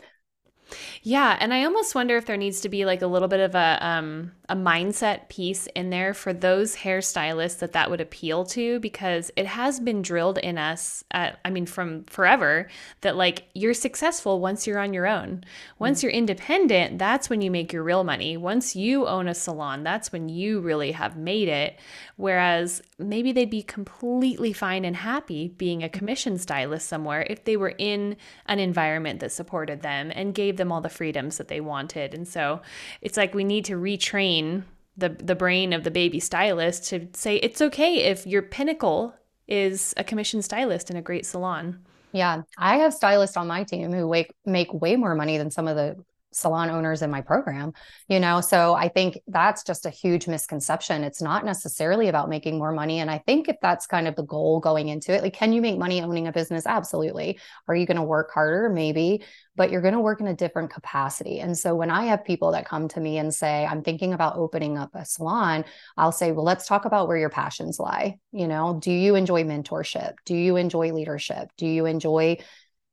Yeah, 1.03 1.37
and 1.39 1.53
I 1.53 1.63
almost 1.63 1.95
wonder 1.95 2.17
if 2.17 2.25
there 2.25 2.37
needs 2.37 2.61
to 2.61 2.69
be 2.69 2.85
like 2.85 3.01
a 3.01 3.07
little 3.07 3.27
bit 3.27 3.39
of 3.39 3.55
a 3.55 3.77
um 3.81 4.31
a 4.49 4.55
mindset 4.55 5.27
piece 5.27 5.67
in 5.75 5.89
there 5.89 6.13
for 6.13 6.31
those 6.31 6.75
hairstylists 6.75 7.59
that 7.59 7.73
that 7.73 7.89
would 7.89 7.99
appeal 7.99 8.45
to 8.45 8.79
because 8.79 9.29
it 9.35 9.45
has 9.45 9.79
been 9.79 10.01
drilled 10.01 10.37
in 10.37 10.57
us 10.57 11.03
at, 11.11 11.39
I 11.43 11.49
mean 11.49 11.65
from 11.65 12.05
forever 12.05 12.69
that 13.01 13.17
like 13.17 13.43
you're 13.53 13.73
successful 13.73 14.39
once 14.39 14.65
you're 14.65 14.79
on 14.79 14.93
your 14.93 15.07
own. 15.07 15.43
Once 15.79 15.99
mm 15.99 16.03
you're 16.03 16.11
independent, 16.11 16.99
that's 16.99 17.27
when 17.27 17.41
you 17.41 17.49
make 17.49 17.73
your 17.73 17.81
real 17.81 18.03
money. 18.03 18.37
Once 18.37 18.75
you 18.75 19.07
own 19.07 19.27
a 19.27 19.33
salon, 19.33 19.83
that's 19.83 20.11
when 20.11 20.29
you 20.29 20.59
really 20.59 20.91
have 20.91 21.17
made 21.17 21.47
it. 21.47 21.79
Whereas 22.17 22.83
maybe 22.99 23.31
they'd 23.31 23.49
be 23.49 23.63
completely 23.63 24.53
fine 24.53 24.85
and 24.85 24.95
happy 24.95 25.47
being 25.57 25.81
a 25.81 25.89
commission 25.89 26.37
stylist 26.37 26.87
somewhere 26.87 27.25
if 27.29 27.45
they 27.45 27.57
were 27.57 27.73
in 27.77 28.15
an 28.45 28.59
environment 28.59 29.19
that 29.21 29.31
supported 29.31 29.81
them 29.81 30.11
and 30.13 30.35
gave 30.35 30.56
them 30.57 30.71
all 30.71 30.81
the 30.81 30.89
freedoms 30.89 31.37
that 31.37 31.47
they 31.47 31.61
wanted. 31.61 32.13
And 32.13 32.27
so 32.27 32.61
it's 33.01 33.17
like 33.17 33.33
we 33.33 33.43
need 33.43 33.65
to 33.65 33.73
retrain 33.73 34.63
the 34.97 35.09
the 35.09 35.35
brain 35.35 35.73
of 35.73 35.83
the 35.83 35.91
baby 35.91 36.19
stylist 36.19 36.85
to 36.89 37.07
say 37.13 37.37
it's 37.37 37.61
okay 37.61 38.03
if 38.05 38.25
your 38.25 38.41
pinnacle 38.41 39.13
is 39.47 39.93
a 39.95 40.03
commissioned 40.03 40.43
stylist 40.43 40.89
in 40.89 40.97
a 40.97 41.01
great 41.01 41.25
salon. 41.25 41.79
Yeah, 42.11 42.41
I 42.57 42.77
have 42.77 42.93
stylists 42.93 43.37
on 43.37 43.47
my 43.47 43.63
team 43.63 43.93
who 43.93 44.09
make 44.09 44.33
make 44.45 44.73
way 44.73 44.95
more 44.95 45.15
money 45.15 45.37
than 45.37 45.51
some 45.51 45.67
of 45.67 45.75
the 45.75 46.03
salon 46.37 46.69
owners 46.69 47.01
in 47.01 47.11
my 47.11 47.21
program 47.21 47.73
you 48.07 48.19
know? 48.19 48.41
So 48.41 48.73
i 48.73 48.87
think 48.87 49.19
that's 49.27 49.63
just 49.63 49.85
a 49.85 49.89
huge 49.89 50.27
misconception. 50.27 51.03
It's 51.03 51.21
not 51.21 51.45
necessarily 51.45 52.07
about 52.07 52.29
making 52.29 52.57
more 52.57 52.71
money. 52.71 52.99
And 52.99 53.11
i 53.11 53.17
think 53.19 53.49
if 53.49 53.57
that's 53.61 53.87
kind 53.87 54.07
of 54.07 54.15
the 54.15 54.23
goal 54.23 54.59
going 54.59 54.89
into 54.89 55.13
it 55.13 55.23
like 55.23 55.33
can 55.33 55.53
you 55.53 55.61
make 55.61 55.77
money 55.77 56.01
owning 56.01 56.27
a 56.27 56.31
business? 56.31 56.65
Absolutely. 56.65 57.39
Are 57.67 57.75
you 57.75 57.85
going 57.85 57.97
to 57.97 58.03
work 58.03 58.31
harder? 58.31 58.69
Maybe. 58.69 59.23
But 59.55 59.71
you're 59.71 59.81
going 59.81 59.95
to 59.95 59.99
work 59.99 60.21
in 60.21 60.27
a 60.27 60.35
different 60.35 60.69
capacity. 60.71 61.39
And 61.39 61.57
so 61.57 61.75
when 61.75 61.89
i 61.89 62.05
have 62.05 62.25
people 62.25 62.51
that 62.51 62.67
come 62.67 62.87
to 62.89 62.99
me 62.99 63.17
and 63.17 63.33
say 63.33 63.65
i'm 63.65 63.83
thinking 63.83 64.13
about 64.13 64.37
opening 64.37 64.77
up 64.77 64.91
a 64.93 65.05
salon 65.05 65.65
i'll 65.97 66.11
say 66.11 66.31
well 66.31 66.45
let's 66.45 66.67
talk 66.67 66.85
about 66.85 67.07
where 67.07 67.17
your 67.17 67.29
passions 67.29 67.79
lie. 67.79 68.19
You 68.31 68.47
know 68.47 68.79
do 68.81 68.91
you 68.91 69.15
enjoy 69.15 69.43
mentorship? 69.43 70.13
Do 70.25 70.35
you 70.35 70.55
enjoy 70.57 70.93
leadership? 70.93 71.49
Do 71.57 71.67
you 71.67 71.85
enjoy 71.85 72.37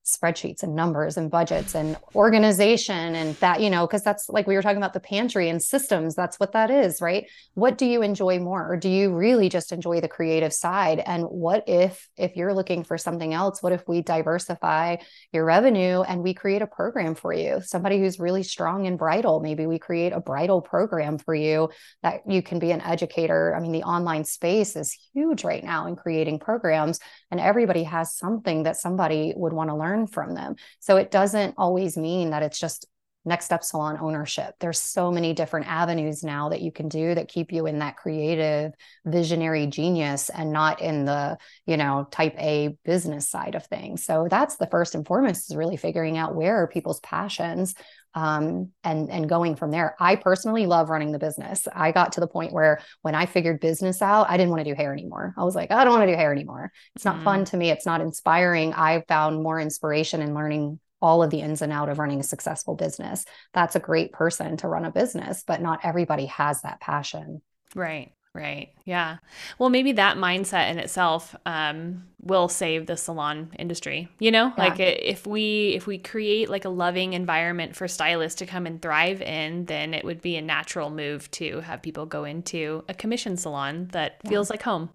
spreadsheets 0.04 0.62
and 0.62 0.74
numbers 0.74 1.16
and 1.16 1.30
budgets 1.30 1.74
and 1.74 1.96
organization 2.14 3.14
and 3.14 3.34
that 3.36 3.60
you 3.62 3.70
know 3.70 3.86
because 3.86 4.02
that's 4.02 4.28
like 4.28 4.46
we 4.46 4.54
were 4.54 4.60
talking 4.60 4.76
about 4.76 4.92
the 4.92 5.00
pantry 5.00 5.48
and 5.48 5.62
systems 5.62 6.14
that's 6.14 6.38
what 6.38 6.52
that 6.52 6.70
is 6.70 7.00
right? 7.00 7.26
What 7.54 7.78
do 7.78 7.86
you 7.86 8.02
enjoy 8.02 8.38
more? 8.38 8.70
Or 8.70 8.76
do 8.76 8.88
you 8.88 9.14
really 9.14 9.48
just 9.48 9.72
enjoy 9.72 10.00
the 10.00 10.08
creative 10.08 10.52
side? 10.52 11.02
And 11.04 11.24
what 11.24 11.64
if 11.66 12.08
if 12.18 12.36
you're 12.36 12.52
looking 12.52 12.84
for 12.84 12.98
something 12.98 13.32
else 13.32 13.62
what 13.62 13.72
if 13.72 13.88
we 13.88 14.02
diversify 14.02 14.96
your 15.32 15.44
revenue 15.44 16.02
and 16.02 16.22
we 16.22 16.34
create 16.34 16.60
a 16.60 16.66
program 16.66 17.14
for 17.14 17.32
you? 17.32 17.60
Somebody 17.64 17.98
who's 17.98 18.20
really 18.20 18.42
strong 18.42 18.84
in 18.84 18.98
bridal 18.98 19.40
maybe 19.40 19.66
we 19.66 19.78
create 19.78 20.12
a 20.12 20.20
bridal 20.20 20.60
program 20.60 21.16
for 21.16 21.34
you 21.34 21.70
that 22.02 22.20
you 22.28 22.42
can 22.42 22.58
be 22.58 22.72
an 22.72 22.82
educator. 22.82 23.54
I 23.56 23.60
mean 23.60 23.72
the 23.72 23.84
online 23.84 24.24
space 24.24 24.76
is 24.76 24.96
huge 25.14 25.44
right 25.44 25.64
now 25.64 25.86
in 25.86 25.96
creating 25.96 26.40
programs 26.40 27.00
and 27.30 27.40
everybody 27.40 27.84
has 27.84 28.14
something 28.14 28.64
that 28.64 28.76
somebody 28.76 29.32
would 29.34 29.52
want 29.52 29.70
to 29.70 29.76
learn 29.76 29.93
learn 29.94 30.06
from 30.06 30.34
them. 30.34 30.56
So 30.80 30.96
it 30.96 31.10
doesn't 31.10 31.54
always 31.56 31.96
mean 31.96 32.30
that 32.30 32.42
it's 32.42 32.58
just 32.58 32.86
next 33.26 33.46
step 33.46 33.64
salon 33.64 33.96
ownership. 34.00 34.54
There's 34.60 34.78
so 34.78 35.10
many 35.10 35.32
different 35.32 35.66
avenues 35.66 36.22
now 36.22 36.50
that 36.50 36.60
you 36.60 36.70
can 36.70 36.88
do 36.90 37.14
that 37.14 37.28
keep 37.28 37.52
you 37.52 37.64
in 37.64 37.78
that 37.78 37.96
creative 37.96 38.72
visionary 39.06 39.66
genius 39.66 40.28
and 40.28 40.52
not 40.52 40.82
in 40.82 41.06
the, 41.06 41.38
you 41.64 41.78
know, 41.78 42.06
type 42.10 42.34
A 42.38 42.76
business 42.84 43.30
side 43.30 43.54
of 43.54 43.64
things. 43.64 44.04
So 44.04 44.26
that's 44.28 44.56
the 44.56 44.66
first 44.66 44.94
and 44.94 45.06
foremost 45.06 45.50
is 45.50 45.56
really 45.56 45.78
figuring 45.78 46.18
out 46.18 46.34
where 46.34 46.62
are 46.62 46.68
people's 46.68 47.00
passions 47.00 47.74
um, 48.14 48.70
and 48.82 49.10
and 49.10 49.28
going 49.28 49.56
from 49.56 49.70
there. 49.70 49.96
I 49.98 50.16
personally 50.16 50.66
love 50.66 50.88
running 50.88 51.12
the 51.12 51.18
business. 51.18 51.66
I 51.74 51.92
got 51.92 52.12
to 52.12 52.20
the 52.20 52.26
point 52.26 52.52
where 52.52 52.80
when 53.02 53.14
I 53.14 53.26
figured 53.26 53.60
business 53.60 54.00
out, 54.02 54.30
I 54.30 54.36
didn't 54.36 54.50
want 54.50 54.64
to 54.64 54.70
do 54.70 54.76
hair 54.76 54.92
anymore. 54.92 55.34
I 55.36 55.44
was 55.44 55.54
like, 55.54 55.70
I 55.70 55.84
don't 55.84 55.92
want 55.92 56.08
to 56.08 56.12
do 56.12 56.16
hair 56.16 56.32
anymore. 56.32 56.72
It's 56.94 57.04
not 57.04 57.16
mm. 57.16 57.24
fun 57.24 57.44
to 57.46 57.56
me. 57.56 57.70
It's 57.70 57.86
not 57.86 58.00
inspiring. 58.00 58.72
I 58.72 59.02
found 59.08 59.42
more 59.42 59.60
inspiration 59.60 60.22
in 60.22 60.34
learning 60.34 60.78
all 61.02 61.22
of 61.22 61.30
the 61.30 61.40
ins 61.40 61.60
and 61.60 61.72
out 61.72 61.88
of 61.88 61.98
running 61.98 62.20
a 62.20 62.24
successful 62.24 62.76
business. 62.76 63.24
That's 63.52 63.76
a 63.76 63.80
great 63.80 64.12
person 64.12 64.56
to 64.58 64.68
run 64.68 64.84
a 64.84 64.90
business, 64.90 65.44
but 65.46 65.60
not 65.60 65.80
everybody 65.82 66.26
has 66.26 66.62
that 66.62 66.80
passion. 66.80 67.42
Right. 67.74 68.12
Right. 68.34 68.72
Yeah. 68.84 69.18
Well, 69.60 69.70
maybe 69.70 69.92
that 69.92 70.16
mindset 70.16 70.68
in 70.72 70.80
itself 70.80 71.36
um, 71.46 72.02
will 72.20 72.48
save 72.48 72.86
the 72.86 72.96
salon 72.96 73.52
industry. 73.60 74.08
You 74.18 74.32
know, 74.32 74.52
yeah. 74.58 74.64
like 74.64 74.80
if 74.80 75.24
we 75.24 75.74
if 75.76 75.86
we 75.86 75.98
create 75.98 76.50
like 76.50 76.64
a 76.64 76.68
loving 76.68 77.12
environment 77.12 77.76
for 77.76 77.86
stylists 77.86 78.40
to 78.40 78.46
come 78.46 78.66
and 78.66 78.82
thrive 78.82 79.22
in, 79.22 79.66
then 79.66 79.94
it 79.94 80.04
would 80.04 80.20
be 80.20 80.34
a 80.34 80.42
natural 80.42 80.90
move 80.90 81.30
to 81.32 81.60
have 81.60 81.80
people 81.80 82.06
go 82.06 82.24
into 82.24 82.84
a 82.88 82.94
commission 82.94 83.36
salon 83.36 83.86
that 83.92 84.16
yeah. 84.24 84.30
feels 84.30 84.50
like 84.50 84.62
home. 84.62 84.90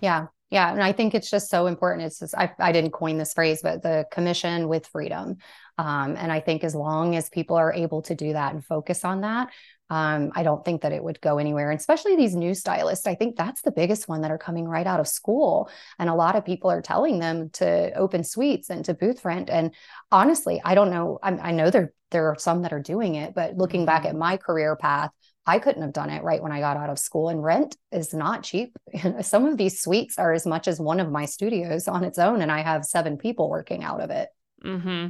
Yeah. 0.00 0.28
Yeah. 0.50 0.70
And 0.70 0.80
I 0.80 0.92
think 0.92 1.16
it's 1.16 1.30
just 1.30 1.50
so 1.50 1.66
important. 1.66 2.06
It's 2.06 2.20
just, 2.20 2.36
I, 2.36 2.52
I 2.60 2.70
didn't 2.70 2.92
coin 2.92 3.18
this 3.18 3.32
phrase, 3.32 3.60
but 3.60 3.82
the 3.82 4.06
commission 4.12 4.68
with 4.68 4.86
freedom. 4.86 5.38
Um, 5.78 6.14
and 6.16 6.30
I 6.30 6.38
think 6.38 6.62
as 6.62 6.76
long 6.76 7.16
as 7.16 7.28
people 7.28 7.56
are 7.56 7.72
able 7.72 8.02
to 8.02 8.14
do 8.14 8.34
that 8.34 8.54
and 8.54 8.64
focus 8.64 9.04
on 9.04 9.22
that, 9.22 9.48
um, 9.90 10.32
I 10.34 10.42
don't 10.42 10.64
think 10.64 10.82
that 10.82 10.92
it 10.92 11.04
would 11.04 11.20
go 11.20 11.38
anywhere. 11.38 11.70
And 11.70 11.78
especially 11.78 12.16
these 12.16 12.34
new 12.34 12.54
stylists, 12.54 13.06
I 13.06 13.14
think 13.14 13.36
that's 13.36 13.62
the 13.62 13.70
biggest 13.70 14.08
one 14.08 14.22
that 14.22 14.30
are 14.30 14.38
coming 14.38 14.66
right 14.66 14.86
out 14.86 15.00
of 15.00 15.06
school. 15.06 15.70
And 15.98 16.08
a 16.08 16.14
lot 16.14 16.36
of 16.36 16.44
people 16.44 16.70
are 16.70 16.82
telling 16.82 17.18
them 17.18 17.50
to 17.54 17.92
open 17.94 18.24
suites 18.24 18.70
and 18.70 18.84
to 18.86 18.94
booth 18.94 19.24
rent. 19.24 19.50
And 19.50 19.72
honestly, 20.10 20.60
I 20.64 20.74
don't 20.74 20.90
know. 20.90 21.18
I, 21.22 21.32
I 21.32 21.50
know 21.52 21.70
there 21.70 21.92
there 22.10 22.28
are 22.28 22.38
some 22.38 22.62
that 22.62 22.72
are 22.72 22.80
doing 22.80 23.16
it, 23.16 23.34
but 23.34 23.56
looking 23.56 23.84
back 23.84 24.04
at 24.04 24.10
mm-hmm. 24.10 24.20
my 24.20 24.36
career 24.36 24.76
path, 24.76 25.10
I 25.46 25.58
couldn't 25.58 25.82
have 25.82 25.92
done 25.92 26.10
it 26.10 26.22
right 26.22 26.42
when 26.42 26.52
I 26.52 26.60
got 26.60 26.76
out 26.76 26.88
of 26.88 26.98
school. 26.98 27.28
And 27.28 27.42
rent 27.42 27.76
is 27.92 28.14
not 28.14 28.44
cheap. 28.44 28.76
Some 29.20 29.46
of 29.46 29.58
these 29.58 29.82
suites 29.82 30.18
are 30.18 30.32
as 30.32 30.46
much 30.46 30.68
as 30.68 30.80
one 30.80 31.00
of 31.00 31.10
my 31.10 31.26
studios 31.26 31.88
on 31.88 32.04
its 32.04 32.18
own, 32.18 32.40
and 32.40 32.50
I 32.50 32.62
have 32.62 32.84
seven 32.84 33.18
people 33.18 33.50
working 33.50 33.84
out 33.84 34.00
of 34.00 34.10
it. 34.10 34.30
Mm-hmm. 34.64 35.08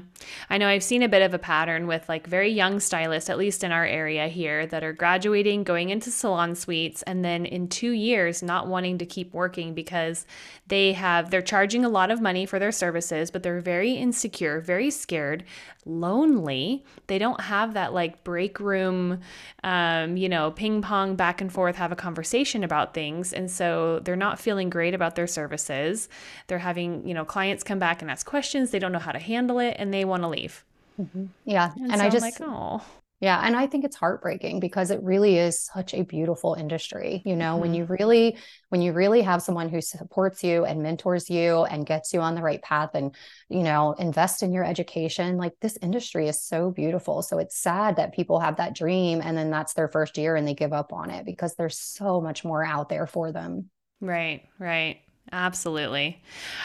I 0.50 0.58
know 0.58 0.66
I've 0.66 0.82
seen 0.82 1.04
a 1.04 1.08
bit 1.08 1.22
of 1.22 1.32
a 1.32 1.38
pattern 1.38 1.86
with 1.86 2.08
like 2.08 2.26
very 2.26 2.50
young 2.50 2.80
stylists, 2.80 3.30
at 3.30 3.38
least 3.38 3.62
in 3.62 3.70
our 3.70 3.86
area 3.86 4.26
here, 4.26 4.66
that 4.66 4.82
are 4.82 4.92
graduating, 4.92 5.62
going 5.62 5.90
into 5.90 6.10
salon 6.10 6.56
suites, 6.56 7.02
and 7.02 7.24
then 7.24 7.46
in 7.46 7.68
two 7.68 7.92
years 7.92 8.42
not 8.42 8.66
wanting 8.66 8.98
to 8.98 9.06
keep 9.06 9.32
working 9.32 9.72
because 9.72 10.26
they 10.66 10.92
have 10.94 11.30
they're 11.30 11.42
charging 11.42 11.84
a 11.84 11.88
lot 11.88 12.10
of 12.10 12.20
money 12.20 12.46
for 12.46 12.58
their 12.58 12.72
services, 12.72 13.30
but 13.30 13.44
they're 13.44 13.60
very 13.60 13.92
insecure, 13.92 14.60
very 14.60 14.90
scared, 14.90 15.44
lonely. 15.86 16.84
They 17.06 17.18
don't 17.18 17.40
have 17.42 17.74
that 17.74 17.94
like 17.94 18.24
break 18.24 18.58
room, 18.58 19.20
um, 19.62 20.16
you 20.16 20.28
know, 20.28 20.50
ping 20.50 20.82
pong 20.82 21.14
back 21.14 21.40
and 21.40 21.52
forth, 21.52 21.76
have 21.76 21.92
a 21.92 21.96
conversation 21.96 22.64
about 22.64 22.92
things, 22.92 23.32
and 23.32 23.48
so 23.48 24.00
they're 24.00 24.16
not 24.16 24.40
feeling 24.40 24.68
great 24.68 24.94
about 24.94 25.14
their 25.14 25.28
services. 25.28 26.08
They're 26.48 26.58
having 26.58 27.06
you 27.06 27.14
know 27.14 27.24
clients 27.24 27.62
come 27.62 27.78
back 27.78 28.02
and 28.02 28.10
ask 28.10 28.26
questions. 28.26 28.72
They 28.72 28.80
don't 28.80 28.92
know 28.92 28.98
how 28.98 29.12
to 29.12 29.18
handle 29.20 29.43
handle 29.44 29.58
it 29.58 29.76
and 29.78 29.92
they 29.92 30.04
want 30.04 30.22
to 30.22 30.28
leave. 30.28 30.64
Mm-hmm. 31.00 31.26
Yeah. 31.44 31.72
And, 31.76 31.92
and 31.92 32.00
so 32.00 32.06
I 32.06 32.10
just, 32.10 32.22
like, 32.22 32.40
oh. 32.40 32.82
Yeah. 33.20 33.40
And 33.42 33.56
I 33.56 33.66
think 33.66 33.84
it's 33.84 33.96
heartbreaking 33.96 34.60
because 34.60 34.90
it 34.90 35.02
really 35.02 35.38
is 35.38 35.58
such 35.58 35.94
a 35.94 36.02
beautiful 36.02 36.54
industry. 36.54 37.22
You 37.24 37.36
know, 37.36 37.52
mm-hmm. 37.52 37.60
when 37.60 37.74
you 37.74 37.84
really, 37.84 38.36
when 38.68 38.82
you 38.82 38.92
really 38.92 39.22
have 39.22 39.42
someone 39.42 39.68
who 39.68 39.80
supports 39.80 40.44
you 40.44 40.64
and 40.64 40.82
mentors 40.82 41.30
you 41.30 41.64
and 41.64 41.86
gets 41.86 42.12
you 42.12 42.20
on 42.20 42.34
the 42.34 42.42
right 42.42 42.60
path 42.62 42.90
and, 42.94 43.14
you 43.48 43.62
know, 43.62 43.92
invest 43.98 44.42
in 44.42 44.52
your 44.52 44.64
education, 44.64 45.36
like 45.36 45.52
this 45.60 45.78
industry 45.80 46.28
is 46.28 46.42
so 46.42 46.70
beautiful. 46.70 47.22
So 47.22 47.38
it's 47.38 47.56
sad 47.56 47.96
that 47.96 48.14
people 48.14 48.40
have 48.40 48.56
that 48.56 48.74
dream 48.74 49.20
and 49.22 49.36
then 49.36 49.50
that's 49.50 49.74
their 49.74 49.88
first 49.88 50.18
year 50.18 50.36
and 50.36 50.46
they 50.46 50.54
give 50.54 50.72
up 50.72 50.92
on 50.92 51.10
it 51.10 51.24
because 51.24 51.54
there's 51.54 51.78
so 51.78 52.20
much 52.20 52.44
more 52.44 52.64
out 52.64 52.88
there 52.88 53.06
for 53.06 53.32
them. 53.32 53.70
Right. 54.00 54.42
Right. 54.58 55.00
Absolutely. 55.32 56.22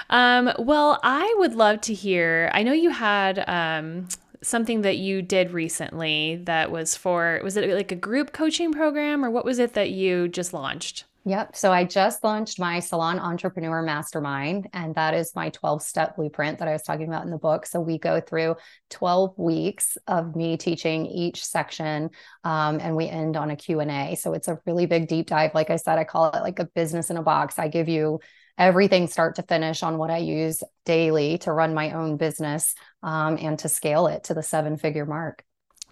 Um, 0.09 0.51
well, 0.59 0.99
I 1.03 1.33
would 1.39 1.55
love 1.55 1.81
to 1.81 1.93
hear. 1.93 2.51
I 2.53 2.63
know 2.63 2.73
you 2.73 2.91
had 2.91 3.43
um, 3.47 4.07
something 4.41 4.81
that 4.81 4.97
you 4.97 5.21
did 5.21 5.51
recently 5.51 6.41
that 6.43 6.71
was 6.71 6.95
for, 6.95 7.39
was 7.43 7.57
it 7.57 7.69
like 7.69 7.91
a 7.91 7.95
group 7.95 8.31
coaching 8.31 8.71
program 8.71 9.25
or 9.25 9.31
what 9.31 9.45
was 9.45 9.59
it 9.59 9.73
that 9.73 9.91
you 9.91 10.27
just 10.27 10.53
launched? 10.53 11.05
Yep. 11.25 11.55
So 11.55 11.71
I 11.71 11.83
just 11.83 12.23
launched 12.23 12.59
my 12.59 12.79
Salon 12.79 13.19
Entrepreneur 13.19 13.81
Mastermind, 13.81 14.69
and 14.73 14.95
that 14.95 15.13
is 15.13 15.35
my 15.35 15.49
12 15.49 15.83
step 15.83 16.15
blueprint 16.15 16.59
that 16.59 16.67
I 16.67 16.71
was 16.71 16.81
talking 16.81 17.07
about 17.07 17.25
in 17.25 17.29
the 17.29 17.37
book. 17.37 17.65
So 17.65 17.81
we 17.81 17.97
go 17.97 18.21
through 18.21 18.55
12 18.89 19.37
weeks 19.37 19.97
of 20.07 20.35
me 20.35 20.55
teaching 20.55 21.05
each 21.05 21.45
section, 21.45 22.11
um, 22.45 22.79
and 22.79 22.95
we 22.95 23.09
end 23.09 23.35
on 23.35 23.51
a 23.51 23.55
Q&A. 23.57 24.15
So 24.15 24.33
it's 24.33 24.47
a 24.47 24.59
really 24.65 24.85
big 24.85 25.07
deep 25.07 25.27
dive. 25.27 25.53
Like 25.53 25.69
I 25.69 25.75
said, 25.75 25.99
I 25.99 26.05
call 26.05 26.31
it 26.31 26.41
like 26.41 26.59
a 26.59 26.65
business 26.65 27.09
in 27.09 27.17
a 27.17 27.21
box. 27.21 27.59
I 27.59 27.67
give 27.67 27.89
you 27.89 28.21
everything 28.59 29.07
start 29.07 29.35
to 29.35 29.43
finish 29.43 29.81
on 29.81 29.97
what 29.97 30.11
I 30.11 30.17
use 30.17 30.61
daily 30.85 31.39
to 31.39 31.51
run 31.51 31.73
my 31.73 31.93
own 31.93 32.17
business 32.17 32.75
um, 33.01 33.37
and 33.41 33.57
to 33.59 33.69
scale 33.69 34.07
it 34.07 34.25
to 34.25 34.33
the 34.35 34.43
seven 34.43 34.77
figure 34.77 35.05
mark. 35.05 35.43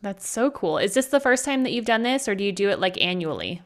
That's 0.01 0.29
so 0.29 0.51
cool. 0.51 0.77
Is 0.77 0.93
this 0.93 1.07
the 1.07 1.19
first 1.19 1.45
time 1.45 1.63
that 1.63 1.71
you've 1.71 1.85
done 1.85 2.03
this, 2.03 2.27
or 2.27 2.35
do 2.35 2.43
you 2.43 2.51
do 2.51 2.69
it 2.69 2.79
like 2.79 3.01
annually? 3.01 3.61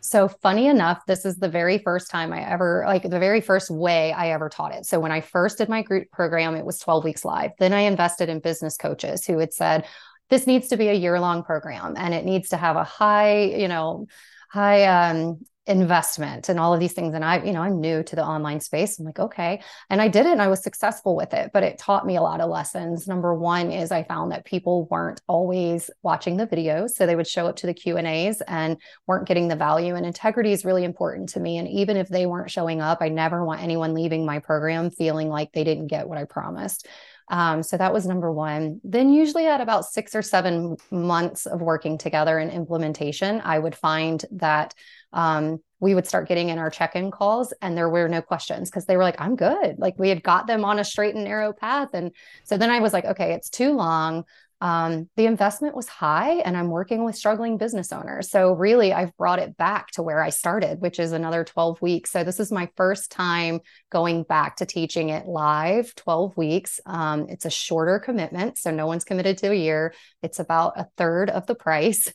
So, 0.00 0.28
funny 0.28 0.68
enough, 0.68 1.04
this 1.06 1.24
is 1.24 1.36
the 1.36 1.48
very 1.48 1.78
first 1.78 2.10
time 2.10 2.32
I 2.32 2.48
ever, 2.48 2.84
like 2.86 3.02
the 3.02 3.18
very 3.18 3.40
first 3.40 3.70
way 3.70 4.12
I 4.12 4.30
ever 4.30 4.48
taught 4.48 4.72
it. 4.72 4.86
So, 4.86 5.00
when 5.00 5.10
I 5.10 5.20
first 5.20 5.58
did 5.58 5.68
my 5.68 5.82
group 5.82 6.10
program, 6.12 6.54
it 6.54 6.64
was 6.64 6.78
12 6.78 7.04
weeks 7.04 7.24
live. 7.24 7.50
Then 7.58 7.72
I 7.72 7.80
invested 7.80 8.28
in 8.28 8.38
business 8.38 8.76
coaches 8.76 9.26
who 9.26 9.38
had 9.38 9.52
said, 9.52 9.84
this 10.30 10.46
needs 10.46 10.68
to 10.68 10.76
be 10.76 10.88
a 10.88 10.94
year 10.94 11.20
long 11.20 11.42
program 11.42 11.94
and 11.96 12.14
it 12.14 12.24
needs 12.24 12.50
to 12.50 12.56
have 12.56 12.76
a 12.76 12.84
high, 12.84 13.42
you 13.42 13.68
know, 13.68 14.06
high 14.50 14.84
um, 14.84 15.40
investment 15.66 16.48
and 16.48 16.60
all 16.60 16.72
of 16.72 16.80
these 16.80 16.92
things. 16.92 17.14
And 17.14 17.24
i 17.24 17.42
you 17.42 17.52
know 17.52 17.62
i'm 17.62 17.80
new 17.80 18.02
to 18.02 18.16
the 18.16 18.24
online 18.24 18.60
space. 18.60 18.98
I'm 18.98 19.04
like 19.04 19.18
okay. 19.18 19.62
And 19.90 20.00
i 20.00 20.08
did 20.08 20.26
it 20.26 20.32
and 20.32 20.42
i 20.42 20.48
was 20.48 20.62
successful 20.62 21.16
with 21.16 21.34
it 21.34 21.50
but 21.52 21.62
it 21.62 21.78
taught 21.78 22.06
me 22.06 22.16
a 22.16 22.22
lot 22.22 22.40
of 22.40 22.50
lessons. 22.50 23.08
Number 23.08 23.34
one 23.34 23.70
is 23.72 23.90
i 23.90 24.02
found 24.02 24.32
that 24.32 24.44
people 24.44 24.86
weren't 24.90 25.20
always 25.26 25.90
watching 26.02 26.36
the 26.36 26.46
videos. 26.46 26.90
So 26.90 27.06
they 27.06 27.16
would 27.16 27.26
show 27.26 27.46
up 27.46 27.56
to 27.56 27.66
the 27.66 27.74
q 27.74 27.96
and 27.96 28.06
a's 28.06 28.40
and 28.42 28.76
weren't 29.06 29.26
getting 29.26 29.48
the 29.48 29.56
value. 29.56 29.94
And 29.94 30.06
integrity 30.06 30.52
is 30.52 30.64
really 30.64 30.84
important 30.84 31.30
to 31.30 31.40
me. 31.40 31.58
And 31.58 31.68
even 31.68 31.96
if 31.96 32.08
they 32.08 32.26
weren't 32.26 32.50
showing 32.50 32.80
up 32.80 32.98
i 33.00 33.08
never 33.08 33.44
want 33.44 33.62
anyone 33.62 33.94
leaving 33.94 34.24
my 34.24 34.38
program 34.38 34.90
feeling 34.90 35.28
like 35.28 35.52
they 35.52 35.64
didn't 35.64 35.88
get 35.88 36.08
what 36.08 36.18
i 36.18 36.24
promised 36.24 36.86
um, 37.28 37.62
so 37.62 37.76
that 37.76 37.92
was 37.92 38.06
number 38.06 38.30
one. 38.32 38.80
Then, 38.84 39.12
usually 39.12 39.46
at 39.46 39.60
about 39.60 39.84
six 39.84 40.14
or 40.14 40.22
seven 40.22 40.76
months 40.90 41.46
of 41.46 41.60
working 41.60 41.98
together 41.98 42.38
in 42.38 42.50
implementation, 42.50 43.40
I 43.44 43.58
would 43.58 43.74
find 43.74 44.24
that 44.32 44.74
um, 45.12 45.58
we 45.80 45.94
would 45.94 46.06
start 46.06 46.28
getting 46.28 46.48
in 46.48 46.58
our 46.58 46.70
check-in 46.70 47.10
calls 47.10 47.52
and 47.60 47.76
there 47.76 47.88
were 47.88 48.08
no 48.08 48.22
questions 48.22 48.70
because 48.70 48.86
they 48.86 48.96
were 48.96 49.02
like 49.02 49.20
i'm 49.20 49.36
good. 49.36 49.78
Like 49.78 49.98
we 49.98 50.08
had 50.08 50.22
got 50.22 50.46
them 50.46 50.64
on 50.64 50.78
a 50.78 50.84
straight 50.84 51.14
and 51.14 51.24
narrow 51.24 51.52
path. 51.52 51.90
And 51.92 52.12
so 52.44 52.56
then 52.56 52.70
i 52.70 52.80
was 52.80 52.92
like 52.92 53.04
okay 53.04 53.32
it's 53.32 53.50
too 53.50 53.72
long 53.72 54.24
um, 54.60 55.08
the 55.16 55.26
investment 55.26 55.76
was 55.76 55.88
high 55.88 56.34
and 56.36 56.56
i'm 56.56 56.70
working 56.70 57.04
with 57.04 57.16
struggling 57.16 57.58
business 57.58 57.92
owners. 57.92 58.30
So 58.30 58.52
really 58.52 58.92
i've 58.92 59.16
brought 59.16 59.38
it 59.38 59.56
back 59.56 59.90
to 59.92 60.02
where 60.02 60.22
i 60.22 60.30
started 60.30 60.80
which 60.80 60.98
is 60.98 61.12
another 61.12 61.44
12 61.44 61.80
weeks. 61.82 62.10
So 62.10 62.24
this 62.24 62.40
is 62.40 62.50
my 62.50 62.68
first 62.76 63.10
time 63.10 63.60
going 63.90 64.22
back 64.22 64.56
to 64.56 64.66
teaching 64.66 65.10
it 65.10 65.26
live 65.26 65.94
12 65.94 66.36
weeks. 66.36 66.80
Um, 66.86 67.26
it's 67.28 67.44
a 67.44 67.50
shorter 67.50 67.98
commitment 67.98 68.58
so 68.58 68.70
no 68.70 68.86
one's 68.86 69.04
committed 69.04 69.38
to 69.38 69.50
a 69.50 69.54
year. 69.54 69.94
It's 70.22 70.38
about 70.38 70.78
a 70.78 70.86
third 70.96 71.30
of 71.30 71.46
the 71.46 71.54
price 71.54 72.12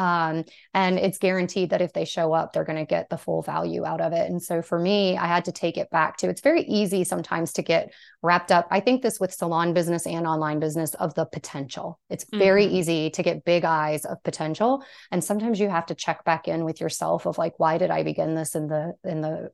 um, 0.00 0.46
and 0.72 0.98
it's 0.98 1.18
guaranteed 1.18 1.70
that 1.70 1.82
if 1.82 1.92
they 1.92 2.06
show 2.06 2.32
up, 2.32 2.54
they're 2.54 2.64
going 2.64 2.78
to 2.78 2.86
get 2.86 3.10
the 3.10 3.18
full 3.18 3.42
value 3.42 3.84
out 3.84 4.00
of 4.00 4.14
it. 4.14 4.30
And 4.30 4.42
so 4.42 4.62
for 4.62 4.78
me, 4.78 5.18
I 5.18 5.26
had 5.26 5.44
to 5.44 5.52
take 5.52 5.76
it 5.76 5.90
back 5.90 6.16
to 6.18 6.30
it's 6.30 6.40
very 6.40 6.62
easy 6.62 7.04
sometimes 7.04 7.52
to 7.52 7.62
get 7.62 7.92
wrapped 8.22 8.50
up. 8.50 8.66
I 8.70 8.80
think 8.80 9.02
this 9.02 9.20
with 9.20 9.34
salon 9.34 9.74
business 9.74 10.06
and 10.06 10.26
online 10.26 10.58
business 10.58 10.94
of 10.94 11.14
the 11.16 11.26
potential. 11.26 12.00
It's 12.08 12.24
very 12.32 12.64
mm-hmm. 12.64 12.76
easy 12.76 13.10
to 13.10 13.22
get 13.22 13.44
big 13.44 13.66
eyes 13.66 14.06
of 14.06 14.22
potential. 14.22 14.82
And 15.10 15.22
sometimes 15.22 15.60
you 15.60 15.68
have 15.68 15.84
to 15.86 15.94
check 15.94 16.24
back 16.24 16.48
in 16.48 16.64
with 16.64 16.80
yourself 16.80 17.26
of 17.26 17.36
like, 17.36 17.58
why 17.58 17.76
did 17.76 17.90
I 17.90 18.02
begin 18.02 18.34
this 18.34 18.54
in 18.54 18.68
the 18.68 18.94
in 19.04 19.20
the 19.20 19.50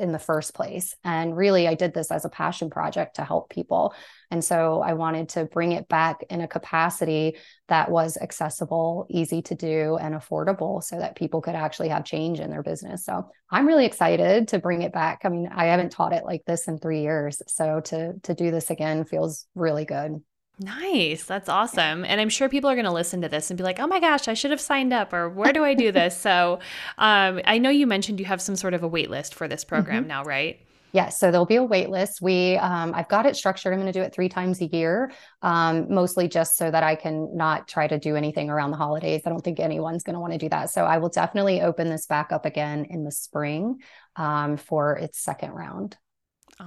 in 0.00 0.12
the 0.12 0.18
first 0.18 0.54
place. 0.54 0.96
And 1.04 1.36
really, 1.36 1.68
I 1.68 1.74
did 1.74 1.94
this 1.94 2.10
as 2.10 2.24
a 2.24 2.30
passion 2.30 2.70
project 2.70 3.16
to 3.16 3.24
help 3.24 3.50
people. 3.50 3.94
And 4.30 4.44
so 4.44 4.80
I 4.80 4.94
wanted 4.94 5.28
to 5.30 5.44
bring 5.44 5.72
it 5.72 5.88
back 5.88 6.24
in 6.30 6.40
a 6.40 6.48
capacity 6.48 7.36
that 7.68 7.90
was 7.90 8.16
accessible, 8.16 9.06
easy 9.10 9.42
to 9.42 9.54
do, 9.54 9.96
and 9.96 10.14
affordable 10.14 10.82
so 10.82 10.98
that 10.98 11.16
people 11.16 11.40
could 11.40 11.54
actually 11.54 11.88
have 11.88 12.04
change 12.04 12.40
in 12.40 12.50
their 12.50 12.62
business. 12.62 13.04
So 13.04 13.30
I'm 13.50 13.66
really 13.66 13.86
excited 13.86 14.48
to 14.48 14.58
bring 14.58 14.82
it 14.82 14.92
back. 14.92 15.20
I 15.24 15.28
mean, 15.28 15.48
I 15.54 15.66
haven't 15.66 15.90
taught 15.90 16.12
it 16.12 16.24
like 16.24 16.42
this 16.46 16.66
in 16.66 16.78
three 16.78 17.02
years. 17.02 17.42
So 17.46 17.80
to 17.80 18.14
to 18.22 18.34
do 18.34 18.50
this 18.50 18.70
again 18.70 19.04
feels 19.04 19.46
really 19.54 19.84
good. 19.84 20.22
Nice. 20.60 21.24
That's 21.24 21.48
awesome. 21.48 22.04
And 22.04 22.20
I'm 22.20 22.28
sure 22.28 22.50
people 22.50 22.68
are 22.68 22.74
going 22.74 22.84
to 22.84 22.92
listen 22.92 23.22
to 23.22 23.30
this 23.30 23.50
and 23.50 23.56
be 23.56 23.64
like, 23.64 23.80
oh 23.80 23.86
my 23.86 23.98
gosh, 23.98 24.28
I 24.28 24.34
should 24.34 24.50
have 24.50 24.60
signed 24.60 24.92
up 24.92 25.14
or 25.14 25.30
where 25.30 25.54
do 25.54 25.64
I 25.64 25.72
do 25.72 25.90
this? 25.90 26.14
so 26.20 26.60
um, 26.98 27.40
I 27.46 27.56
know 27.56 27.70
you 27.70 27.86
mentioned 27.86 28.20
you 28.20 28.26
have 28.26 28.42
some 28.42 28.56
sort 28.56 28.74
of 28.74 28.82
a 28.82 28.88
wait 28.88 29.08
list 29.08 29.34
for 29.34 29.48
this 29.48 29.64
program 29.64 30.02
mm-hmm. 30.02 30.08
now, 30.08 30.22
right? 30.22 30.60
Yes, 30.92 31.18
so 31.18 31.30
there'll 31.30 31.46
be 31.46 31.56
a 31.56 31.62
wait 31.62 31.88
list. 31.88 32.20
We, 32.20 32.56
um, 32.56 32.92
I've 32.94 33.08
got 33.08 33.24
it 33.24 33.36
structured. 33.36 33.72
I'm 33.72 33.78
going 33.78 33.92
to 33.92 33.98
do 33.98 34.02
it 34.02 34.12
three 34.12 34.28
times 34.28 34.60
a 34.60 34.66
year, 34.66 35.12
um, 35.40 35.86
mostly 35.88 36.28
just 36.28 36.56
so 36.56 36.70
that 36.70 36.82
I 36.82 36.96
can 36.96 37.34
not 37.36 37.68
try 37.68 37.86
to 37.86 37.98
do 37.98 38.16
anything 38.16 38.50
around 38.50 38.72
the 38.72 38.76
holidays. 38.76 39.22
I 39.24 39.30
don't 39.30 39.42
think 39.42 39.60
anyone's 39.60 40.02
going 40.02 40.14
to 40.14 40.20
want 40.20 40.32
to 40.32 40.38
do 40.38 40.48
that. 40.48 40.70
So 40.70 40.84
I 40.84 40.98
will 40.98 41.08
definitely 41.08 41.62
open 41.62 41.88
this 41.88 42.06
back 42.06 42.32
up 42.32 42.44
again 42.44 42.86
in 42.90 43.04
the 43.04 43.12
spring 43.12 43.78
um, 44.16 44.56
for 44.56 44.96
its 44.96 45.22
second 45.22 45.52
round. 45.52 45.96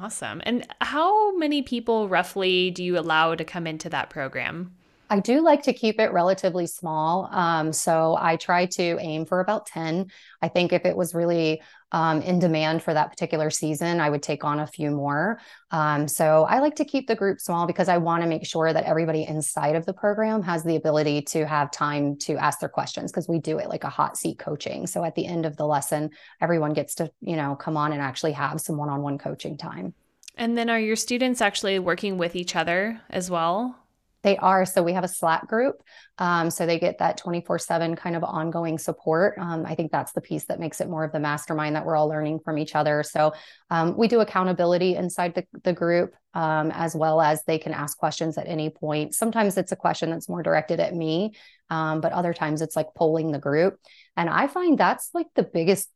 Awesome. 0.01 0.41
And 0.43 0.65
how 0.81 1.37
many 1.37 1.61
people 1.61 2.09
roughly 2.09 2.71
do 2.71 2.83
you 2.83 2.97
allow 2.97 3.35
to 3.35 3.45
come 3.45 3.67
into 3.67 3.89
that 3.89 4.09
program? 4.09 4.73
I 5.09 5.19
do 5.19 5.41
like 5.41 5.61
to 5.63 5.73
keep 5.73 5.99
it 5.99 6.11
relatively 6.11 6.65
small. 6.65 7.29
Um, 7.31 7.71
so 7.71 8.17
I 8.19 8.35
try 8.37 8.65
to 8.65 8.97
aim 8.99 9.25
for 9.25 9.39
about 9.39 9.67
10. 9.67 10.09
I 10.41 10.47
think 10.47 10.73
if 10.73 10.85
it 10.85 10.97
was 10.97 11.13
really 11.13 11.61
um, 11.93 12.21
in 12.23 12.39
demand 12.39 12.81
for 12.81 12.93
that 12.93 13.11
particular 13.11 13.49
season, 13.49 14.01
I 14.01 14.09
would 14.09 14.23
take 14.23 14.43
on 14.43 14.59
a 14.59 14.67
few 14.67 14.89
more. 14.91 15.39
Um, 15.71 16.07
so 16.07 16.43
I 16.43 16.59
like 16.59 16.75
to 16.77 16.85
keep 16.85 17.07
the 17.07 17.15
group 17.15 17.39
small 17.39 17.67
because 17.67 17.87
I 17.87 17.97
want 17.97 18.23
to 18.23 18.29
make 18.29 18.45
sure 18.45 18.73
that 18.73 18.83
everybody 18.83 19.23
inside 19.23 19.75
of 19.75 19.85
the 19.85 19.93
program 19.93 20.41
has 20.41 20.63
the 20.63 20.75
ability 20.75 21.21
to 21.21 21.45
have 21.45 21.71
time 21.71 22.17
to 22.17 22.35
ask 22.37 22.59
their 22.59 22.69
questions 22.69 23.11
because 23.11 23.29
we 23.29 23.39
do 23.39 23.59
it 23.59 23.69
like 23.69 23.83
a 23.83 23.89
hot 23.89 24.17
seat 24.17 24.39
coaching. 24.39 24.87
So 24.87 25.03
at 25.03 25.13
the 25.13 25.25
end 25.25 25.45
of 25.45 25.55
the 25.55 25.67
lesson, 25.67 26.09
everyone 26.41 26.73
gets 26.73 26.95
to, 26.95 27.11
you 27.21 27.35
know, 27.35 27.55
come 27.55 27.77
on 27.77 27.93
and 27.93 28.01
actually 28.01 28.33
have 28.33 28.59
some 28.59 28.77
one 28.77 28.89
on 28.89 29.01
one 29.03 29.19
coaching 29.19 29.57
time. 29.57 29.93
And 30.35 30.57
then 30.57 30.71
are 30.71 30.79
your 30.79 30.95
students 30.95 31.41
actually 31.41 31.77
working 31.77 32.17
with 32.17 32.35
each 32.35 32.55
other 32.55 32.99
as 33.11 33.29
well? 33.29 33.82
They 34.23 34.37
are. 34.37 34.65
So 34.65 34.81
we 34.81 34.93
have 34.93 35.03
a 35.03 35.09
Slack 35.09 35.47
group. 35.47 35.83
Um, 36.17 36.49
so 36.49 36.65
they 36.65 36.79
get 36.79 36.99
that 36.99 37.17
24 37.17 37.59
7 37.59 37.95
kind 37.95 38.15
of 38.15 38.23
ongoing 38.23 38.77
support. 38.77 39.35
Um, 39.37 39.65
I 39.65 39.75
think 39.75 39.91
that's 39.91 40.13
the 40.13 40.21
piece 40.21 40.45
that 40.45 40.59
makes 40.59 40.79
it 40.81 40.89
more 40.89 41.03
of 41.03 41.11
the 41.11 41.19
mastermind 41.19 41.75
that 41.75 41.85
we're 41.85 41.95
all 41.95 42.07
learning 42.07 42.39
from 42.39 42.57
each 42.57 42.75
other. 42.75 43.03
So 43.03 43.33
um, 43.69 43.97
we 43.97 44.07
do 44.07 44.21
accountability 44.21 44.95
inside 44.95 45.35
the, 45.35 45.45
the 45.63 45.73
group 45.73 46.15
um, 46.33 46.71
as 46.73 46.95
well 46.95 47.21
as 47.21 47.43
they 47.43 47.57
can 47.57 47.73
ask 47.73 47.97
questions 47.97 48.37
at 48.37 48.47
any 48.47 48.69
point. 48.69 49.13
Sometimes 49.13 49.57
it's 49.57 49.71
a 49.71 49.77
question 49.77 50.09
that's 50.09 50.29
more 50.29 50.41
directed 50.41 50.79
at 50.79 50.95
me, 50.95 51.35
um, 51.69 52.01
but 52.01 52.11
other 52.11 52.33
times 52.33 52.61
it's 52.61 52.75
like 52.75 52.87
polling 52.95 53.31
the 53.31 53.39
group. 53.39 53.77
And 54.15 54.29
I 54.29 54.47
find 54.47 54.77
that's 54.77 55.09
like 55.13 55.27
the 55.35 55.43
biggest 55.43 55.89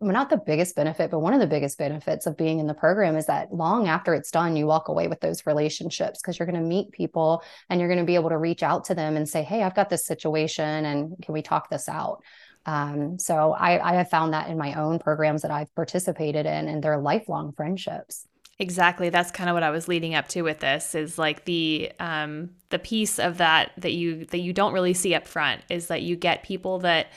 not 0.00 0.28
the 0.28 0.36
biggest 0.36 0.76
benefit, 0.76 1.10
but 1.10 1.20
one 1.20 1.32
of 1.32 1.40
the 1.40 1.46
biggest 1.46 1.78
benefits 1.78 2.26
of 2.26 2.36
being 2.36 2.58
in 2.58 2.66
the 2.66 2.74
program 2.74 3.16
is 3.16 3.26
that 3.26 3.52
long 3.52 3.88
after 3.88 4.14
it's 4.14 4.30
done, 4.30 4.56
you 4.56 4.66
walk 4.66 4.88
away 4.88 5.08
with 5.08 5.20
those 5.20 5.46
relationships 5.46 6.20
because 6.20 6.38
you're 6.38 6.46
going 6.46 6.60
to 6.60 6.68
meet 6.68 6.92
people 6.92 7.42
and 7.70 7.80
you're 7.80 7.88
going 7.88 8.00
to 8.00 8.04
be 8.04 8.14
able 8.14 8.28
to 8.28 8.38
reach 8.38 8.62
out 8.62 8.84
to 8.84 8.94
them 8.94 9.16
and 9.16 9.28
say, 9.28 9.42
Hey, 9.42 9.62
I've 9.62 9.74
got 9.74 9.88
this 9.88 10.04
situation 10.04 10.84
and 10.84 11.16
can 11.22 11.32
we 11.32 11.42
talk 11.42 11.70
this 11.70 11.88
out? 11.88 12.22
Um, 12.66 13.18
so 13.18 13.52
I, 13.52 13.92
I 13.92 13.94
have 13.94 14.10
found 14.10 14.34
that 14.34 14.50
in 14.50 14.58
my 14.58 14.74
own 14.74 14.98
programs 14.98 15.42
that 15.42 15.52
I've 15.52 15.72
participated 15.74 16.46
in, 16.46 16.68
and 16.68 16.82
they're 16.82 16.98
lifelong 16.98 17.52
friendships. 17.52 18.26
Exactly. 18.58 19.08
That's 19.08 19.30
kind 19.30 19.48
of 19.48 19.54
what 19.54 19.62
I 19.62 19.70
was 19.70 19.86
leading 19.86 20.14
up 20.14 20.28
to 20.28 20.42
with 20.42 20.60
this 20.60 20.94
is 20.94 21.18
like 21.18 21.44
the 21.44 21.92
um 22.00 22.50
the 22.70 22.78
piece 22.78 23.18
of 23.18 23.38
that 23.38 23.72
that 23.76 23.92
you 23.92 24.24
that 24.26 24.38
you 24.38 24.52
don't 24.52 24.72
really 24.72 24.94
see 24.94 25.14
up 25.14 25.28
front 25.28 25.60
is 25.68 25.88
that 25.88 26.02
you 26.02 26.16
get 26.16 26.42
people 26.42 26.78
that 26.80 27.08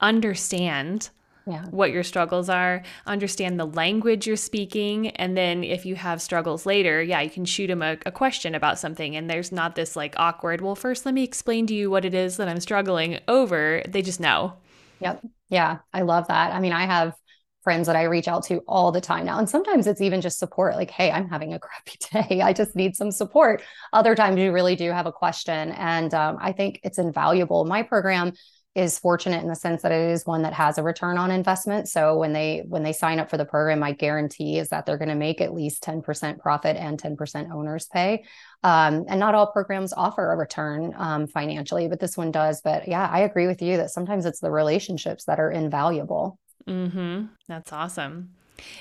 understand 0.00 1.08
yeah. 1.46 1.64
what 1.70 1.90
your 1.90 2.02
struggles 2.02 2.48
are, 2.48 2.82
understand 3.06 3.58
the 3.58 3.66
language 3.66 4.26
you're 4.26 4.36
speaking, 4.36 5.08
and 5.10 5.36
then 5.36 5.64
if 5.64 5.84
you 5.84 5.94
have 5.94 6.22
struggles 6.22 6.66
later, 6.66 7.02
yeah, 7.02 7.20
you 7.20 7.30
can 7.30 7.44
shoot 7.44 7.68
them 7.68 7.82
a, 7.82 7.96
a, 8.06 8.12
question 8.12 8.54
about 8.54 8.78
something, 8.78 9.16
and 9.16 9.28
there's 9.28 9.52
not 9.52 9.74
this 9.74 9.96
like 9.96 10.14
awkward, 10.16 10.60
well, 10.60 10.74
first 10.74 11.04
let 11.06 11.14
me 11.14 11.24
explain 11.24 11.66
to 11.66 11.74
you 11.74 11.90
what 11.90 12.04
it 12.04 12.14
is 12.14 12.36
that 12.36 12.48
I'm 12.48 12.60
struggling 12.60 13.18
over. 13.28 13.82
They 13.88 14.02
just 14.02 14.20
know. 14.20 14.54
Yep. 15.00 15.24
Yeah, 15.48 15.78
I 15.92 16.02
love 16.02 16.28
that. 16.28 16.52
I 16.52 16.60
mean, 16.60 16.72
I 16.72 16.86
have 16.86 17.14
friends 17.62 17.86
that 17.86 17.96
I 17.96 18.04
reach 18.04 18.26
out 18.26 18.44
to 18.44 18.58
all 18.66 18.90
the 18.90 19.00
time 19.00 19.24
now. 19.24 19.38
And 19.38 19.48
sometimes 19.48 19.86
it's 19.86 20.00
even 20.00 20.20
just 20.20 20.38
support 20.38 20.74
like, 20.74 20.90
hey, 20.90 21.10
I'm 21.10 21.28
having 21.28 21.54
a 21.54 21.60
crappy 21.60 21.98
day. 22.12 22.40
I 22.42 22.52
just 22.52 22.74
need 22.74 22.96
some 22.96 23.10
support. 23.10 23.62
Other 23.92 24.14
times 24.14 24.38
you 24.38 24.52
really 24.52 24.76
do 24.76 24.90
have 24.90 25.06
a 25.06 25.12
question. 25.12 25.70
And 25.72 26.12
um, 26.12 26.38
I 26.40 26.52
think 26.52 26.80
it's 26.82 26.98
invaluable. 26.98 27.64
My 27.64 27.82
program 27.82 28.32
is 28.74 28.98
fortunate 28.98 29.42
in 29.42 29.48
the 29.48 29.54
sense 29.54 29.82
that 29.82 29.92
it 29.92 30.10
is 30.10 30.24
one 30.24 30.42
that 30.42 30.54
has 30.54 30.78
a 30.78 30.82
return 30.82 31.18
on 31.18 31.30
investment. 31.30 31.88
So 31.88 32.16
when 32.16 32.32
they 32.32 32.64
when 32.66 32.82
they 32.82 32.92
sign 32.92 33.18
up 33.18 33.28
for 33.28 33.36
the 33.36 33.44
program, 33.44 33.80
my 33.80 33.92
guarantee 33.92 34.58
is 34.58 34.70
that 34.70 34.86
they're 34.86 34.98
going 34.98 35.10
to 35.10 35.14
make 35.14 35.40
at 35.42 35.52
least 35.52 35.84
10% 35.84 36.38
profit 36.38 36.76
and 36.76 37.00
10% 37.00 37.52
owners 37.52 37.86
pay. 37.86 38.24
Um, 38.62 39.04
and 39.08 39.20
not 39.20 39.34
all 39.34 39.46
programs 39.46 39.92
offer 39.92 40.32
a 40.32 40.36
return 40.36 40.94
um, 40.96 41.26
financially, 41.26 41.88
but 41.88 42.00
this 42.00 42.16
one 42.16 42.30
does. 42.30 42.62
But 42.62 42.88
yeah, 42.88 43.06
I 43.10 43.20
agree 43.20 43.46
with 43.46 43.60
you 43.60 43.76
that 43.76 43.90
sometimes 43.90 44.24
it's 44.24 44.40
the 44.40 44.50
relationships 44.50 45.24
that 45.24 45.38
are 45.38 45.50
invaluable. 45.50 46.38
Mm-hmm. 46.66 47.26
That's 47.48 47.72
awesome. 47.72 48.30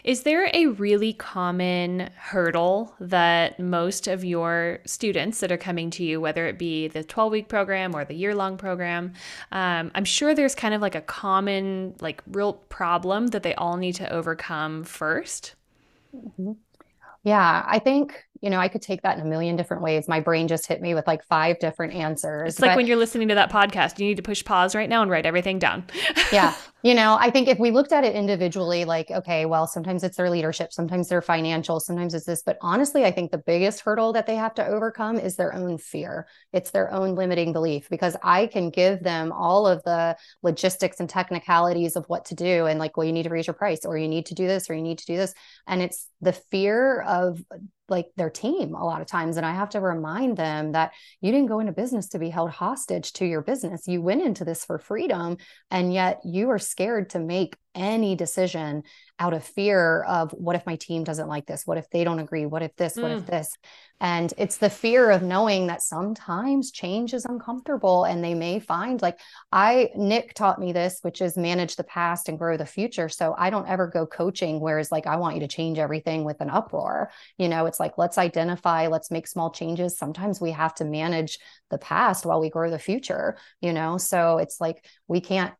Is 0.03 0.23
there 0.23 0.49
a 0.53 0.67
really 0.67 1.13
common 1.13 2.09
hurdle 2.15 2.95
that 2.99 3.59
most 3.59 4.07
of 4.07 4.23
your 4.23 4.79
students 4.85 5.39
that 5.39 5.51
are 5.51 5.57
coming 5.57 5.89
to 5.91 6.03
you, 6.03 6.21
whether 6.21 6.47
it 6.47 6.57
be 6.57 6.87
the 6.87 7.03
12 7.03 7.31
week 7.31 7.47
program 7.47 7.95
or 7.95 8.05
the 8.05 8.13
year 8.13 8.35
long 8.35 8.57
program, 8.57 9.13
um, 9.51 9.91
I'm 9.95 10.05
sure 10.05 10.33
there's 10.35 10.55
kind 10.55 10.73
of 10.73 10.81
like 10.81 10.95
a 10.95 11.01
common, 11.01 11.95
like 11.99 12.21
real 12.27 12.53
problem 12.53 13.27
that 13.27 13.43
they 13.43 13.55
all 13.55 13.77
need 13.77 13.95
to 13.95 14.11
overcome 14.11 14.83
1st 14.83 15.53
mm-hmm. 16.15 16.51
Yeah, 17.23 17.63
I 17.67 17.77
think 17.77 18.25
you 18.41 18.49
know, 18.49 18.59
I 18.59 18.67
could 18.67 18.81
take 18.81 19.03
that 19.03 19.17
in 19.17 19.25
a 19.25 19.29
million 19.29 19.55
different 19.55 19.83
ways. 19.83 20.07
My 20.07 20.19
brain 20.19 20.47
just 20.47 20.65
hit 20.65 20.81
me 20.81 20.95
with 20.95 21.05
like 21.05 21.23
five 21.23 21.59
different 21.59 21.93
answers. 21.93 22.53
It's 22.53 22.59
like 22.59 22.71
but, 22.71 22.77
when 22.77 22.87
you're 22.87 22.97
listening 22.97 23.27
to 23.27 23.35
that 23.35 23.51
podcast, 23.51 23.99
you 23.99 24.05
need 24.07 24.17
to 24.17 24.23
push 24.23 24.43
pause 24.43 24.73
right 24.73 24.89
now 24.89 25.03
and 25.03 25.11
write 25.11 25.27
everything 25.27 25.59
down. 25.59 25.85
yeah. 26.31 26.55
You 26.83 26.95
know, 26.95 27.15
I 27.19 27.29
think 27.29 27.47
if 27.47 27.59
we 27.59 27.69
looked 27.69 27.91
at 27.91 28.03
it 28.03 28.15
individually, 28.15 28.85
like, 28.85 29.11
okay, 29.11 29.45
well, 29.45 29.67
sometimes 29.67 30.03
it's 30.03 30.17
their 30.17 30.31
leadership, 30.31 30.73
sometimes 30.73 31.09
their 31.09 31.21
financial, 31.21 31.79
sometimes 31.79 32.15
it's 32.15 32.25
this. 32.25 32.41
But 32.43 32.57
honestly, 32.61 33.05
I 33.05 33.11
think 33.11 33.29
the 33.29 33.37
biggest 33.37 33.81
hurdle 33.81 34.13
that 34.13 34.25
they 34.25 34.35
have 34.35 34.55
to 34.55 34.65
overcome 34.65 35.19
is 35.19 35.35
their 35.35 35.53
own 35.53 35.77
fear. 35.77 36.27
It's 36.51 36.71
their 36.71 36.91
own 36.91 37.13
limiting 37.13 37.53
belief 37.53 37.87
because 37.89 38.17
I 38.23 38.47
can 38.47 38.71
give 38.71 39.03
them 39.03 39.31
all 39.31 39.67
of 39.67 39.83
the 39.83 40.17
logistics 40.41 40.99
and 40.99 41.07
technicalities 41.07 41.95
of 41.95 42.05
what 42.07 42.25
to 42.25 42.35
do. 42.35 42.65
And 42.65 42.79
like, 42.79 42.97
well, 42.97 43.05
you 43.05 43.13
need 43.13 43.23
to 43.23 43.29
raise 43.29 43.45
your 43.45 43.53
price 43.53 43.85
or 43.85 43.95
you 43.95 44.07
need 44.07 44.25
to 44.27 44.33
do 44.33 44.47
this 44.47 44.67
or 44.67 44.73
you 44.73 44.81
need 44.81 44.97
to 44.97 45.05
do 45.05 45.17
this. 45.17 45.35
And 45.67 45.83
it's 45.83 46.07
the 46.19 46.33
fear 46.33 47.01
of 47.01 47.43
like 47.91 48.07
their 48.15 48.29
team 48.29 48.73
a 48.73 48.83
lot 48.83 49.01
of 49.01 49.07
times 49.07 49.37
and 49.37 49.45
i 49.45 49.53
have 49.53 49.69
to 49.69 49.79
remind 49.79 50.37
them 50.37 50.71
that 50.71 50.91
you 51.19 51.31
didn't 51.31 51.47
go 51.47 51.59
into 51.59 51.71
business 51.71 52.07
to 52.09 52.19
be 52.19 52.29
held 52.29 52.49
hostage 52.49 53.13
to 53.13 53.25
your 53.25 53.41
business. 53.41 53.87
You 53.87 54.01
went 54.01 54.23
into 54.23 54.45
this 54.45 54.63
for 54.63 54.79
freedom 54.79 55.37
and 55.69 55.93
yet 55.93 56.21
you 56.23 56.49
are 56.49 56.59
scared 56.59 57.09
to 57.11 57.19
make 57.19 57.57
any 57.75 58.15
decision 58.15 58.83
out 59.19 59.33
of 59.33 59.43
fear 59.43 60.03
of 60.03 60.31
what 60.31 60.55
if 60.55 60.65
my 60.65 60.75
team 60.75 61.03
doesn't 61.03 61.27
like 61.27 61.45
this? 61.45 61.65
What 61.65 61.77
if 61.77 61.89
they 61.89 62.03
don't 62.03 62.19
agree? 62.19 62.45
What 62.45 62.63
if 62.63 62.75
this? 62.75 62.97
Mm. 62.97 63.01
What 63.03 63.11
if 63.11 63.21
mm. 63.21 63.27
this? 63.27 63.55
And 63.99 64.33
it's 64.35 64.57
the 64.57 64.69
fear 64.69 65.11
of 65.11 65.21
knowing 65.21 65.67
that 65.67 65.83
sometimes 65.83 66.71
change 66.71 67.13
is 67.13 67.25
uncomfortable 67.25 68.03
and 68.03 68.23
they 68.23 68.33
may 68.33 68.59
find 68.59 68.99
like 68.99 69.19
I, 69.51 69.89
Nick 69.95 70.33
taught 70.33 70.59
me 70.59 70.73
this, 70.73 70.99
which 71.03 71.21
is 71.21 71.37
manage 71.37 71.75
the 71.75 71.83
past 71.83 72.27
and 72.27 72.39
grow 72.39 72.57
the 72.57 72.65
future. 72.65 73.09
So 73.09 73.35
I 73.37 73.51
don't 73.51 73.67
ever 73.67 73.85
go 73.85 74.07
coaching 74.07 74.59
where 74.59 74.79
it's 74.79 74.91
like, 74.91 75.05
I 75.05 75.17
want 75.17 75.35
you 75.35 75.41
to 75.41 75.47
change 75.47 75.77
everything 75.77 76.23
with 76.23 76.41
an 76.41 76.49
uproar. 76.49 77.11
You 77.37 77.47
know, 77.47 77.67
it's 77.67 77.79
like, 77.79 77.99
let's 77.99 78.17
identify, 78.17 78.87
let's 78.87 79.11
make 79.11 79.27
small 79.27 79.51
changes. 79.51 79.99
Sometimes 79.99 80.41
we 80.41 80.49
have 80.49 80.73
to 80.75 80.83
manage 80.83 81.37
the 81.69 81.77
past 81.77 82.25
while 82.25 82.41
we 82.41 82.49
grow 82.49 82.71
the 82.71 82.79
future, 82.79 83.37
you 83.61 83.71
know? 83.71 83.99
So 83.99 84.39
it's 84.39 84.59
like, 84.59 84.83
we 85.07 85.21
can't 85.21 85.53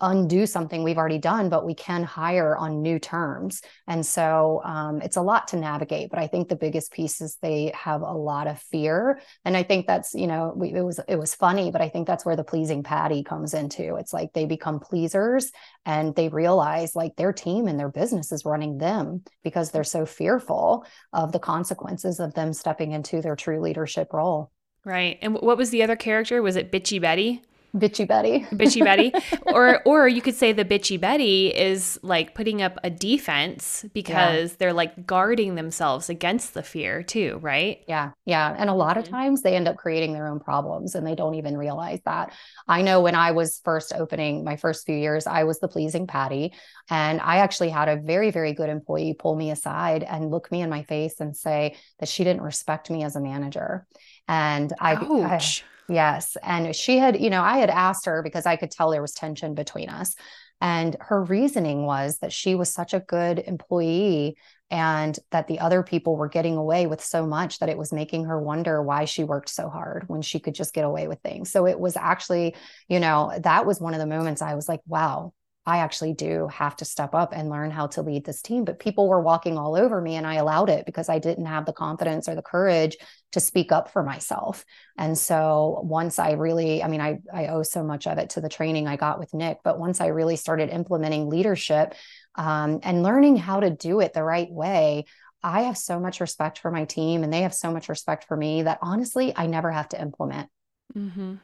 undo 0.00 0.46
something 0.46 0.82
we've 0.82 0.98
already 0.98 1.18
done, 1.18 1.48
but 1.48 1.66
we 1.66 1.74
can 1.74 2.04
hire 2.04 2.56
on 2.56 2.82
new 2.82 2.98
terms. 2.98 3.62
And 3.86 4.04
so 4.04 4.60
um, 4.64 5.00
it's 5.02 5.16
a 5.16 5.22
lot 5.22 5.48
to 5.48 5.56
navigate. 5.56 6.10
But 6.10 6.18
I 6.18 6.26
think 6.26 6.48
the 6.48 6.56
biggest 6.56 6.92
piece 6.92 7.20
is 7.20 7.36
they 7.36 7.72
have 7.74 8.02
a 8.02 8.12
lot 8.12 8.46
of 8.46 8.60
fear, 8.60 9.20
and 9.44 9.56
I 9.56 9.62
think 9.62 9.86
that's 9.86 10.14
you 10.14 10.26
know 10.26 10.52
we, 10.54 10.72
it 10.72 10.82
was 10.82 11.00
it 11.08 11.16
was 11.16 11.34
funny, 11.34 11.70
but 11.70 11.80
I 11.80 11.88
think 11.88 12.06
that's 12.06 12.24
where 12.24 12.36
the 12.36 12.44
pleasing 12.44 12.82
Patty 12.82 13.22
comes 13.22 13.54
into. 13.54 13.96
It's 13.96 14.12
like 14.12 14.32
they 14.32 14.46
become 14.46 14.80
pleasers, 14.80 15.50
and 15.84 16.14
they 16.14 16.28
realize 16.28 16.94
like 16.94 17.16
their 17.16 17.32
team 17.32 17.66
and 17.66 17.78
their 17.78 17.90
business 17.90 18.32
is 18.32 18.44
running 18.44 18.78
them 18.78 19.22
because 19.42 19.70
they're 19.70 19.84
so 19.84 20.06
fearful 20.06 20.86
of 21.12 21.32
the 21.32 21.38
consequences 21.38 22.20
of 22.20 22.34
them 22.34 22.52
stepping 22.52 22.92
into 22.92 23.20
their 23.20 23.36
true 23.36 23.60
leadership 23.60 24.12
role. 24.12 24.52
Right. 24.84 25.18
And 25.20 25.34
what 25.34 25.58
was 25.58 25.70
the 25.70 25.82
other 25.82 25.96
character? 25.96 26.40
Was 26.40 26.56
it 26.56 26.72
Bitchy 26.72 27.00
Betty? 27.00 27.42
Bitchy 27.76 28.06
Betty. 28.06 28.40
bitchy 28.52 28.84
Betty. 28.84 29.12
Or 29.46 29.82
or 29.84 30.08
you 30.08 30.20
could 30.20 30.34
say 30.34 30.52
the 30.52 30.64
bitchy 30.64 31.00
Betty 31.00 31.48
is 31.48 31.98
like 32.02 32.34
putting 32.34 32.60
up 32.60 32.78
a 32.82 32.90
defense 32.90 33.84
because 33.94 34.50
yeah. 34.50 34.56
they're 34.58 34.72
like 34.72 35.06
guarding 35.06 35.54
themselves 35.54 36.10
against 36.10 36.54
the 36.54 36.62
fear 36.62 37.02
too, 37.02 37.38
right? 37.40 37.82
Yeah. 37.88 38.10
Yeah. 38.24 38.54
And 38.56 38.68
a 38.68 38.74
lot 38.74 38.96
mm-hmm. 38.96 39.00
of 39.00 39.08
times 39.08 39.42
they 39.42 39.56
end 39.56 39.68
up 39.68 39.76
creating 39.76 40.12
their 40.12 40.26
own 40.26 40.40
problems 40.40 40.94
and 40.94 41.06
they 41.06 41.14
don't 41.14 41.34
even 41.34 41.56
realize 41.56 42.00
that. 42.04 42.32
I 42.66 42.82
know 42.82 43.00
when 43.00 43.14
I 43.14 43.32
was 43.32 43.60
first 43.64 43.92
opening 43.94 44.44
my 44.44 44.56
first 44.56 44.84
few 44.84 44.96
years, 44.96 45.26
I 45.26 45.44
was 45.44 45.60
the 45.60 45.68
pleasing 45.68 46.06
Patty. 46.06 46.52
And 46.90 47.20
I 47.20 47.38
actually 47.38 47.70
had 47.70 47.88
a 47.88 47.96
very, 47.96 48.30
very 48.30 48.52
good 48.52 48.68
employee 48.68 49.14
pull 49.18 49.34
me 49.34 49.50
aside 49.50 50.02
and 50.02 50.30
look 50.30 50.50
me 50.50 50.62
in 50.62 50.70
my 50.70 50.82
face 50.82 51.20
and 51.20 51.36
say 51.36 51.76
that 52.00 52.08
she 52.08 52.24
didn't 52.24 52.42
respect 52.42 52.90
me 52.90 53.04
as 53.04 53.16
a 53.16 53.20
manager. 53.20 53.86
And 54.26 54.72
I, 54.78 54.94
Ouch. 54.94 55.64
I 55.64 55.77
Yes. 55.88 56.36
And 56.42 56.76
she 56.76 56.98
had, 56.98 57.20
you 57.20 57.30
know, 57.30 57.42
I 57.42 57.58
had 57.58 57.70
asked 57.70 58.06
her 58.06 58.22
because 58.22 58.46
I 58.46 58.56
could 58.56 58.70
tell 58.70 58.90
there 58.90 59.02
was 59.02 59.12
tension 59.12 59.54
between 59.54 59.88
us. 59.88 60.14
And 60.60 60.96
her 61.00 61.22
reasoning 61.22 61.86
was 61.86 62.18
that 62.18 62.32
she 62.32 62.54
was 62.54 62.72
such 62.72 62.92
a 62.92 63.00
good 63.00 63.38
employee 63.38 64.36
and 64.70 65.18
that 65.30 65.46
the 65.46 65.60
other 65.60 65.82
people 65.82 66.16
were 66.16 66.28
getting 66.28 66.56
away 66.56 66.86
with 66.86 67.02
so 67.02 67.26
much 67.26 67.60
that 67.60 67.68
it 67.68 67.78
was 67.78 67.92
making 67.92 68.24
her 68.24 68.38
wonder 68.40 68.82
why 68.82 69.04
she 69.06 69.24
worked 69.24 69.48
so 69.48 69.70
hard 69.70 70.04
when 70.08 70.20
she 70.20 70.40
could 70.40 70.54
just 70.54 70.74
get 70.74 70.84
away 70.84 71.08
with 71.08 71.20
things. 71.20 71.50
So 71.50 71.66
it 71.66 71.78
was 71.78 71.96
actually, 71.96 72.54
you 72.88 73.00
know, 73.00 73.32
that 73.40 73.64
was 73.64 73.80
one 73.80 73.94
of 73.94 74.00
the 74.00 74.06
moments 74.06 74.42
I 74.42 74.56
was 74.56 74.68
like, 74.68 74.80
wow, 74.86 75.32
I 75.68 75.80
actually 75.80 76.14
do 76.14 76.48
have 76.48 76.76
to 76.76 76.86
step 76.86 77.14
up 77.14 77.34
and 77.34 77.50
learn 77.50 77.70
how 77.70 77.88
to 77.88 78.00
lead 78.00 78.24
this 78.24 78.40
team. 78.40 78.64
But 78.64 78.78
people 78.78 79.06
were 79.06 79.20
walking 79.20 79.58
all 79.58 79.76
over 79.76 80.00
me 80.00 80.14
and 80.14 80.26
I 80.26 80.36
allowed 80.36 80.70
it 80.70 80.86
because 80.86 81.10
I 81.10 81.18
didn't 81.18 81.44
have 81.44 81.66
the 81.66 81.74
confidence 81.74 82.26
or 82.26 82.34
the 82.34 82.40
courage 82.40 82.96
to 83.32 83.40
speak 83.40 83.70
up 83.70 83.92
for 83.92 84.02
myself. 84.02 84.64
And 84.96 85.16
so 85.18 85.82
once 85.84 86.18
I 86.18 86.32
really, 86.32 86.82
I 86.82 86.88
mean, 86.88 87.02
I, 87.02 87.18
I 87.30 87.48
owe 87.48 87.62
so 87.62 87.84
much 87.84 88.06
of 88.06 88.16
it 88.16 88.30
to 88.30 88.40
the 88.40 88.48
training 88.48 88.88
I 88.88 88.96
got 88.96 89.18
with 89.18 89.34
Nick, 89.34 89.58
but 89.62 89.78
once 89.78 90.00
I 90.00 90.06
really 90.06 90.36
started 90.36 90.70
implementing 90.70 91.28
leadership 91.28 91.94
um, 92.34 92.80
and 92.82 93.02
learning 93.02 93.36
how 93.36 93.60
to 93.60 93.68
do 93.68 94.00
it 94.00 94.14
the 94.14 94.24
right 94.24 94.50
way, 94.50 95.04
I 95.42 95.64
have 95.64 95.76
so 95.76 96.00
much 96.00 96.22
respect 96.22 96.60
for 96.60 96.70
my 96.70 96.86
team 96.86 97.24
and 97.24 97.30
they 97.30 97.42
have 97.42 97.54
so 97.54 97.70
much 97.70 97.90
respect 97.90 98.24
for 98.24 98.38
me 98.38 98.62
that 98.62 98.78
honestly, 98.80 99.34
I 99.36 99.46
never 99.46 99.70
have 99.70 99.90
to 99.90 100.00
implement. 100.00 100.48
Mm-hmm. 100.96 101.34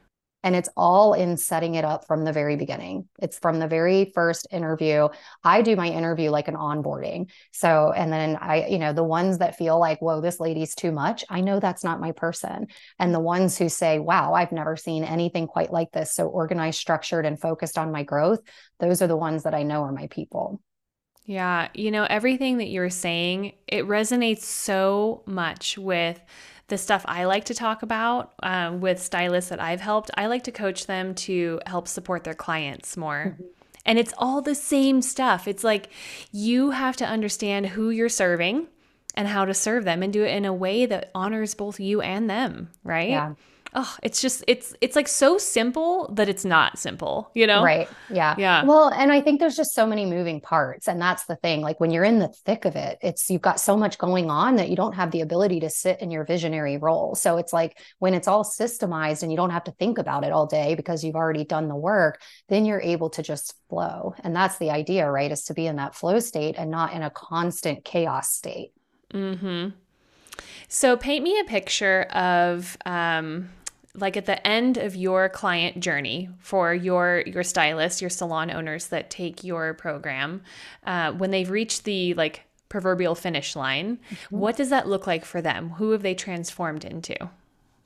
And 0.45 0.55
it's 0.55 0.69
all 0.77 1.15
in 1.15 1.37
setting 1.37 1.73
it 1.73 1.83
up 1.83 2.05
from 2.05 2.23
the 2.23 2.31
very 2.31 2.55
beginning. 2.55 3.09
It's 3.19 3.39
from 3.39 3.57
the 3.57 3.67
very 3.67 4.11
first 4.13 4.47
interview. 4.51 5.09
I 5.43 5.63
do 5.63 5.75
my 5.75 5.87
interview 5.87 6.29
like 6.29 6.47
an 6.47 6.55
onboarding. 6.55 7.31
So, 7.51 7.91
and 7.91 8.13
then 8.13 8.35
I, 8.35 8.67
you 8.67 8.77
know, 8.77 8.93
the 8.93 9.03
ones 9.03 9.39
that 9.39 9.57
feel 9.57 9.79
like, 9.79 10.03
whoa, 10.03 10.21
this 10.21 10.39
lady's 10.39 10.75
too 10.75 10.91
much, 10.91 11.25
I 11.31 11.41
know 11.41 11.59
that's 11.59 11.83
not 11.83 11.99
my 11.99 12.11
person. 12.11 12.67
And 12.99 13.11
the 13.11 13.19
ones 13.19 13.57
who 13.57 13.69
say, 13.69 13.97
wow, 13.97 14.35
I've 14.35 14.51
never 14.51 14.77
seen 14.77 15.03
anything 15.03 15.47
quite 15.47 15.73
like 15.73 15.91
this. 15.91 16.13
So 16.13 16.27
organized, 16.27 16.79
structured, 16.79 17.25
and 17.25 17.41
focused 17.41 17.79
on 17.79 17.91
my 17.91 18.03
growth, 18.03 18.39
those 18.79 19.01
are 19.01 19.07
the 19.07 19.17
ones 19.17 19.43
that 19.43 19.55
I 19.55 19.63
know 19.63 19.81
are 19.81 19.91
my 19.91 20.05
people. 20.07 20.61
Yeah. 21.25 21.69
You 21.73 21.89
know, 21.89 22.03
everything 22.03 22.59
that 22.59 22.67
you're 22.67 22.91
saying, 22.91 23.53
it 23.67 23.85
resonates 23.85 24.43
so 24.43 25.23
much 25.25 25.75
with 25.75 26.21
the 26.67 26.77
stuff 26.77 27.05
I 27.07 27.25
like 27.25 27.45
to 27.45 27.53
talk 27.53 27.83
about 27.83 28.33
um, 28.41 28.81
with 28.81 29.01
stylists 29.01 29.49
that 29.49 29.61
I've 29.61 29.81
helped. 29.81 30.11
I 30.15 30.25
like 30.27 30.43
to 30.43 30.51
coach 30.51 30.87
them 30.87 31.13
to 31.15 31.59
help 31.65 31.87
support 31.87 32.23
their 32.23 32.33
clients 32.33 32.97
more. 32.97 33.35
Mm-hmm. 33.35 33.43
And 33.85 33.99
it's 33.99 34.13
all 34.17 34.41
the 34.41 34.55
same 34.55 35.01
stuff. 35.03 35.47
It's 35.47 35.63
like 35.63 35.89
you 36.31 36.71
have 36.71 36.95
to 36.97 37.05
understand 37.05 37.67
who 37.67 37.91
you're 37.91 38.09
serving 38.09 38.67
and 39.13 39.27
how 39.27 39.45
to 39.45 39.53
serve 39.53 39.85
them 39.85 40.01
and 40.01 40.11
do 40.11 40.23
it 40.23 40.35
in 40.35 40.45
a 40.45 40.53
way 40.53 40.87
that 40.87 41.11
honors 41.13 41.53
both 41.53 41.79
you 41.79 42.01
and 42.01 42.29
them, 42.29 42.69
right? 42.83 43.09
Yeah 43.09 43.33
oh, 43.75 43.95
it's 44.01 44.21
just 44.21 44.43
it's 44.47 44.73
it's 44.79 44.95
like 44.95 45.07
so 45.07 45.37
simple 45.37 46.09
that 46.13 46.29
it's 46.29 46.45
not 46.45 46.79
simple, 46.79 47.29
you 47.33 47.45
know? 47.45 47.63
Right. 47.63 47.89
Yeah. 48.09 48.33
Yeah. 48.37 48.63
Well, 48.63 48.87
and 48.89 49.11
I 49.11 49.21
think 49.21 49.39
there's 49.39 49.55
just 49.55 49.73
so 49.73 49.85
many 49.85 50.05
moving 50.05 50.39
parts. 50.39 50.87
And 50.87 50.99
that's 50.99 51.25
the 51.25 51.35
thing. 51.35 51.61
Like 51.61 51.79
when 51.79 51.91
you're 51.91 52.05
in 52.05 52.19
the 52.19 52.29
thick 52.29 52.65
of 52.65 52.75
it, 52.75 52.97
it's 53.01 53.29
you've 53.29 53.41
got 53.41 53.59
so 53.59 53.75
much 53.75 53.97
going 53.97 54.31
on 54.31 54.55
that 54.55 54.69
you 54.69 54.75
don't 54.75 54.93
have 54.93 55.11
the 55.11 55.21
ability 55.21 55.59
to 55.59 55.69
sit 55.69 55.99
in 56.01 56.09
your 56.09 56.23
visionary 56.23 56.77
role. 56.77 57.15
So 57.15 57.37
it's 57.37 57.51
like 57.51 57.77
when 57.99 58.13
it's 58.13 58.27
all 58.27 58.43
systemized 58.43 59.21
and 59.21 59.31
you 59.31 59.37
don't 59.37 59.51
have 59.51 59.65
to 59.65 59.71
think 59.71 59.97
about 59.97 60.23
it 60.23 60.31
all 60.31 60.47
day 60.47 60.75
because 60.75 61.03
you've 61.03 61.15
already 61.15 61.43
done 61.43 61.67
the 61.67 61.75
work, 61.75 62.21
then 62.47 62.65
you're 62.65 62.81
able 62.81 63.09
to 63.11 63.21
just 63.21 63.55
flow. 63.69 64.15
And 64.23 64.35
that's 64.35 64.57
the 64.57 64.71
idea, 64.71 65.09
right? 65.11 65.31
Is 65.31 65.43
to 65.45 65.53
be 65.53 65.67
in 65.67 65.75
that 65.75 65.95
flow 65.95 66.19
state 66.19 66.55
and 66.57 66.71
not 66.71 66.93
in 66.93 67.03
a 67.03 67.09
constant 67.09 67.83
chaos 67.83 68.31
state. 68.31 68.71
Mm-hmm. 69.13 69.69
So 70.67 70.97
paint 70.97 71.23
me 71.23 71.39
a 71.39 71.43
picture 71.43 72.03
of 72.03 72.77
um, 72.85 73.49
like 73.97 74.17
at 74.17 74.25
the 74.25 74.45
end 74.45 74.77
of 74.77 74.95
your 74.95 75.29
client 75.29 75.79
journey 75.79 76.29
for 76.39 76.73
your 76.73 77.23
your 77.25 77.43
stylist 77.43 78.01
your 78.01 78.09
salon 78.09 78.51
owners 78.51 78.87
that 78.87 79.09
take 79.09 79.43
your 79.43 79.73
program 79.73 80.41
uh, 80.85 81.11
when 81.13 81.31
they've 81.31 81.49
reached 81.49 81.83
the 81.83 82.13
like 82.15 82.43
proverbial 82.69 83.15
finish 83.15 83.55
line 83.55 83.97
mm-hmm. 84.09 84.37
what 84.37 84.57
does 84.57 84.69
that 84.69 84.87
look 84.87 85.07
like 85.07 85.23
for 85.23 85.41
them 85.41 85.69
who 85.69 85.91
have 85.91 86.01
they 86.01 86.15
transformed 86.15 86.83
into 86.83 87.15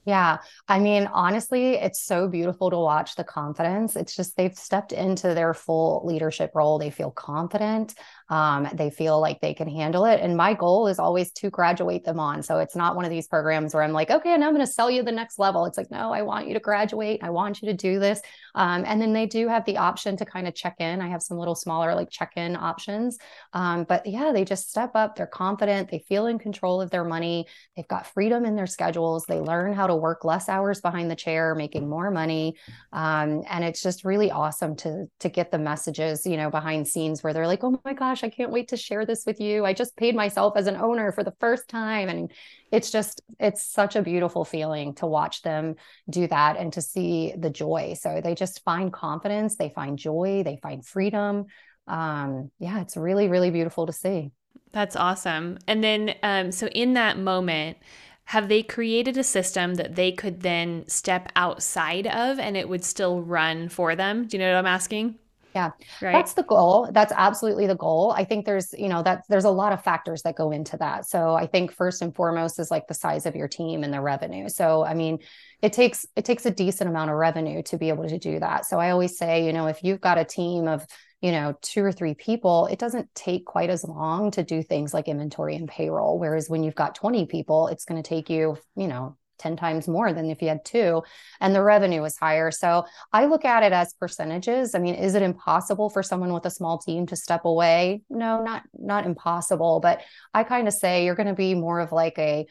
yeah. 0.06 0.40
I 0.68 0.80
mean, 0.80 1.08
honestly, 1.14 1.76
it's 1.76 2.02
so 2.02 2.28
beautiful 2.28 2.72
to 2.72 2.78
watch 2.78 3.16
the 3.16 3.24
confidence. 3.24 3.96
It's 3.96 4.16
just 4.16 4.36
they've 4.36 4.58
stepped 4.58 4.92
into 4.92 5.36
their 5.36 5.54
full 5.54 6.02
leadership 6.04 6.52
role. 6.56 6.80
They 6.80 6.90
feel 6.90 7.12
confident. 7.12 7.94
Um, 8.30 8.68
they 8.74 8.90
feel 8.90 9.20
like 9.20 9.42
they 9.42 9.54
can 9.54 9.68
handle 9.68 10.06
it. 10.06 10.20
And 10.22 10.38
my 10.38 10.54
goal 10.54 10.88
is 10.88 11.00
always 11.00 11.32
to 11.34 11.50
graduate 11.50 12.04
them 12.04 12.20
on. 12.20 12.44
So 12.44 12.60
it's 12.60 12.76
not 12.76 12.96
one 12.96 13.06
of 13.06 13.12
these 13.12 13.28
programs 13.28 13.74
where 13.74 13.84
I'm 13.84 13.92
like, 13.92 14.12
okay, 14.12 14.34
and 14.34 14.44
I'm 14.44 14.54
going 14.54 14.66
to 14.66 14.72
sell 14.72 14.90
you 14.90 15.04
the 15.04 15.12
next 15.12 15.40
level. 15.40 15.66
It's 15.66 15.78
like, 15.78 15.92
no, 15.92 16.14
I 16.14 16.22
want 16.22 16.48
you 16.48 16.54
to 16.54 16.60
graduate. 16.60 17.22
I 17.24 17.30
want 17.30 17.62
you 17.62 17.68
to 17.70 17.74
do 17.74 18.00
this. 18.00 18.22
Um, 18.56 18.84
and 18.86 19.02
then 19.02 19.14
they 19.14 19.26
do 19.26 19.48
have 19.48 19.66
the 19.66 19.78
option 19.78 20.18
to 20.18 20.26
kind 20.26 20.48
of 20.48 20.56
check 20.56 20.76
in. 20.80 21.02
I 21.02 21.08
have 21.08 21.22
some 21.22 21.38
little 21.38 21.56
smaller 21.56 21.96
like 21.96 22.10
check 22.10 22.34
in 22.36 22.56
options. 22.56 23.18
Um, 23.54 23.84
but 23.84 24.06
yeah, 24.06 24.32
they 24.32 24.46
just 24.46 24.70
step 24.70 24.92
up. 24.96 25.16
They're 25.16 25.28
confident. 25.28 25.90
They 25.90 26.00
feel 26.00 26.28
in 26.28 26.40
control 26.40 26.82
of 26.82 26.90
their 26.90 27.04
money. 27.04 27.48
They've 27.76 27.88
got 27.88 28.08
freedom 28.08 28.46
in 28.46 28.56
their 28.56 28.68
schedules. 28.68 29.26
They 29.28 29.40
learn 29.40 29.74
how 29.74 29.88
to 29.88 29.96
work 29.96 30.24
less 30.24 30.50
hours 30.50 30.82
behind 30.82 31.10
the 31.10 31.16
chair, 31.16 31.56
making 31.56 31.90
more 31.90 32.12
money. 32.12 32.56
Um, 32.94 33.44
and 33.50 33.64
it's 33.64 33.82
just 33.82 34.06
really 34.06 34.32
awesome 34.32 34.76
to 34.78 35.06
to 35.20 35.30
get 35.30 35.52
the 35.52 35.58
messages, 35.58 36.26
you 36.26 36.38
know, 36.38 36.50
behind 36.50 36.88
scenes 36.88 37.24
where 37.24 37.34
they're 37.34 37.48
like, 37.48 37.64
oh 37.64 37.80
my 37.86 37.94
gosh, 37.94 38.19
I 38.24 38.30
can't 38.30 38.52
wait 38.52 38.70
to 38.70 38.78
share 38.78 39.06
this 39.06 39.26
with 39.26 39.40
you. 39.40 39.66
I 39.66 39.74
just 39.74 39.96
paid 39.98 40.16
myself 40.16 40.58
as 40.58 40.68
an 40.68 40.76
owner 40.76 41.12
for 41.12 41.24
the 41.24 41.34
first 41.40 41.68
time. 41.68 42.10
And 42.10 42.32
it's 42.72 42.92
just, 42.92 43.22
it's 43.40 43.64
such 43.64 43.96
a 43.96 44.02
beautiful 44.02 44.46
feeling 44.46 44.94
to 44.96 45.06
watch 45.06 45.42
them 45.42 45.76
do 46.10 46.28
that 46.28 46.58
and 46.58 46.74
to 46.74 46.82
see 46.82 47.34
the 47.38 47.50
joy. 47.50 47.96
So 48.00 48.22
they 48.24 48.36
just 48.36 48.64
find 48.64 48.92
confidence, 48.92 49.56
they 49.56 49.70
find 49.70 49.98
joy, 49.98 50.44
they 50.44 50.60
find 50.62 50.86
freedom. 50.86 51.46
Um, 51.88 52.52
yeah, 52.60 52.82
it's 52.82 52.96
really, 52.96 53.28
really 53.28 53.50
beautiful 53.50 53.86
to 53.86 53.94
see. 53.94 54.32
That's 54.72 54.96
awesome. 54.96 55.58
And 55.68 55.84
then, 55.84 56.16
um, 56.22 56.52
so 56.52 56.68
in 56.68 56.94
that 56.94 57.18
moment, 57.18 57.78
have 58.26 58.48
they 58.48 58.62
created 58.62 59.18
a 59.18 59.24
system 59.24 59.74
that 59.76 59.96
they 59.96 60.12
could 60.12 60.42
then 60.42 60.88
step 60.88 61.32
outside 61.36 62.06
of 62.06 62.38
and 62.38 62.56
it 62.56 62.70
would 62.70 62.86
still 62.86 63.24
run 63.24 63.70
for 63.70 63.96
them? 63.96 64.28
Do 64.28 64.38
you 64.38 64.44
know 64.44 64.54
what 64.54 64.60
I'm 64.60 64.68
asking? 64.68 65.18
Yeah. 65.56 65.72
Right. 66.02 66.12
That's 66.12 66.34
the 66.34 66.44
goal. 66.44 66.90
That's 66.92 67.12
absolutely 67.16 67.66
the 67.66 67.76
goal. 67.76 68.14
I 68.16 68.24
think 68.24 68.46
there's, 68.46 68.74
you 68.78 68.88
know, 68.88 69.02
that 69.04 69.24
there's 69.30 69.46
a 69.46 69.50
lot 69.50 69.74
of 69.74 69.84
factors 69.84 70.22
that 70.24 70.36
go 70.36 70.52
into 70.52 70.78
that. 70.78 71.08
So 71.08 71.34
I 71.34 71.48
think 71.48 71.72
first 71.72 72.02
and 72.02 72.16
foremost 72.16 72.60
is 72.60 72.70
like 72.70 72.88
the 72.88 72.94
size 72.94 73.26
of 73.26 73.36
your 73.36 73.48
team 73.48 73.84
and 73.84 73.94
the 73.94 74.02
revenue. 74.02 74.50
So 74.50 74.86
I 74.86 74.94
mean, 74.94 75.20
it 75.62 75.74
takes 75.74 76.06
it 76.16 76.26
takes 76.26 76.46
a 76.46 76.52
decent 76.52 76.90
amount 76.90 77.10
of 77.10 77.18
revenue 77.18 77.64
to 77.64 77.78
be 77.78 77.90
able 77.90 78.08
to 78.08 78.20
do 78.20 78.40
that. 78.40 78.66
So 78.66 78.80
I 78.80 78.92
always 78.92 79.18
say, 79.18 79.46
you 79.46 79.54
know, 79.54 79.68
if 79.68 79.84
you've 79.84 80.02
got 80.02 80.18
a 80.18 80.26
team 80.26 80.68
of 80.68 80.86
you 81.22 81.32
know 81.32 81.58
two 81.62 81.84
or 81.84 81.92
three 81.92 82.14
people 82.14 82.68
it 82.68 82.80
doesn't 82.80 83.14
take 83.14 83.46
quite 83.46 83.70
as 83.70 83.84
long 83.84 84.32
to 84.32 84.42
do 84.42 84.64
things 84.64 84.94
like 84.94 85.10
inventory 85.10 85.54
and 85.56 85.68
payroll 85.68 86.18
whereas 86.18 86.50
when 86.50 86.64
you've 86.64 86.76
got 86.76 86.96
20 86.96 87.26
people 87.26 87.68
it's 87.68 87.84
going 87.84 88.02
to 88.02 88.08
take 88.08 88.30
you 88.30 88.58
you 88.78 88.88
know 88.88 89.18
10 89.40 89.56
times 89.56 89.88
more 89.88 90.14
than 90.14 90.30
if 90.30 90.42
you 90.42 90.48
had 90.48 90.64
two 90.64 91.02
and 91.40 91.56
the 91.56 91.64
revenue 91.64 92.04
is 92.04 92.18
higher. 92.18 92.52
So 92.52 92.86
I 93.12 93.26
look 93.26 93.46
at 93.46 93.64
it 93.64 93.74
as 93.74 93.94
percentages. 93.94 94.76
I 94.76 94.80
mean, 94.80 94.96
is 94.96 95.16
it 95.16 95.22
impossible 95.22 95.90
for 95.90 96.04
someone 96.04 96.34
with 96.34 96.46
a 96.46 96.52
small 96.52 96.78
team 96.78 97.06
to 97.08 97.16
step 97.16 97.46
away? 97.46 98.02
No, 98.10 98.44
not 98.44 98.64
not 98.74 99.06
impossible, 99.06 99.80
but 99.80 100.02
I 100.34 100.44
kind 100.44 100.68
of 100.68 100.74
say 100.74 101.06
you're 101.06 101.16
going 101.16 101.28
to 101.28 101.34
be 101.34 101.56
more 101.56 101.80
of 101.80 101.92
like 101.92 102.18
a 102.20 102.46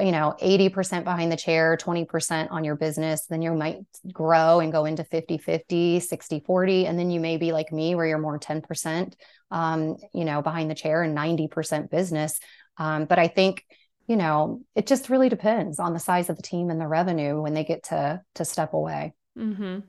you 0.00 0.12
know 0.12 0.34
80% 0.40 1.04
behind 1.04 1.32
the 1.32 1.36
chair 1.36 1.78
20% 1.80 2.48
on 2.50 2.62
your 2.62 2.76
business 2.76 3.24
then 3.26 3.40
you 3.40 3.54
might 3.54 3.78
grow 4.12 4.60
and 4.60 4.70
go 4.70 4.84
into 4.84 5.02
50 5.02 5.38
50 5.38 6.00
60 6.00 6.40
40 6.40 6.86
and 6.86 6.98
then 6.98 7.10
you 7.10 7.20
may 7.20 7.38
be 7.38 7.52
like 7.52 7.72
me 7.72 7.94
where 7.94 8.06
you're 8.06 8.18
more 8.18 8.38
10% 8.38 9.14
um, 9.50 9.96
you 10.12 10.26
know 10.26 10.42
behind 10.42 10.70
the 10.70 10.74
chair 10.74 11.02
and 11.02 11.16
90% 11.16 11.90
business 11.90 12.38
um, 12.76 13.06
but 13.06 13.18
i 13.18 13.28
think 13.28 13.64
you 14.06 14.16
know, 14.16 14.60
it 14.74 14.86
just 14.86 15.08
really 15.08 15.28
depends 15.28 15.78
on 15.78 15.92
the 15.92 15.98
size 15.98 16.28
of 16.28 16.36
the 16.36 16.42
team 16.42 16.70
and 16.70 16.80
the 16.80 16.88
revenue 16.88 17.40
when 17.40 17.54
they 17.54 17.64
get 17.64 17.82
to 17.84 18.22
to 18.34 18.44
step 18.44 18.72
away. 18.72 19.14
Mm-hmm. 19.38 19.80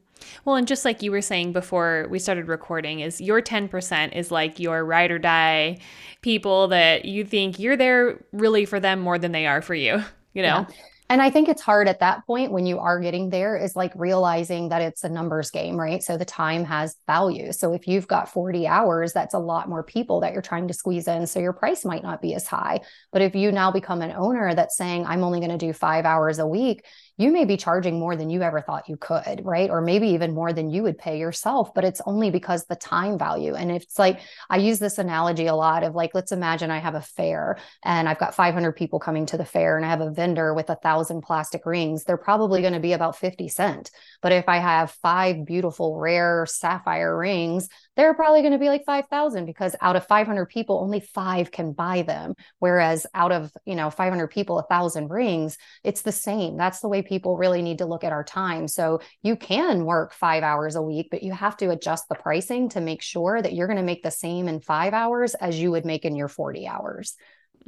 Well, 0.45 0.55
and 0.55 0.67
just 0.67 0.85
like 0.85 1.01
you 1.01 1.11
were 1.11 1.21
saying 1.21 1.53
before 1.53 2.07
we 2.09 2.19
started 2.19 2.47
recording, 2.47 3.01
is 3.01 3.19
your 3.19 3.41
10% 3.41 4.15
is 4.15 4.31
like 4.31 4.59
your 4.59 4.85
ride 4.85 5.11
or 5.11 5.19
die 5.19 5.79
people 6.21 6.69
that 6.69 7.05
you 7.05 7.25
think 7.25 7.59
you're 7.59 7.75
there 7.75 8.23
really 8.31 8.65
for 8.65 8.79
them 8.79 8.99
more 8.99 9.19
than 9.19 9.31
they 9.31 9.45
are 9.47 9.61
for 9.61 9.75
you, 9.75 10.03
you 10.33 10.41
know? 10.41 10.65
Yeah. 10.69 10.75
And 11.09 11.21
I 11.21 11.29
think 11.29 11.49
it's 11.49 11.61
hard 11.61 11.87
at 11.87 11.99
that 11.99 12.25
point 12.25 12.51
when 12.51 12.65
you 12.65 12.79
are 12.79 12.99
getting 12.99 13.29
there 13.29 13.57
is 13.57 13.75
like 13.75 13.91
realizing 13.95 14.69
that 14.69 14.81
it's 14.81 15.03
a 15.03 15.09
numbers 15.09 15.51
game, 15.51 15.77
right? 15.77 16.01
So 16.01 16.17
the 16.17 16.25
time 16.25 16.63
has 16.65 16.95
value. 17.05 17.51
So 17.51 17.73
if 17.73 17.87
you've 17.87 18.07
got 18.07 18.29
40 18.29 18.67
hours, 18.67 19.13
that's 19.13 19.33
a 19.33 19.39
lot 19.39 19.69
more 19.69 19.83
people 19.83 20.21
that 20.21 20.33
you're 20.33 20.41
trying 20.41 20.67
to 20.69 20.73
squeeze 20.73 21.07
in. 21.07 21.27
So 21.27 21.39
your 21.39 21.53
price 21.53 21.85
might 21.85 22.03
not 22.03 22.21
be 22.21 22.33
as 22.35 22.47
high. 22.47 22.81
But 23.11 23.21
if 23.21 23.35
you 23.35 23.51
now 23.51 23.71
become 23.71 24.01
an 24.01 24.13
owner 24.15 24.55
that's 24.55 24.77
saying, 24.77 25.05
I'm 25.05 25.23
only 25.23 25.39
going 25.39 25.51
to 25.51 25.57
do 25.57 25.73
five 25.73 26.05
hours 26.05 26.39
a 26.39 26.47
week, 26.47 26.85
you 27.17 27.31
may 27.31 27.45
be 27.45 27.57
charging 27.57 27.99
more 27.99 28.15
than 28.15 28.29
you 28.29 28.41
ever 28.41 28.61
thought 28.61 28.89
you 28.89 28.97
could, 28.97 29.41
right? 29.43 29.69
Or 29.69 29.81
maybe 29.81 30.09
even 30.09 30.33
more 30.33 30.51
than 30.51 30.69
you 30.69 30.83
would 30.83 30.97
pay 30.97 31.19
yourself, 31.19 31.73
but 31.73 31.83
it's 31.83 32.01
only 32.05 32.31
because 32.31 32.65
the 32.65 32.75
time 32.75 33.19
value. 33.19 33.53
And 33.53 33.71
it's 33.71 33.99
like, 33.99 34.19
I 34.49 34.57
use 34.57 34.79
this 34.79 34.97
analogy 34.97 35.45
a 35.45 35.55
lot 35.55 35.83
of 35.83 35.93
like, 35.93 36.11
let's 36.13 36.31
imagine 36.31 36.71
I 36.71 36.79
have 36.79 36.95
a 36.95 37.01
fair 37.01 37.57
and 37.83 38.09
I've 38.09 38.19
got 38.19 38.35
500 38.35 38.71
people 38.71 38.99
coming 38.99 39.25
to 39.27 39.37
the 39.37 39.45
fair 39.45 39.77
and 39.77 39.85
I 39.85 39.89
have 39.89 40.01
a 40.01 40.11
vendor 40.11 40.53
with 40.53 40.69
a 40.69 40.75
thousand 40.75 41.21
plastic 41.21 41.65
rings. 41.65 42.03
They're 42.03 42.17
probably 42.17 42.61
going 42.61 42.73
to 42.73 42.79
be 42.79 42.93
about 42.93 43.17
50 43.17 43.47
cent. 43.47 43.91
But 44.21 44.31
if 44.31 44.49
I 44.49 44.57
have 44.57 44.91
five 45.01 45.45
beautiful, 45.45 45.97
rare 45.97 46.45
sapphire 46.47 47.15
rings, 47.15 47.69
they're 47.95 48.13
probably 48.13 48.41
going 48.41 48.53
to 48.53 48.59
be 48.59 48.69
like 48.69 48.85
5,000 48.85 49.45
because 49.45 49.75
out 49.81 49.95
of 49.95 50.07
500 50.07 50.47
people, 50.47 50.79
only 50.79 50.99
five 50.99 51.51
can 51.51 51.73
buy 51.73 52.01
them. 52.01 52.33
Whereas 52.59 53.05
out 53.13 53.31
of, 53.31 53.51
you 53.65 53.75
know, 53.75 53.89
500 53.89 54.27
people, 54.27 54.57
a 54.57 54.63
thousand 54.63 55.09
rings, 55.09 55.57
it's 55.83 56.01
the 56.01 56.11
same. 56.11 56.57
That's 56.57 56.79
the 56.79 56.87
way 56.87 57.01
people 57.01 57.37
really 57.37 57.61
need 57.61 57.77
to 57.79 57.85
look 57.85 58.03
at 58.03 58.11
our 58.11 58.23
time. 58.23 58.67
So 58.67 59.01
you 59.21 59.35
can 59.35 59.85
work 59.85 60.13
five 60.13 60.43
hours 60.43 60.75
a 60.75 60.81
week, 60.81 61.09
but 61.11 61.23
you 61.23 61.33
have 61.33 61.57
to 61.57 61.69
adjust 61.69 62.09
the 62.09 62.15
pricing 62.15 62.69
to 62.69 62.81
make 62.81 63.01
sure 63.01 63.41
that 63.41 63.53
you're 63.53 63.67
going 63.67 63.77
to 63.77 63.83
make 63.83 64.03
the 64.03 64.11
same 64.11 64.47
in 64.47 64.59
five 64.59 64.93
hours 64.93 65.35
as 65.35 65.59
you 65.59 65.71
would 65.71 65.85
make 65.85 66.05
in 66.05 66.15
your 66.15 66.27
40 66.27 66.67
hours. 66.67 67.15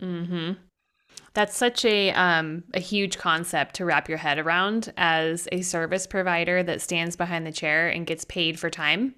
Mm-hmm. 0.02 0.54
That's 1.34 1.56
such 1.56 1.86
a 1.86 2.12
um, 2.12 2.64
a 2.74 2.80
huge 2.80 3.18
concept 3.18 3.76
to 3.76 3.86
wrap 3.86 4.10
your 4.10 4.18
head 4.18 4.40
around 4.40 4.92
as 4.98 5.48
a 5.52 5.62
service 5.62 6.08
provider 6.08 6.64
that 6.64 6.82
stands 6.82 7.16
behind 7.16 7.46
the 7.46 7.52
chair 7.52 7.90
and 7.90 8.08
gets 8.08 8.26
paid 8.26 8.60
for 8.60 8.70
time. 8.70 9.16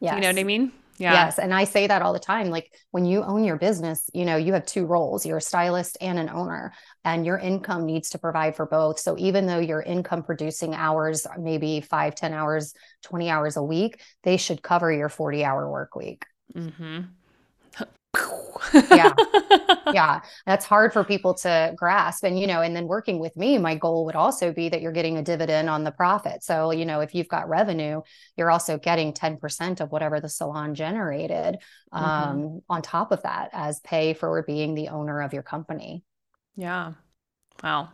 Yeah, 0.00 0.16
you 0.16 0.20
know 0.20 0.28
what 0.28 0.38
I 0.38 0.44
mean? 0.44 0.72
Yeah. 0.98 1.12
Yes. 1.12 1.38
And 1.38 1.52
I 1.52 1.64
say 1.64 1.86
that 1.86 2.02
all 2.02 2.12
the 2.12 2.20
time. 2.20 2.50
Like 2.50 2.72
when 2.92 3.04
you 3.04 3.24
own 3.24 3.42
your 3.42 3.56
business, 3.56 4.08
you 4.14 4.24
know, 4.24 4.36
you 4.36 4.52
have 4.52 4.64
two 4.64 4.86
roles 4.86 5.26
you're 5.26 5.38
a 5.38 5.42
stylist 5.42 5.96
and 6.00 6.18
an 6.18 6.30
owner, 6.30 6.72
and 7.04 7.26
your 7.26 7.38
income 7.38 7.84
needs 7.84 8.10
to 8.10 8.18
provide 8.18 8.54
for 8.54 8.66
both. 8.66 9.00
So 9.00 9.16
even 9.18 9.46
though 9.46 9.58
your 9.58 9.82
income 9.82 10.22
producing 10.22 10.74
hours, 10.74 11.26
maybe 11.38 11.80
five, 11.80 12.14
10 12.14 12.32
hours, 12.32 12.74
20 13.02 13.28
hours 13.28 13.56
a 13.56 13.62
week, 13.62 14.00
they 14.22 14.36
should 14.36 14.62
cover 14.62 14.92
your 14.92 15.08
40 15.08 15.44
hour 15.44 15.68
work 15.68 15.96
week. 15.96 16.24
Mm-hmm 16.54 17.00
yeah. 18.90 19.12
Yeah. 19.92 20.22
That's 20.44 20.64
hard 20.64 20.92
for 20.92 21.04
people 21.04 21.34
to 21.34 21.72
grasp. 21.76 22.24
And, 22.24 22.36
you 22.38 22.48
know, 22.48 22.62
and 22.62 22.74
then 22.74 22.88
working 22.88 23.20
with 23.20 23.36
me, 23.36 23.58
my 23.58 23.76
goal 23.76 24.06
would 24.06 24.16
also 24.16 24.52
be 24.52 24.68
that 24.70 24.80
you're 24.80 24.90
getting 24.90 25.18
a 25.18 25.22
dividend 25.22 25.68
on 25.68 25.84
the 25.84 25.92
profit. 25.92 26.42
So, 26.42 26.72
you 26.72 26.84
know, 26.84 27.00
if 27.00 27.14
you've 27.14 27.28
got 27.28 27.48
revenue, 27.48 28.00
you're 28.36 28.50
also 28.50 28.76
getting 28.76 29.12
10% 29.12 29.80
of 29.80 29.92
whatever 29.92 30.20
the 30.20 30.28
salon 30.28 30.74
generated 30.74 31.58
mm-hmm. 31.92 32.04
um, 32.04 32.38
mm-hmm. 32.38 32.58
on 32.68 32.82
top 32.82 33.12
of 33.12 33.22
that 33.22 33.50
as 33.52 33.78
pay 33.80 34.14
for 34.14 34.42
being 34.42 34.74
the 34.74 34.88
owner 34.88 35.20
of 35.22 35.32
your 35.32 35.44
company. 35.44 36.02
Yeah. 36.56 36.94
Wow. 37.62 37.90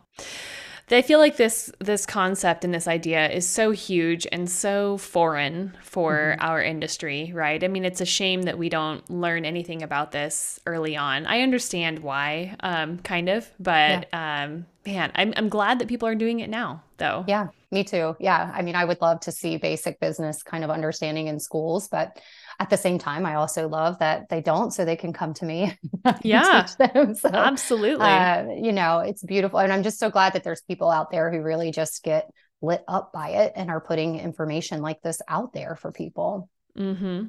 I 0.93 1.01
feel 1.01 1.19
like 1.19 1.37
this 1.37 1.71
this 1.79 2.05
concept 2.05 2.65
and 2.65 2.73
this 2.73 2.87
idea 2.87 3.29
is 3.29 3.47
so 3.47 3.71
huge 3.71 4.27
and 4.31 4.49
so 4.49 4.97
foreign 4.97 5.77
for 5.83 6.35
mm-hmm. 6.37 6.45
our 6.45 6.61
industry, 6.61 7.31
right? 7.33 7.63
I 7.63 7.67
mean, 7.67 7.85
it's 7.85 8.01
a 8.01 8.05
shame 8.05 8.43
that 8.43 8.57
we 8.57 8.69
don't 8.69 9.07
learn 9.09 9.45
anything 9.45 9.83
about 9.83 10.11
this 10.11 10.59
early 10.65 10.97
on. 10.97 11.25
I 11.25 11.41
understand 11.41 11.99
why, 11.99 12.55
um, 12.61 12.99
kind 12.99 13.29
of, 13.29 13.49
but 13.59 14.07
yeah. 14.11 14.43
um, 14.43 14.65
man, 14.85 15.11
I'm 15.15 15.33
I'm 15.37 15.49
glad 15.49 15.79
that 15.79 15.87
people 15.87 16.07
are 16.07 16.15
doing 16.15 16.39
it 16.39 16.49
now, 16.49 16.83
though. 16.97 17.25
Yeah, 17.27 17.47
me 17.71 17.83
too. 17.83 18.15
Yeah, 18.19 18.51
I 18.53 18.61
mean, 18.61 18.75
I 18.75 18.85
would 18.85 19.01
love 19.01 19.21
to 19.21 19.31
see 19.31 19.57
basic 19.57 19.99
business 19.99 20.43
kind 20.43 20.63
of 20.63 20.69
understanding 20.69 21.27
in 21.27 21.39
schools, 21.39 21.87
but 21.87 22.19
at 22.61 22.69
the 22.69 22.77
same 22.77 22.99
time, 22.99 23.25
I 23.25 23.35
also 23.35 23.67
love 23.67 23.97
that 23.99 24.29
they 24.29 24.39
don't, 24.39 24.71
so 24.71 24.85
they 24.85 24.95
can 24.95 25.13
come 25.13 25.33
to 25.33 25.45
me. 25.45 25.75
yeah, 26.21 26.65
so, 26.65 26.85
absolutely. 27.33 28.05
Uh, 28.05 28.49
you 28.51 28.71
know, 28.71 28.99
it's 28.99 29.23
beautiful, 29.23 29.57
and 29.57 29.73
I'm 29.73 29.81
just 29.81 29.97
so 29.97 30.11
glad 30.11 30.33
that 30.33 30.43
there's 30.43 30.61
people 30.61 30.91
out 30.91 31.09
there 31.09 31.31
who 31.31 31.41
really 31.41 31.71
just 31.71 32.03
get 32.03 32.29
lit 32.61 32.83
up 32.87 33.11
by 33.11 33.29
it 33.29 33.53
and 33.55 33.71
are 33.71 33.81
putting 33.81 34.19
information 34.19 34.83
like 34.83 35.01
this 35.01 35.23
out 35.27 35.53
there 35.53 35.75
for 35.75 35.91
people. 35.91 36.49
Hmm. 36.77 37.25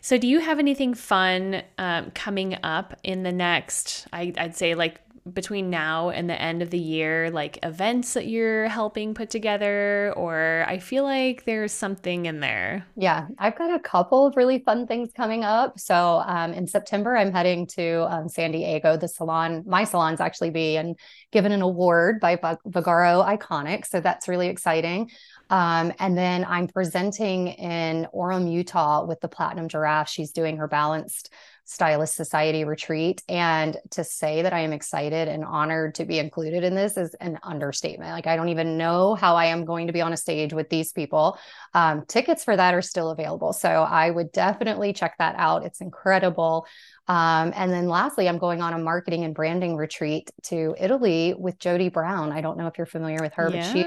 So, 0.00 0.18
do 0.18 0.26
you 0.26 0.40
have 0.40 0.58
anything 0.58 0.94
fun 0.94 1.62
um, 1.78 2.10
coming 2.10 2.58
up 2.64 2.98
in 3.04 3.22
the 3.22 3.32
next? 3.32 4.08
I, 4.12 4.32
I'd 4.36 4.56
say 4.56 4.74
like 4.74 5.00
between 5.32 5.70
now 5.70 6.10
and 6.10 6.28
the 6.28 6.40
end 6.40 6.62
of 6.62 6.70
the 6.70 6.78
year, 6.78 7.30
like 7.30 7.58
events 7.62 8.14
that 8.14 8.26
you're 8.26 8.68
helping 8.68 9.14
put 9.14 9.30
together? 9.30 10.12
Or 10.16 10.64
I 10.66 10.78
feel 10.78 11.04
like 11.04 11.44
there's 11.44 11.72
something 11.72 12.26
in 12.26 12.40
there. 12.40 12.86
Yeah, 12.96 13.28
I've 13.38 13.56
got 13.56 13.74
a 13.74 13.78
couple 13.78 14.26
of 14.26 14.36
really 14.36 14.60
fun 14.60 14.86
things 14.86 15.10
coming 15.16 15.44
up. 15.44 15.78
So 15.78 16.22
um, 16.26 16.52
in 16.52 16.66
September, 16.66 17.16
I'm 17.16 17.32
heading 17.32 17.66
to 17.68 18.06
um, 18.12 18.28
San 18.28 18.52
Diego. 18.52 18.96
The 18.96 19.08
salon, 19.08 19.64
my 19.66 19.84
salon's 19.84 20.20
actually 20.20 20.50
being 20.50 20.96
given 21.30 21.52
an 21.52 21.62
award 21.62 22.20
by 22.20 22.36
Vagaro 22.36 23.26
Iconic. 23.26 23.86
So 23.86 24.00
that's 24.00 24.28
really 24.28 24.48
exciting. 24.48 25.10
Um, 25.50 25.92
and 25.98 26.16
then 26.16 26.46
I'm 26.46 26.66
presenting 26.66 27.48
in 27.48 28.06
Orem, 28.14 28.50
Utah 28.50 29.04
with 29.04 29.20
the 29.20 29.28
Platinum 29.28 29.68
Giraffe. 29.68 30.08
She's 30.08 30.32
doing 30.32 30.56
her 30.56 30.66
balanced 30.66 31.30
Stylist 31.64 32.14
Society 32.14 32.64
retreat. 32.64 33.22
And 33.28 33.76
to 33.90 34.04
say 34.04 34.42
that 34.42 34.52
I 34.52 34.60
am 34.60 34.72
excited 34.72 35.28
and 35.28 35.44
honored 35.44 35.94
to 35.96 36.04
be 36.04 36.18
included 36.18 36.64
in 36.64 36.74
this 36.74 36.96
is 36.96 37.14
an 37.14 37.38
understatement. 37.42 38.10
Like, 38.10 38.26
I 38.26 38.36
don't 38.36 38.48
even 38.48 38.76
know 38.76 39.14
how 39.14 39.36
I 39.36 39.46
am 39.46 39.64
going 39.64 39.86
to 39.86 39.92
be 39.92 40.00
on 40.00 40.12
a 40.12 40.16
stage 40.16 40.52
with 40.52 40.68
these 40.68 40.92
people. 40.92 41.38
Um, 41.74 42.04
tickets 42.06 42.44
for 42.44 42.56
that 42.56 42.74
are 42.74 42.82
still 42.82 43.10
available. 43.10 43.52
So 43.52 43.68
I 43.68 44.10
would 44.10 44.32
definitely 44.32 44.92
check 44.92 45.14
that 45.18 45.36
out. 45.38 45.64
It's 45.64 45.80
incredible. 45.80 46.66
Um, 47.08 47.52
and 47.54 47.72
then 47.72 47.88
lastly, 47.88 48.28
I'm 48.28 48.38
going 48.38 48.62
on 48.62 48.72
a 48.72 48.78
marketing 48.78 49.24
and 49.24 49.34
branding 49.34 49.76
retreat 49.76 50.30
to 50.44 50.74
Italy 50.78 51.34
with 51.36 51.58
Jody 51.58 51.88
Brown. 51.88 52.32
I 52.32 52.40
don't 52.40 52.58
know 52.58 52.66
if 52.66 52.78
you're 52.78 52.86
familiar 52.86 53.18
with 53.20 53.34
her, 53.34 53.50
yeah. 53.50 53.60
but 53.60 53.72
she 53.72 53.84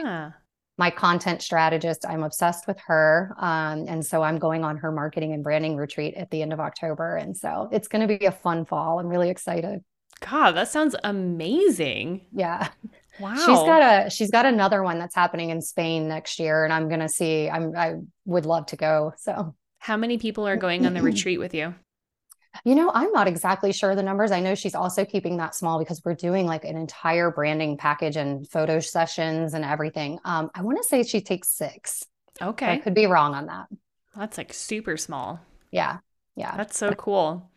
my 0.77 0.89
content 0.89 1.41
strategist. 1.41 2.05
I'm 2.07 2.23
obsessed 2.23 2.67
with 2.67 2.77
her. 2.87 3.33
Um, 3.39 3.85
and 3.87 4.05
so 4.05 4.21
I'm 4.21 4.37
going 4.37 4.63
on 4.63 4.77
her 4.77 4.91
marketing 4.91 5.33
and 5.33 5.43
branding 5.43 5.77
retreat 5.77 6.15
at 6.15 6.29
the 6.31 6.41
end 6.41 6.51
of 6.51 6.59
October. 6.59 7.15
And 7.15 7.35
so 7.35 7.69
it's 7.71 7.87
going 7.87 8.07
to 8.07 8.17
be 8.17 8.25
a 8.25 8.31
fun 8.31 8.65
fall. 8.65 8.99
I'm 8.99 9.07
really 9.07 9.29
excited. 9.29 9.83
God, 10.29 10.53
that 10.53 10.69
sounds 10.69 10.95
amazing. 11.03 12.27
Yeah. 12.33 12.69
Wow. 13.19 13.35
She's 13.35 13.45
got 13.45 13.81
a 14.05 14.09
she's 14.09 14.31
got 14.31 14.45
another 14.45 14.83
one 14.83 14.99
that's 14.99 15.15
happening 15.15 15.49
in 15.49 15.61
Spain 15.61 16.07
next 16.07 16.39
year 16.39 16.65
and 16.65 16.73
I'm 16.73 16.89
going 16.89 16.99
to 16.99 17.09
see 17.09 17.49
I'm 17.49 17.75
I 17.75 17.95
would 18.25 18.45
love 18.45 18.65
to 18.67 18.75
go. 18.75 19.13
So 19.17 19.55
How 19.79 19.97
many 19.97 20.17
people 20.17 20.47
are 20.47 20.57
going 20.57 20.85
on 20.85 20.93
the 20.93 21.01
retreat 21.11 21.39
with 21.39 21.53
you? 21.53 21.75
You 22.63 22.75
know, 22.75 22.91
I'm 22.93 23.11
not 23.11 23.27
exactly 23.27 23.73
sure 23.73 23.95
the 23.95 24.03
numbers. 24.03 24.31
I 24.31 24.39
know 24.39 24.55
she's 24.55 24.75
also 24.75 25.05
keeping 25.05 25.37
that 25.37 25.55
small 25.55 25.79
because 25.79 26.01
we're 26.05 26.15
doing 26.15 26.45
like 26.45 26.63
an 26.63 26.77
entire 26.77 27.31
branding 27.31 27.77
package 27.77 28.15
and 28.15 28.47
photo 28.47 28.79
sessions 28.79 29.53
and 29.53 29.65
everything. 29.65 30.19
Um, 30.23 30.49
I 30.55 30.61
want 30.61 30.77
to 30.77 30.83
say 30.83 31.03
she 31.03 31.21
takes 31.21 31.49
six. 31.49 32.05
Okay. 32.41 32.71
I 32.71 32.77
could 32.77 32.93
be 32.93 33.05
wrong 33.05 33.33
on 33.33 33.47
that. 33.47 33.67
That's 34.15 34.37
like 34.37 34.53
super 34.53 34.97
small. 34.97 35.39
Yeah. 35.71 35.97
Yeah. 36.35 36.55
That's 36.55 36.77
so 36.77 36.91
cool. 36.91 37.49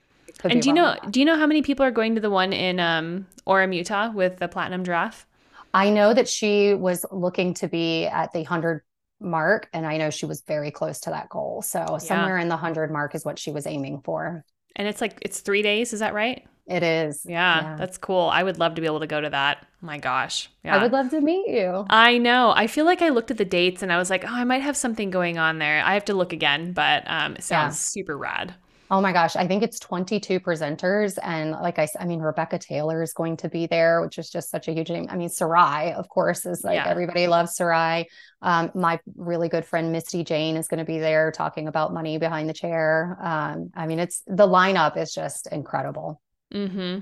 And 0.45 0.63
do 0.63 0.69
you 0.69 0.75
know 0.75 0.97
do 1.11 1.21
you 1.21 1.27
know 1.27 1.37
how 1.37 1.47
many 1.47 1.63
people 1.63 1.85
are 1.85 1.91
going 1.91 2.15
to 2.15 2.21
the 2.21 2.31
one 2.31 2.53
in 2.53 2.79
um 2.79 3.27
Orem, 3.47 3.75
Utah 3.75 4.11
with 4.13 4.39
the 4.39 4.49
platinum 4.49 4.85
giraffe? 4.85 5.27
I 5.75 5.91
know 5.91 6.15
that 6.15 6.29
she 6.29 6.75
was 6.75 7.05
looking 7.11 7.55
to 7.55 7.69
be 7.69 8.07
at 8.07 8.33
the 8.33 8.41
100 8.41 8.83
mark 9.21 9.69
and 9.73 9.85
I 9.85 9.97
know 9.97 10.11
she 10.11 10.27
was 10.27 10.43
very 10.43 10.71
close 10.71 11.01
to 11.01 11.11
that 11.11 11.29
goal. 11.29 11.63
So 11.63 11.81
yeah. 11.81 11.99
somewhere 11.99 12.39
in 12.39 12.49
the 12.49 12.55
100 12.55 12.91
mark 12.91 13.15
is 13.15 13.25
what 13.25 13.39
she 13.39 13.51
was 13.51 13.67
aiming 13.67 14.01
for. 14.03 14.45
And 14.79 14.89
it's 14.89 15.01
like 15.01 15.19
it's 15.23 15.41
three 15.41 15.63
days, 15.63 15.93
is 15.93 16.01
that 16.01 16.15
right? 16.15 16.47
It 16.69 16.83
is. 16.83 17.25
Yeah, 17.25 17.63
yeah, 17.63 17.77
that's 17.77 17.99
cool. 17.99 18.29
I 18.33 18.43
would 18.43 18.59
love 18.59 18.75
to 18.75 18.81
be 18.81 18.87
able 18.87 19.01
to 19.01 19.07
go 19.07 19.21
to 19.21 19.31
that. 19.31 19.67
Oh 19.83 19.87
my 19.87 19.99
gosh. 19.99 20.51
Yeah. 20.63 20.77
I 20.77 20.83
would 20.83 20.93
love 20.93 21.11
to 21.11 21.21
meet 21.21 21.49
you. 21.49 21.87
I 21.89 22.19
know. 22.19 22.53
I 22.55 22.67
feel 22.67 22.85
like 22.85 23.01
I 23.01 23.09
looked 23.09 23.31
at 23.31 23.39
the 23.39 23.45
dates 23.45 23.83
and 23.83 23.93
I 23.93 23.97
was 23.97 24.11
like, 24.11 24.25
oh, 24.25 24.33
I 24.33 24.45
might 24.45 24.63
have 24.63 24.77
something 24.77 25.11
going 25.11 25.39
on 25.39 25.59
there. 25.59 25.83
I 25.83 25.95
have 25.95 26.05
to 26.07 26.15
look 26.15 26.33
again, 26.33 26.73
but 26.73 27.05
um, 27.07 27.37
it 27.37 27.43
sounds 27.43 27.75
yeah. 27.75 28.03
super 28.03 28.19
rad. 28.19 28.55
Oh 28.91 29.01
my 29.01 29.13
gosh, 29.13 29.37
I 29.37 29.47
think 29.47 29.63
it's 29.63 29.79
22 29.79 30.41
presenters. 30.41 31.19
And 31.23 31.53
like 31.53 31.79
I 31.79 31.85
said, 31.85 32.01
I 32.01 32.07
mean, 32.07 32.21
Rebecca 32.21 32.59
Taylor 32.59 33.03
is 33.03 33.13
going 33.13 33.37
to 33.39 33.49
be 33.49 33.67
there, 33.67 34.01
which 34.01 34.19
is 34.19 34.31
just 34.31 34.51
such 34.51 34.69
a 34.69 34.73
huge 34.73 34.91
name. 34.91 35.07
I 35.11 35.17
mean, 35.17 35.29
Sarai, 35.29 35.93
of 35.93 36.09
course, 36.09 36.47
is 36.47 36.65
like 36.65 36.77
yeah. 36.77 36.89
everybody 36.89 37.27
loves 37.27 37.55
Sarai. 37.55 38.07
Um, 38.41 38.71
my 38.75 38.99
really 39.17 39.49
good 39.49 39.67
friend 39.67 39.93
Misty 39.93 40.25
Jane 40.25 40.57
is 40.57 40.69
going 40.69 40.79
to 40.79 40.85
be 40.85 40.99
there 40.99 41.31
talking 41.33 41.69
about 41.69 41.93
money 41.93 42.19
behind 42.19 42.49
the 42.49 42.55
chair. 42.55 43.19
Um, 43.21 43.71
I 43.75 43.87
mean, 43.87 43.99
it's 43.99 44.23
the 44.27 44.47
lineup 44.47 44.97
is 44.97 45.13
just 45.13 45.49
incredible. 45.53 46.23
Mm-hmm. 46.55 47.01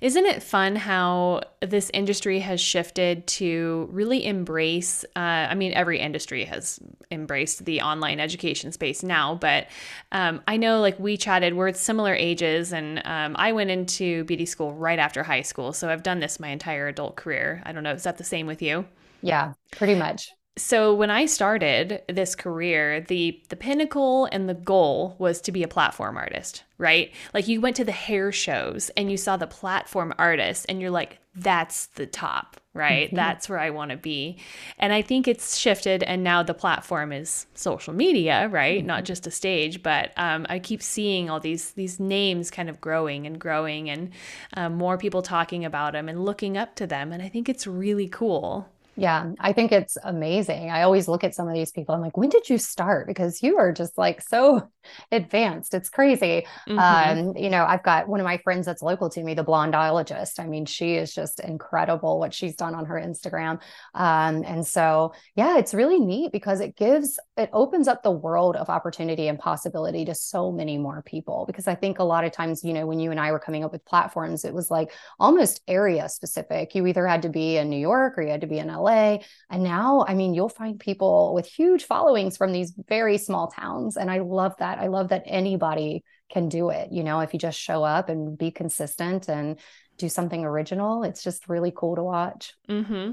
Isn't 0.00 0.26
it 0.26 0.42
fun 0.42 0.76
how 0.76 1.42
this 1.60 1.90
industry 1.94 2.40
has 2.40 2.60
shifted 2.60 3.26
to 3.28 3.88
really 3.90 4.24
embrace? 4.26 5.04
Uh, 5.16 5.18
I 5.50 5.54
mean, 5.54 5.72
every 5.72 5.98
industry 5.98 6.44
has 6.44 6.78
embraced 7.10 7.64
the 7.64 7.80
online 7.80 8.20
education 8.20 8.72
space 8.72 9.02
now, 9.02 9.34
but 9.34 9.68
um, 10.12 10.42
I 10.46 10.56
know 10.56 10.80
like 10.80 10.98
we 10.98 11.16
chatted, 11.16 11.54
we're 11.54 11.68
at 11.68 11.76
similar 11.76 12.14
ages, 12.14 12.72
and 12.72 13.00
um, 13.04 13.36
I 13.38 13.52
went 13.52 13.70
into 13.70 14.24
beauty 14.24 14.46
school 14.46 14.72
right 14.74 14.98
after 14.98 15.22
high 15.22 15.42
school. 15.42 15.72
So 15.72 15.88
I've 15.88 16.02
done 16.02 16.20
this 16.20 16.38
my 16.40 16.48
entire 16.48 16.88
adult 16.88 17.16
career. 17.16 17.62
I 17.64 17.72
don't 17.72 17.82
know, 17.82 17.92
is 17.92 18.04
that 18.04 18.18
the 18.18 18.24
same 18.24 18.46
with 18.46 18.62
you? 18.62 18.84
Yeah, 19.22 19.54
pretty 19.70 19.94
much 19.94 20.30
so 20.56 20.94
when 20.94 21.10
I 21.10 21.26
started 21.26 22.02
this 22.08 22.36
career, 22.36 23.00
the 23.00 23.40
the 23.48 23.56
pinnacle 23.56 24.28
and 24.30 24.48
the 24.48 24.54
goal 24.54 25.16
was 25.18 25.40
to 25.42 25.52
be 25.52 25.64
a 25.64 25.68
platform 25.68 26.16
artist, 26.16 26.62
right? 26.78 27.12
Like 27.32 27.48
you 27.48 27.60
went 27.60 27.76
to 27.76 27.84
the 27.84 27.92
hair 27.92 28.30
shows 28.30 28.90
and 28.90 29.10
you 29.10 29.16
saw 29.16 29.36
the 29.36 29.48
platform 29.48 30.14
artist 30.16 30.66
and 30.68 30.80
you're 30.80 30.90
like 30.90 31.18
that's 31.36 31.86
the 31.86 32.06
top, 32.06 32.60
right? 32.74 33.08
Mm-hmm. 33.08 33.16
That's 33.16 33.48
where 33.48 33.58
I 33.58 33.70
want 33.70 33.90
to 33.90 33.96
be. 33.96 34.36
And 34.78 34.92
I 34.92 35.02
think 35.02 35.26
it's 35.26 35.58
shifted 35.58 36.04
and 36.04 36.22
now 36.22 36.44
the 36.44 36.54
platform 36.54 37.10
is 37.10 37.46
social 37.54 37.92
media, 37.92 38.46
right? 38.48 38.78
Mm-hmm. 38.78 38.86
Not 38.86 39.04
just 39.04 39.26
a 39.26 39.32
stage, 39.32 39.82
but 39.82 40.12
um, 40.16 40.46
I 40.48 40.60
keep 40.60 40.80
seeing 40.80 41.28
all 41.28 41.40
these 41.40 41.72
these 41.72 41.98
names 41.98 42.52
kind 42.52 42.70
of 42.70 42.80
growing 42.80 43.26
and 43.26 43.40
growing 43.40 43.90
and 43.90 44.10
um, 44.56 44.74
more 44.74 44.98
people 44.98 45.22
talking 45.22 45.64
about 45.64 45.94
them 45.94 46.08
and 46.08 46.24
looking 46.24 46.56
up 46.56 46.76
to 46.76 46.86
them 46.86 47.10
and 47.10 47.20
I 47.20 47.28
think 47.28 47.48
it's 47.48 47.66
really 47.66 48.06
cool. 48.06 48.68
Yeah, 48.96 49.32
I 49.40 49.52
think 49.52 49.72
it's 49.72 49.98
amazing. 50.04 50.70
I 50.70 50.82
always 50.82 51.08
look 51.08 51.24
at 51.24 51.34
some 51.34 51.48
of 51.48 51.54
these 51.54 51.72
people. 51.72 51.94
I'm 51.94 52.00
like, 52.00 52.16
when 52.16 52.28
did 52.28 52.48
you 52.48 52.58
start? 52.58 53.08
Because 53.08 53.42
you 53.42 53.58
are 53.58 53.72
just 53.72 53.98
like 53.98 54.22
so 54.22 54.70
advanced. 55.12 55.74
It's 55.74 55.88
crazy. 55.88 56.46
Mm-hmm. 56.68 56.78
Um, 56.78 57.36
you 57.36 57.50
know, 57.50 57.64
I've 57.64 57.82
got 57.82 58.08
one 58.08 58.20
of 58.20 58.24
my 58.24 58.38
friends 58.38 58.66
that's 58.66 58.82
local 58.82 59.10
to 59.10 59.22
me, 59.22 59.34
the 59.34 59.44
blondiologist. 59.44 60.38
I 60.38 60.46
mean, 60.46 60.64
she 60.64 60.94
is 60.94 61.12
just 61.12 61.40
incredible 61.40 62.20
what 62.20 62.32
she's 62.32 62.54
done 62.54 62.74
on 62.74 62.84
her 62.86 62.94
Instagram. 62.94 63.60
Um, 63.94 64.44
and 64.46 64.64
so, 64.64 65.12
yeah, 65.34 65.58
it's 65.58 65.74
really 65.74 65.98
neat 65.98 66.30
because 66.30 66.60
it 66.60 66.76
gives, 66.76 67.18
it 67.36 67.50
opens 67.52 67.88
up 67.88 68.04
the 68.04 68.12
world 68.12 68.54
of 68.54 68.68
opportunity 68.68 69.26
and 69.26 69.38
possibility 69.38 70.04
to 70.04 70.14
so 70.14 70.52
many 70.52 70.78
more 70.78 71.02
people. 71.02 71.44
Because 71.46 71.66
I 71.66 71.74
think 71.74 71.98
a 71.98 72.04
lot 72.04 72.24
of 72.24 72.30
times, 72.30 72.62
you 72.62 72.72
know, 72.72 72.86
when 72.86 73.00
you 73.00 73.10
and 73.10 73.18
I 73.18 73.32
were 73.32 73.40
coming 73.40 73.64
up 73.64 73.72
with 73.72 73.84
platforms, 73.84 74.44
it 74.44 74.54
was 74.54 74.70
like 74.70 74.92
almost 75.18 75.62
area 75.66 76.08
specific. 76.08 76.76
You 76.76 76.86
either 76.86 77.06
had 77.06 77.22
to 77.22 77.28
be 77.28 77.56
in 77.56 77.68
New 77.68 77.78
York 77.78 78.16
or 78.16 78.22
you 78.22 78.30
had 78.30 78.42
to 78.42 78.46
be 78.46 78.58
in 78.58 78.68
LA 78.68 78.83
LA. 78.84 79.18
And 79.50 79.62
now, 79.62 80.04
I 80.06 80.14
mean, 80.14 80.34
you'll 80.34 80.48
find 80.48 80.78
people 80.78 81.34
with 81.34 81.46
huge 81.46 81.84
followings 81.84 82.36
from 82.36 82.52
these 82.52 82.74
very 82.88 83.18
small 83.18 83.48
towns. 83.48 83.96
And 83.96 84.10
I 84.10 84.18
love 84.18 84.54
that. 84.58 84.78
I 84.78 84.88
love 84.88 85.08
that 85.08 85.22
anybody 85.26 86.04
can 86.30 86.48
do 86.48 86.70
it. 86.70 86.92
You 86.92 87.04
know, 87.04 87.20
if 87.20 87.32
you 87.32 87.38
just 87.38 87.58
show 87.58 87.84
up 87.84 88.08
and 88.08 88.36
be 88.36 88.50
consistent 88.50 89.28
and 89.28 89.58
do 89.96 90.08
something 90.08 90.44
original, 90.44 91.04
it's 91.04 91.22
just 91.22 91.48
really 91.48 91.72
cool 91.74 91.96
to 91.96 92.02
watch. 92.02 92.54
Mm-hmm. 92.68 93.12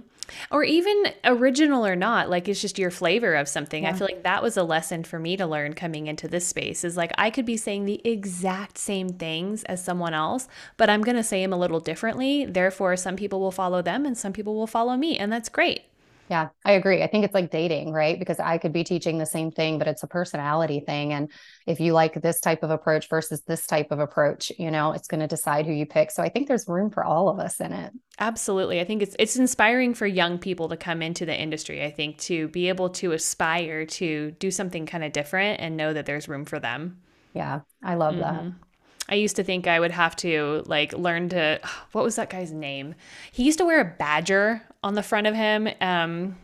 Or 0.49 0.63
even 0.63 1.03
original 1.23 1.85
or 1.85 1.95
not, 1.95 2.29
like 2.29 2.47
it's 2.47 2.61
just 2.61 2.79
your 2.79 2.91
flavor 2.91 3.35
of 3.35 3.47
something. 3.47 3.83
Yeah. 3.83 3.89
I 3.89 3.93
feel 3.93 4.07
like 4.07 4.23
that 4.23 4.41
was 4.41 4.57
a 4.57 4.63
lesson 4.63 5.03
for 5.03 5.19
me 5.19 5.37
to 5.37 5.45
learn 5.45 5.73
coming 5.73 6.07
into 6.07 6.27
this 6.27 6.47
space 6.47 6.83
is 6.83 6.97
like 6.97 7.11
I 7.17 7.29
could 7.29 7.45
be 7.45 7.57
saying 7.57 7.85
the 7.85 8.01
exact 8.03 8.77
same 8.77 9.09
things 9.09 9.63
as 9.65 9.83
someone 9.83 10.13
else, 10.13 10.47
but 10.77 10.89
I'm 10.89 11.01
going 11.01 11.17
to 11.17 11.23
say 11.23 11.41
them 11.41 11.53
a 11.53 11.57
little 11.57 11.79
differently. 11.79 12.45
Therefore, 12.45 12.95
some 12.95 13.15
people 13.15 13.39
will 13.39 13.51
follow 13.51 13.81
them 13.81 14.05
and 14.05 14.17
some 14.17 14.33
people 14.33 14.55
will 14.55 14.67
follow 14.67 14.95
me. 14.95 15.17
And 15.17 15.31
that's 15.31 15.49
great. 15.49 15.81
Yeah, 16.29 16.49
I 16.63 16.73
agree. 16.73 17.03
I 17.03 17.07
think 17.07 17.25
it's 17.25 17.33
like 17.33 17.51
dating, 17.51 17.91
right? 17.91 18.17
Because 18.17 18.39
I 18.39 18.57
could 18.57 18.71
be 18.71 18.85
teaching 18.85 19.17
the 19.17 19.25
same 19.25 19.51
thing, 19.51 19.77
but 19.77 19.87
it's 19.89 20.03
a 20.03 20.07
personality 20.07 20.79
thing. 20.79 21.11
And 21.11 21.29
if 21.67 21.81
you 21.81 21.91
like 21.91 22.21
this 22.21 22.39
type 22.39 22.63
of 22.63 22.69
approach 22.69 23.09
versus 23.09 23.41
this 23.41 23.67
type 23.67 23.91
of 23.91 23.99
approach, 23.99 24.49
you 24.57 24.71
know, 24.71 24.93
it's 24.93 25.09
going 25.09 25.19
to 25.19 25.27
decide 25.27 25.65
who 25.65 25.73
you 25.73 25.85
pick. 25.85 26.09
So 26.09 26.23
I 26.23 26.29
think 26.29 26.47
there's 26.47 26.69
room 26.69 26.89
for 26.89 27.03
all 27.03 27.27
of 27.27 27.39
us 27.39 27.59
in 27.59 27.73
it. 27.73 27.91
Absolutely. 28.17 28.79
I 28.79 28.85
think 28.85 29.01
it's 29.01 29.15
it's 29.19 29.35
inspiring 29.35 29.93
for 29.93 30.07
young 30.07 30.37
people 30.37 30.69
to 30.69 30.77
come 30.77 31.01
into 31.01 31.25
the 31.25 31.37
industry, 31.37 31.83
I 31.83 31.91
think, 31.91 32.17
to 32.19 32.47
be 32.47 32.69
able 32.69 32.91
to 32.91 33.11
aspire 33.11 33.85
to 33.85 34.31
do 34.31 34.51
something 34.51 34.85
kind 34.85 35.03
of 35.03 35.11
different 35.11 35.59
and 35.59 35.75
know 35.75 35.91
that 35.91 36.05
there's 36.05 36.29
room 36.29 36.45
for 36.45 36.59
them. 36.59 37.01
Yeah, 37.33 37.61
I 37.83 37.95
love 37.95 38.15
mm-hmm. 38.15 38.21
that. 38.21 38.53
I 39.11 39.15
used 39.15 39.35
to 39.35 39.43
think 39.43 39.67
I 39.67 39.79
would 39.79 39.91
have 39.91 40.15
to 40.17 40.63
like 40.65 40.93
learn 40.93 41.29
to 41.29 41.59
what 41.91 42.03
was 42.03 42.15
that 42.15 42.29
guy's 42.29 42.51
name? 42.51 42.95
He 43.31 43.43
used 43.43 43.59
to 43.59 43.65
wear 43.65 43.81
a 43.81 43.85
badger 43.85 44.63
on 44.83 44.95
the 44.95 45.03
front 45.03 45.27
of 45.27 45.35
him. 45.35 45.69
Um, 45.81 46.37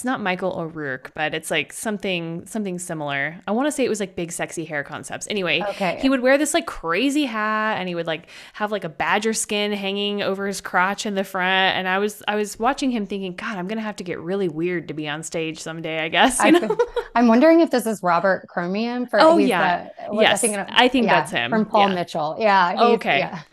it's 0.00 0.04
not 0.06 0.22
Michael 0.22 0.58
O'Rourke, 0.58 1.12
but 1.14 1.34
it's 1.34 1.50
like 1.50 1.74
something 1.74 2.46
something 2.46 2.78
similar. 2.78 3.38
I 3.46 3.50
want 3.50 3.66
to 3.66 3.70
say 3.70 3.84
it 3.84 3.90
was 3.90 4.00
like 4.00 4.16
big 4.16 4.32
sexy 4.32 4.64
hair 4.64 4.82
concepts. 4.82 5.26
Anyway, 5.28 5.62
okay. 5.68 5.98
he 6.00 6.08
would 6.08 6.20
wear 6.20 6.38
this 6.38 6.54
like 6.54 6.66
crazy 6.66 7.26
hat 7.26 7.76
and 7.78 7.86
he 7.86 7.94
would 7.94 8.06
like 8.06 8.30
have 8.54 8.72
like 8.72 8.84
a 8.84 8.88
badger 8.88 9.34
skin 9.34 9.72
hanging 9.72 10.22
over 10.22 10.46
his 10.46 10.62
crotch 10.62 11.04
in 11.04 11.16
the 11.16 11.22
front 11.22 11.76
and 11.76 11.86
I 11.86 11.98
was 11.98 12.22
I 12.26 12.36
was 12.36 12.58
watching 12.58 12.90
him 12.90 13.04
thinking, 13.04 13.34
god, 13.34 13.58
I'm 13.58 13.68
going 13.68 13.76
to 13.76 13.82
have 13.82 13.96
to 13.96 14.04
get 14.04 14.18
really 14.20 14.48
weird 14.48 14.88
to 14.88 14.94
be 14.94 15.06
on 15.06 15.22
stage 15.22 15.60
someday, 15.60 16.02
I 16.02 16.08
guess, 16.08 16.42
you 16.42 16.52
know? 16.52 16.78
I'm 17.14 17.28
wondering 17.28 17.60
if 17.60 17.70
this 17.70 17.84
is 17.84 18.02
Robert 18.02 18.46
Cromeans 18.48 19.10
for 19.10 19.20
Oh 19.20 19.36
yeah. 19.36 19.90
The, 20.08 20.16
yes. 20.16 20.42
I 20.42 20.48
think, 20.48 20.68
I 20.70 20.88
think 20.88 21.06
yeah, 21.08 21.14
that's 21.14 21.30
him. 21.30 21.50
From 21.50 21.66
Paul 21.66 21.90
yeah. 21.90 21.94
Mitchell. 21.94 22.36
Yeah. 22.38 22.74
Okay. 22.94 23.18
Yeah. 23.18 23.42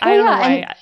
I 0.00 0.16
don't 0.16 0.24
know 0.24 0.32
why. 0.32 0.66
And, 0.66 0.74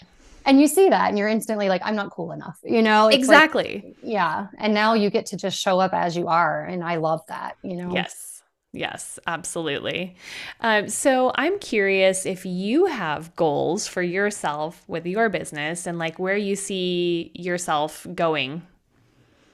and 0.50 0.60
you 0.60 0.66
see 0.66 0.88
that 0.88 1.08
and 1.08 1.16
you're 1.16 1.28
instantly 1.28 1.68
like 1.68 1.80
i'm 1.84 1.94
not 1.94 2.10
cool 2.10 2.32
enough 2.32 2.58
you 2.64 2.82
know 2.82 3.06
it's 3.06 3.16
exactly 3.16 3.82
like, 3.84 3.96
yeah 4.02 4.48
and 4.58 4.74
now 4.74 4.94
you 4.94 5.08
get 5.08 5.26
to 5.26 5.36
just 5.36 5.58
show 5.58 5.78
up 5.78 5.94
as 5.94 6.16
you 6.16 6.26
are 6.26 6.64
and 6.64 6.82
i 6.82 6.96
love 6.96 7.20
that 7.28 7.56
you 7.62 7.76
know 7.76 7.94
yes 7.94 8.26
Yes, 8.72 9.18
absolutely. 9.26 10.14
Um, 10.60 10.88
so 10.88 11.32
I'm 11.34 11.58
curious 11.58 12.24
if 12.24 12.46
you 12.46 12.86
have 12.86 13.34
goals 13.34 13.88
for 13.88 14.00
yourself 14.00 14.84
with 14.86 15.06
your 15.06 15.28
business 15.28 15.88
and 15.88 15.98
like 15.98 16.20
where 16.20 16.36
you 16.36 16.54
see 16.54 17.32
yourself 17.34 18.06
going. 18.14 18.62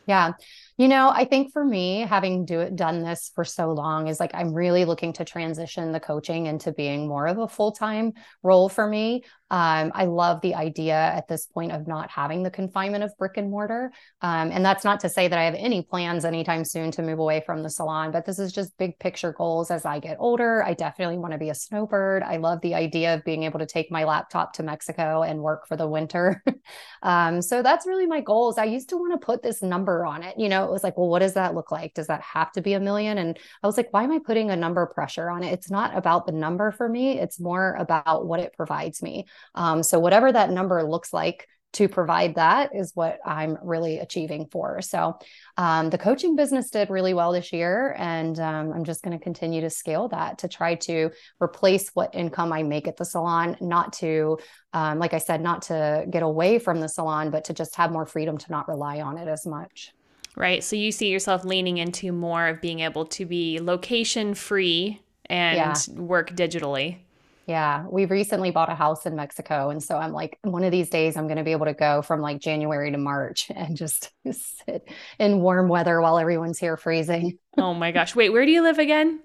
Yeah. 0.06 0.32
You 0.76 0.88
know, 0.88 1.08
I 1.08 1.24
think 1.24 1.52
for 1.52 1.64
me, 1.64 2.00
having 2.00 2.44
do 2.44 2.60
it, 2.60 2.76
done 2.76 3.02
this 3.02 3.32
for 3.34 3.44
so 3.44 3.72
long 3.72 4.08
is 4.08 4.20
like 4.20 4.32
I'm 4.34 4.52
really 4.52 4.84
looking 4.84 5.14
to 5.14 5.24
transition 5.24 5.92
the 5.92 6.00
coaching 6.00 6.46
into 6.46 6.70
being 6.70 7.08
more 7.08 7.26
of 7.26 7.38
a 7.38 7.48
full 7.48 7.72
time 7.72 8.12
role 8.42 8.68
for 8.68 8.86
me. 8.86 9.24
Um, 9.50 9.92
I 9.94 10.06
love 10.06 10.40
the 10.40 10.56
idea 10.56 10.94
at 10.94 11.28
this 11.28 11.46
point 11.46 11.70
of 11.70 11.86
not 11.86 12.10
having 12.10 12.42
the 12.42 12.50
confinement 12.50 13.04
of 13.04 13.16
brick 13.16 13.36
and 13.36 13.50
mortar. 13.50 13.92
Um, 14.20 14.50
and 14.50 14.64
that's 14.64 14.84
not 14.84 15.00
to 15.00 15.08
say 15.08 15.28
that 15.28 15.38
I 15.38 15.44
have 15.44 15.54
any 15.54 15.82
plans 15.82 16.24
anytime 16.24 16.64
soon 16.64 16.90
to 16.92 17.02
move 17.02 17.20
away 17.20 17.42
from 17.46 17.62
the 17.62 17.70
salon, 17.70 18.10
but 18.10 18.26
this 18.26 18.40
is 18.40 18.52
just 18.52 18.76
big 18.76 18.98
picture 18.98 19.32
goals 19.32 19.70
as 19.70 19.84
I 19.84 20.00
get 20.00 20.16
older. 20.18 20.64
I 20.64 20.74
definitely 20.74 21.18
want 21.18 21.32
to 21.32 21.38
be 21.38 21.50
a 21.50 21.54
snowbird. 21.54 22.24
I 22.24 22.38
love 22.38 22.60
the 22.60 22.74
idea 22.74 23.14
of 23.14 23.24
being 23.24 23.44
able 23.44 23.60
to 23.60 23.66
take 23.66 23.90
my 23.90 24.02
laptop 24.02 24.54
to 24.54 24.64
Mexico 24.64 25.22
and 25.22 25.40
work 25.40 25.68
for 25.68 25.76
the 25.76 25.86
winter. 25.86 26.42
um, 27.02 27.40
so 27.40 27.62
that's 27.62 27.86
really 27.86 28.06
my 28.06 28.20
goals. 28.20 28.58
I 28.58 28.64
used 28.64 28.88
to 28.88 28.96
want 28.96 29.12
to 29.12 29.24
put 29.24 29.42
this 29.42 29.62
number 29.62 30.04
on 30.04 30.24
it. 30.24 30.36
You 30.38 30.48
know, 30.48 30.64
it 30.64 30.72
was 30.72 30.82
like, 30.82 30.96
well, 30.96 31.08
what 31.08 31.20
does 31.20 31.34
that 31.34 31.54
look 31.54 31.70
like? 31.70 31.94
Does 31.94 32.08
that 32.08 32.22
have 32.22 32.50
to 32.52 32.60
be 32.60 32.72
a 32.72 32.80
million? 32.80 33.18
And 33.18 33.38
I 33.62 33.66
was 33.66 33.76
like, 33.76 33.92
why 33.92 34.02
am 34.02 34.10
I 34.10 34.18
putting 34.18 34.50
a 34.50 34.56
number 34.56 34.84
pressure 34.86 35.30
on 35.30 35.44
it? 35.44 35.52
It's 35.52 35.70
not 35.70 35.96
about 35.96 36.26
the 36.26 36.32
number 36.32 36.72
for 36.72 36.88
me, 36.88 37.18
it's 37.18 37.38
more 37.38 37.74
about 37.78 38.26
what 38.26 38.40
it 38.40 38.52
provides 38.56 39.02
me. 39.02 39.26
Um, 39.54 39.82
so, 39.82 39.98
whatever 39.98 40.32
that 40.32 40.50
number 40.50 40.82
looks 40.82 41.12
like 41.12 41.48
to 41.76 41.88
provide 41.88 42.36
that 42.36 42.70
is 42.74 42.92
what 42.94 43.18
I'm 43.24 43.58
really 43.62 43.98
achieving 43.98 44.46
for. 44.50 44.80
So, 44.80 45.18
um, 45.58 45.90
the 45.90 45.98
coaching 45.98 46.34
business 46.34 46.70
did 46.70 46.88
really 46.88 47.12
well 47.12 47.32
this 47.32 47.52
year, 47.52 47.94
and 47.98 48.38
um, 48.40 48.72
I'm 48.72 48.84
just 48.84 49.02
going 49.02 49.16
to 49.16 49.22
continue 49.22 49.60
to 49.60 49.68
scale 49.68 50.08
that 50.08 50.38
to 50.38 50.48
try 50.48 50.76
to 50.76 51.10
replace 51.40 51.90
what 51.92 52.14
income 52.14 52.50
I 52.50 52.62
make 52.62 52.88
at 52.88 52.96
the 52.96 53.04
salon, 53.04 53.58
not 53.60 53.92
to, 53.94 54.38
um, 54.72 54.98
like 54.98 55.12
I 55.12 55.18
said, 55.18 55.42
not 55.42 55.62
to 55.62 56.06
get 56.08 56.22
away 56.22 56.58
from 56.58 56.80
the 56.80 56.88
salon, 56.88 57.30
but 57.30 57.44
to 57.44 57.52
just 57.52 57.76
have 57.76 57.92
more 57.92 58.06
freedom 58.06 58.38
to 58.38 58.50
not 58.50 58.68
rely 58.68 59.02
on 59.02 59.18
it 59.18 59.28
as 59.28 59.44
much. 59.44 59.92
Right. 60.34 60.64
So, 60.64 60.76
you 60.76 60.90
see 60.92 61.10
yourself 61.10 61.44
leaning 61.44 61.76
into 61.76 62.10
more 62.10 62.48
of 62.48 62.62
being 62.62 62.80
able 62.80 63.04
to 63.06 63.26
be 63.26 63.58
location 63.60 64.32
free 64.34 65.02
and 65.26 65.56
yeah. 65.56 65.74
work 65.94 66.30
digitally. 66.30 67.00
Yeah, 67.46 67.86
we 67.88 68.06
recently 68.06 68.50
bought 68.50 68.70
a 68.70 68.74
house 68.74 69.06
in 69.06 69.14
Mexico. 69.14 69.70
And 69.70 69.80
so 69.82 69.96
I'm 69.96 70.12
like, 70.12 70.36
one 70.42 70.64
of 70.64 70.72
these 70.72 70.90
days, 70.90 71.16
I'm 71.16 71.28
going 71.28 71.36
to 71.38 71.44
be 71.44 71.52
able 71.52 71.66
to 71.66 71.74
go 71.74 72.02
from 72.02 72.20
like 72.20 72.40
January 72.40 72.90
to 72.90 72.98
March 72.98 73.50
and 73.54 73.76
just 73.76 74.10
sit 74.24 74.88
in 75.18 75.40
warm 75.40 75.68
weather 75.68 76.00
while 76.00 76.18
everyone's 76.18 76.58
here 76.58 76.76
freezing. 76.76 77.38
oh 77.56 77.72
my 77.72 77.92
gosh. 77.92 78.16
Wait, 78.16 78.30
where 78.30 78.44
do 78.44 78.50
you 78.50 78.62
live 78.62 78.78
again? 78.78 79.20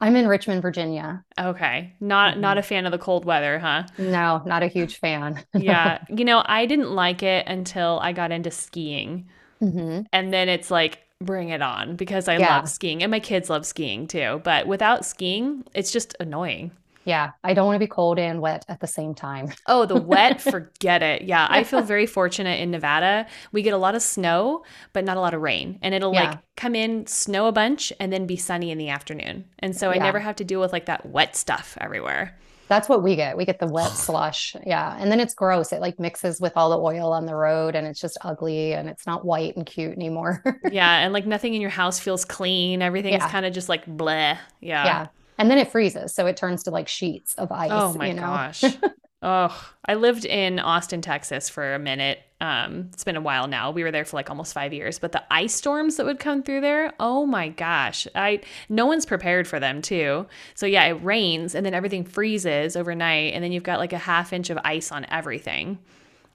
I'm 0.00 0.16
in 0.16 0.26
Richmond, 0.26 0.62
Virginia. 0.62 1.24
Okay. 1.38 1.94
Not 2.00 2.32
mm-hmm. 2.32 2.40
not 2.40 2.58
a 2.58 2.62
fan 2.62 2.86
of 2.86 2.92
the 2.92 2.98
cold 2.98 3.24
weather, 3.24 3.58
huh? 3.58 3.84
No, 3.96 4.42
not 4.44 4.62
a 4.62 4.66
huge 4.66 4.98
fan. 4.98 5.44
yeah. 5.54 6.02
You 6.08 6.24
know, 6.24 6.42
I 6.44 6.66
didn't 6.66 6.90
like 6.90 7.22
it 7.22 7.46
until 7.46 7.98
I 8.02 8.12
got 8.12 8.32
into 8.32 8.50
skiing. 8.50 9.28
Mm-hmm. 9.62 10.02
And 10.12 10.32
then 10.32 10.48
it's 10.48 10.70
like 10.70 11.00
bring 11.20 11.50
it 11.50 11.62
on 11.62 11.96
because 11.96 12.28
I 12.28 12.38
yeah. 12.38 12.56
love 12.56 12.68
skiing 12.68 13.02
and 13.02 13.10
my 13.10 13.20
kids 13.20 13.50
love 13.50 13.66
skiing 13.66 14.06
too. 14.06 14.40
But 14.44 14.66
without 14.66 15.04
skiing, 15.04 15.64
it's 15.74 15.92
just 15.92 16.16
annoying. 16.20 16.72
Yeah, 17.08 17.30
I 17.42 17.54
don't 17.54 17.64
want 17.64 17.76
to 17.76 17.80
be 17.80 17.86
cold 17.86 18.18
and 18.18 18.40
wet 18.40 18.66
at 18.68 18.80
the 18.80 18.86
same 18.86 19.14
time. 19.14 19.48
oh, 19.66 19.86
the 19.86 19.96
wet, 19.96 20.40
forget 20.42 21.02
it. 21.02 21.22
Yeah, 21.22 21.46
I 21.48 21.64
feel 21.64 21.80
very 21.94 22.04
fortunate 22.04 22.60
in 22.60 22.70
Nevada. 22.70 23.26
We 23.50 23.62
get 23.62 23.72
a 23.72 23.78
lot 23.78 23.94
of 23.94 24.02
snow, 24.02 24.64
but 24.92 25.04
not 25.04 25.16
a 25.16 25.20
lot 25.20 25.32
of 25.32 25.40
rain. 25.40 25.78
And 25.80 25.94
it'll 25.94 26.12
yeah. 26.12 26.30
like 26.30 26.38
come 26.56 26.74
in, 26.74 27.06
snow 27.06 27.46
a 27.46 27.52
bunch, 27.52 27.94
and 27.98 28.12
then 28.12 28.26
be 28.26 28.36
sunny 28.36 28.70
in 28.70 28.76
the 28.76 28.90
afternoon. 28.90 29.46
And 29.60 29.74
so 29.74 29.90
I 29.90 29.94
yeah. 29.94 30.02
never 30.02 30.18
have 30.18 30.36
to 30.36 30.44
deal 30.44 30.60
with 30.60 30.70
like 30.72 30.84
that 30.86 31.06
wet 31.06 31.34
stuff 31.34 31.78
everywhere. 31.80 32.38
That's 32.68 32.86
what 32.86 33.02
we 33.02 33.16
get. 33.16 33.38
We 33.38 33.46
get 33.46 33.58
the 33.58 33.66
wet 33.66 33.92
slush. 33.94 34.54
Yeah. 34.66 34.94
And 35.00 35.10
then 35.10 35.18
it's 35.18 35.32
gross. 35.32 35.72
It 35.72 35.80
like 35.80 35.98
mixes 35.98 36.42
with 36.42 36.52
all 36.56 36.68
the 36.68 36.78
oil 36.78 37.10
on 37.10 37.24
the 37.24 37.34
road 37.34 37.74
and 37.74 37.86
it's 37.86 38.00
just 38.00 38.18
ugly 38.20 38.74
and 38.74 38.86
it's 38.86 39.06
not 39.06 39.24
white 39.24 39.56
and 39.56 39.64
cute 39.64 39.96
anymore. 39.96 40.44
yeah. 40.70 40.98
And 40.98 41.14
like 41.14 41.26
nothing 41.26 41.54
in 41.54 41.62
your 41.62 41.70
house 41.70 41.98
feels 41.98 42.26
clean. 42.26 42.82
Everything 42.82 43.14
yeah. 43.14 43.24
is 43.24 43.32
kind 43.32 43.46
of 43.46 43.54
just 43.54 43.70
like 43.70 43.86
bleh. 43.86 44.36
Yeah. 44.60 44.84
Yeah 44.84 45.06
and 45.38 45.50
then 45.50 45.58
it 45.58 45.70
freezes 45.70 46.14
so 46.14 46.26
it 46.26 46.36
turns 46.36 46.62
to 46.64 46.70
like 46.70 46.88
sheets 46.88 47.34
of 47.34 47.50
ice 47.52 47.70
oh 47.72 47.94
my 47.94 48.08
you 48.08 48.14
know? 48.14 48.22
gosh. 48.22 48.64
Oh 49.20 49.72
i 49.84 49.96
lived 49.96 50.24
in 50.24 50.60
austin 50.60 51.00
texas 51.02 51.48
for 51.48 51.74
a 51.74 51.78
minute. 51.80 52.20
Um 52.40 52.90
it's 52.92 53.02
been 53.02 53.16
a 53.16 53.20
while 53.20 53.48
now. 53.48 53.72
We 53.72 53.82
were 53.82 53.90
there 53.90 54.04
for 54.04 54.16
like 54.16 54.30
almost 54.30 54.54
five 54.54 54.72
years 54.72 55.00
but 55.00 55.10
the 55.10 55.24
ice 55.28 55.52
storms 55.52 55.96
that 55.96 56.06
would 56.06 56.20
come 56.20 56.44
through 56.44 56.60
there 56.60 56.92
oh 57.00 57.26
my 57.26 57.48
gosh. 57.48 58.06
I 58.14 58.42
no 58.68 58.86
one's 58.86 59.04
prepared 59.04 59.48
for 59.48 59.58
them 59.58 59.82
too. 59.82 60.26
So 60.54 60.66
yeah 60.66 60.84
it 60.84 61.02
rains 61.02 61.56
and 61.56 61.66
then 61.66 61.74
everything 61.74 62.04
freezes 62.04 62.76
overnight 62.76 63.34
and 63.34 63.42
then 63.42 63.50
you've 63.50 63.64
got 63.64 63.80
like 63.80 63.92
a 63.92 63.98
half 63.98 64.32
inch 64.32 64.50
of 64.50 64.58
ice 64.64 64.92
on 64.92 65.04
everything. 65.10 65.80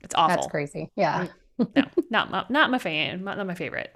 It's 0.02 0.16
awful. 0.16 0.36
that's 0.36 0.48
crazy. 0.48 0.92
Yeah 0.98 1.28
no, 1.58 1.84
not 2.10 2.32
my, 2.32 2.46
not 2.50 2.72
my 2.72 2.80
fan, 2.80 3.24
not, 3.24 3.46
my 3.46 3.54
favorite. 3.54 3.96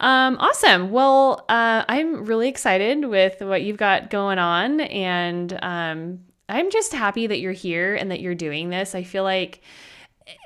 Um, 0.00 0.36
awesome. 0.38 0.90
Well, 0.90 1.44
uh, 1.48 1.84
I'm 1.88 2.24
really 2.24 2.48
excited 2.48 3.04
with 3.04 3.40
what 3.40 3.62
you've 3.62 3.76
got 3.76 4.10
going 4.10 4.38
on, 4.38 4.80
and 4.80 5.58
um, 5.62 6.20
I'm 6.48 6.70
just 6.70 6.92
happy 6.92 7.26
that 7.26 7.40
you're 7.40 7.52
here 7.52 7.94
and 7.94 8.10
that 8.10 8.20
you're 8.20 8.34
doing 8.34 8.70
this. 8.70 8.94
I 8.94 9.02
feel 9.02 9.22
like 9.22 9.62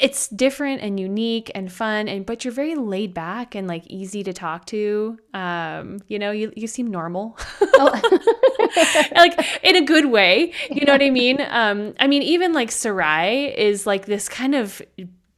it's 0.00 0.28
different 0.28 0.80
and 0.80 0.98
unique 0.98 1.50
and 1.54 1.72
fun 1.72 2.08
and 2.08 2.24
but 2.24 2.44
you're 2.44 2.52
very 2.52 2.74
laid 2.74 3.12
back 3.12 3.54
and 3.54 3.66
like 3.66 3.84
easy 3.88 4.22
to 4.22 4.32
talk 4.32 4.64
to 4.64 5.18
um 5.34 5.98
you 6.08 6.18
know 6.18 6.30
you, 6.30 6.52
you 6.56 6.66
seem 6.66 6.88
normal 6.88 7.36
oh. 7.60 9.10
like 9.16 9.44
in 9.64 9.76
a 9.76 9.84
good 9.84 10.06
way 10.06 10.52
you 10.70 10.84
know 10.84 10.92
what 10.92 11.02
i 11.02 11.10
mean 11.10 11.44
um 11.48 11.94
i 11.98 12.06
mean 12.06 12.22
even 12.22 12.52
like 12.52 12.70
sarai 12.70 13.46
is 13.58 13.86
like 13.86 14.06
this 14.06 14.28
kind 14.28 14.54
of 14.54 14.80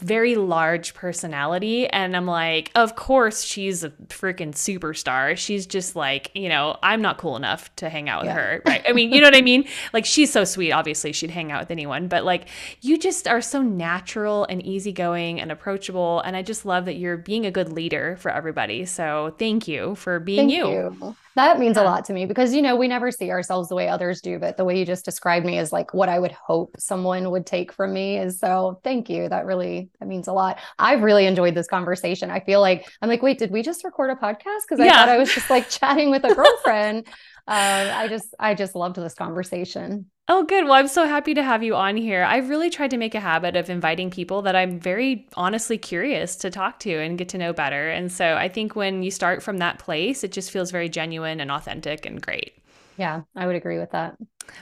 very 0.00 0.34
large 0.34 0.94
personality 0.94 1.86
and 1.88 2.16
I'm 2.16 2.26
like, 2.26 2.70
of 2.74 2.96
course 2.96 3.42
she's 3.42 3.84
a 3.84 3.90
freaking 4.08 4.52
superstar. 4.52 5.36
She's 5.36 5.66
just 5.66 5.96
like, 5.96 6.30
you 6.34 6.48
know, 6.48 6.76
I'm 6.82 7.00
not 7.00 7.18
cool 7.18 7.36
enough 7.36 7.74
to 7.76 7.88
hang 7.88 8.08
out 8.08 8.22
with 8.22 8.30
yeah. 8.30 8.34
her, 8.34 8.62
right? 8.66 8.84
I 8.88 8.92
mean, 8.92 9.12
you 9.12 9.20
know 9.20 9.26
what 9.26 9.36
I 9.36 9.42
mean? 9.42 9.66
Like 9.92 10.04
she's 10.04 10.32
so 10.32 10.44
sweet, 10.44 10.72
obviously 10.72 11.12
she'd 11.12 11.30
hang 11.30 11.52
out 11.52 11.60
with 11.60 11.70
anyone, 11.70 12.08
but 12.08 12.24
like 12.24 12.48
you 12.80 12.98
just 12.98 13.28
are 13.28 13.40
so 13.40 13.62
natural 13.62 14.44
and 14.44 14.64
easygoing 14.64 15.40
and 15.40 15.50
approachable 15.50 16.20
and 16.20 16.36
I 16.36 16.42
just 16.42 16.66
love 16.66 16.84
that 16.86 16.96
you're 16.96 17.16
being 17.16 17.46
a 17.46 17.50
good 17.50 17.72
leader 17.72 18.16
for 18.16 18.30
everybody. 18.30 18.84
So, 18.84 19.34
thank 19.38 19.68
you 19.68 19.94
for 19.94 20.20
being 20.20 20.50
you. 20.50 20.68
you. 20.68 21.16
That 21.36 21.58
means 21.58 21.76
a 21.76 21.82
lot 21.82 22.04
to 22.06 22.12
me 22.12 22.26
because, 22.26 22.54
you 22.54 22.62
know, 22.62 22.76
we 22.76 22.86
never 22.86 23.10
see 23.10 23.30
ourselves 23.30 23.68
the 23.68 23.74
way 23.74 23.88
others 23.88 24.20
do, 24.20 24.38
but 24.38 24.56
the 24.56 24.64
way 24.64 24.78
you 24.78 24.86
just 24.86 25.04
described 25.04 25.44
me 25.44 25.58
is 25.58 25.72
like 25.72 25.92
what 25.92 26.08
I 26.08 26.18
would 26.18 26.30
hope 26.30 26.76
someone 26.78 27.30
would 27.32 27.44
take 27.44 27.72
from 27.72 27.92
me 27.92 28.18
is 28.18 28.38
so 28.38 28.80
thank 28.84 29.10
you. 29.10 29.28
That 29.28 29.44
really, 29.44 29.90
that 29.98 30.06
means 30.06 30.28
a 30.28 30.32
lot. 30.32 30.58
I've 30.78 31.02
really 31.02 31.26
enjoyed 31.26 31.56
this 31.56 31.66
conversation. 31.66 32.30
I 32.30 32.38
feel 32.40 32.60
like 32.60 32.88
I'm 33.02 33.08
like, 33.08 33.22
wait, 33.22 33.38
did 33.38 33.50
we 33.50 33.62
just 33.62 33.84
record 33.84 34.10
a 34.10 34.14
podcast? 34.14 34.62
Cause 34.68 34.78
I 34.78 34.84
yeah. 34.84 34.92
thought 34.92 35.08
I 35.08 35.18
was 35.18 35.34
just 35.34 35.50
like 35.50 35.68
chatting 35.68 36.10
with 36.10 36.24
a 36.24 36.34
girlfriend. 36.36 37.08
uh, 37.48 37.90
I 37.94 38.06
just, 38.08 38.34
I 38.38 38.54
just 38.54 38.76
loved 38.76 38.96
this 38.96 39.14
conversation. 39.14 40.06
Oh, 40.26 40.42
good. 40.44 40.64
Well, 40.64 40.72
I'm 40.74 40.88
so 40.88 41.06
happy 41.06 41.34
to 41.34 41.42
have 41.42 41.62
you 41.62 41.74
on 41.76 41.96
here. 41.98 42.24
I've 42.24 42.48
really 42.48 42.70
tried 42.70 42.90
to 42.90 42.96
make 42.96 43.14
a 43.14 43.20
habit 43.20 43.56
of 43.56 43.68
inviting 43.68 44.10
people 44.10 44.40
that 44.42 44.56
I'm 44.56 44.80
very 44.80 45.26
honestly 45.34 45.76
curious 45.76 46.34
to 46.36 46.50
talk 46.50 46.78
to 46.80 46.98
and 46.98 47.18
get 47.18 47.28
to 47.30 47.38
know 47.38 47.52
better. 47.52 47.90
And 47.90 48.10
so 48.10 48.34
I 48.36 48.48
think 48.48 48.74
when 48.74 49.02
you 49.02 49.10
start 49.10 49.42
from 49.42 49.58
that 49.58 49.78
place, 49.78 50.24
it 50.24 50.32
just 50.32 50.50
feels 50.50 50.70
very 50.70 50.88
genuine 50.88 51.40
and 51.40 51.50
authentic 51.50 52.06
and 52.06 52.22
great. 52.22 52.54
Yeah, 52.96 53.22
I 53.34 53.46
would 53.46 53.56
agree 53.56 53.78
with 53.78 53.90
that. 53.90 54.16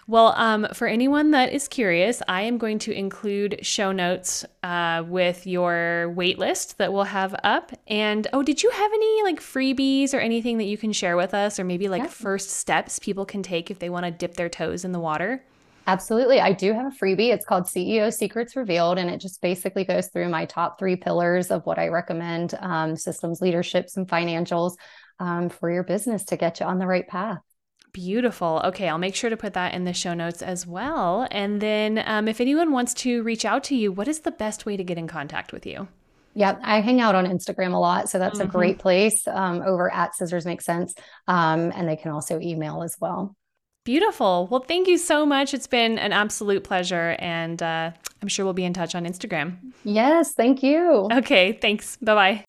Well, 0.07 0.35
um, 0.37 0.67
for 0.75 0.87
anyone 0.87 1.33
that 1.33 1.53
is 1.53 1.69
curious, 1.69 2.23
I 2.29 2.43
am 2.43 2.57
going 2.57 2.79
to 2.81 2.93
include 2.93 3.59
show 3.63 3.93
notes 3.93 4.45
uh, 4.63 5.05
with 5.07 5.47
your 5.47 6.13
wait 6.15 6.39
list 6.39 6.79
that 6.79 6.93
we'll 6.93 7.05
have 7.05 7.35
up. 7.45 7.73
And 7.87 8.27
oh, 8.33 8.43
did 8.43 8.63
you 8.63 8.71
have 8.71 8.93
any 8.93 9.23
like 9.23 9.41
freebies 9.41 10.15
or 10.15 10.19
anything 10.19 10.59
that 10.59 10.65
you 10.65 10.79
can 10.79 10.93
share 10.93 11.17
with 11.17 11.35
us, 11.35 11.59
or 11.59 11.65
maybe 11.65 11.89
like 11.89 12.03
yeah. 12.03 12.09
first 12.09 12.51
steps 12.51 12.99
people 12.99 13.27
can 13.27 13.43
take 13.43 13.71
if 13.71 13.79
they 13.79 13.91
want 13.91 14.07
to 14.07 14.11
dip 14.11 14.35
their 14.35 14.49
toes 14.49 14.85
in 14.85 14.93
the 14.93 15.01
water? 15.01 15.45
Absolutely. 15.87 16.41
I 16.41 16.53
do 16.53 16.73
have 16.73 16.87
a 16.87 16.97
freebie. 16.97 17.33
It's 17.33 17.45
called 17.45 17.65
CEO 17.65 18.13
Secrets 18.13 18.55
Revealed, 18.55 18.99
and 18.99 19.11
it 19.11 19.21
just 19.21 19.43
basically 19.43 19.85
goes 19.85 20.09
through 20.09 20.29
my 20.29 20.45
top 20.45 20.79
three 20.79 20.95
pillars 20.95 21.51
of 21.51 21.67
what 21.67 21.79
I 21.79 21.89
recommend 21.89 22.55
um, 22.61 22.95
systems, 22.97 23.41
leaderships, 23.41 23.97
and 23.97 24.07
financials 24.07 24.77
um, 25.19 25.49
for 25.49 25.73
your 25.73 25.83
business 25.83 26.25
to 26.27 26.37
get 26.37 26.61
you 26.61 26.67
on 26.67 26.79
the 26.79 26.87
right 26.87 27.07
path. 27.07 27.41
Beautiful. 27.93 28.63
Okay, 28.65 28.89
I'll 28.89 28.99
make 28.99 29.15
sure 29.15 29.29
to 29.29 29.37
put 29.37 29.53
that 29.53 29.75
in 29.75 29.85
the 29.85 29.93
show 29.93 30.15
notes 30.15 30.41
as 30.41 30.67
well. 30.67 31.29
And 31.31 31.61
then, 31.61 32.03
um, 32.07 32.27
if 32.27 32.41
anyone 32.41 32.73
wants 32.73 32.95
to 32.95 33.23
reach 33.23 33.45
out 33.45 33.65
to 33.65 33.77
you, 33.77 33.93
what 33.93 34.09
is 34.09 34.21
the 34.21 34.31
best 34.31 34.65
way 34.65 34.79
to 34.79 34.85
get 34.85 34.97
in 34.97 35.07
contact 35.07 35.53
with 35.53 35.67
you? 35.67 35.89
Yeah, 36.35 36.59
I 36.63 36.81
hang 36.81 37.03
out 37.03 37.15
on 37.15 37.27
Instagram 37.27 37.75
a 37.75 37.79
lot. 37.79 38.09
So 38.09 38.19
that's 38.19 38.39
mm-hmm. 38.39 38.49
a 38.49 38.51
great 38.51 38.79
place 38.79 39.29
um, 39.29 39.61
over 39.63 39.93
at 39.93 40.15
Scissors 40.15 40.47
Make 40.47 40.63
Cents. 40.63 40.95
Um, 41.29 41.71
and 41.75 41.87
they 41.87 41.97
can 41.97 42.13
also 42.13 42.41
email 42.41 42.83
as 42.83 42.97
well. 42.99 43.37
Beautiful. 43.85 44.47
Well, 44.51 44.65
thank 44.67 44.89
you 44.89 44.97
so 44.97 45.27
much. 45.27 45.53
It's 45.53 45.67
been 45.67 45.99
an 45.99 46.13
absolute 46.13 46.65
pleasure. 46.65 47.17
And 47.19 47.63
uh, 47.63 47.91
I'm 48.23 48.29
sure 48.29 48.47
we'll 48.47 48.55
be 48.55 48.65
in 48.65 48.73
touch 48.73 48.95
on 48.95 49.05
Instagram. 49.05 49.59
Yes, 49.85 50.33
thank 50.33 50.63
you. 50.63 51.09
Okay, 51.13 51.59
thanks. 51.61 51.99
Bye 51.99 52.15
bye. 52.15 52.45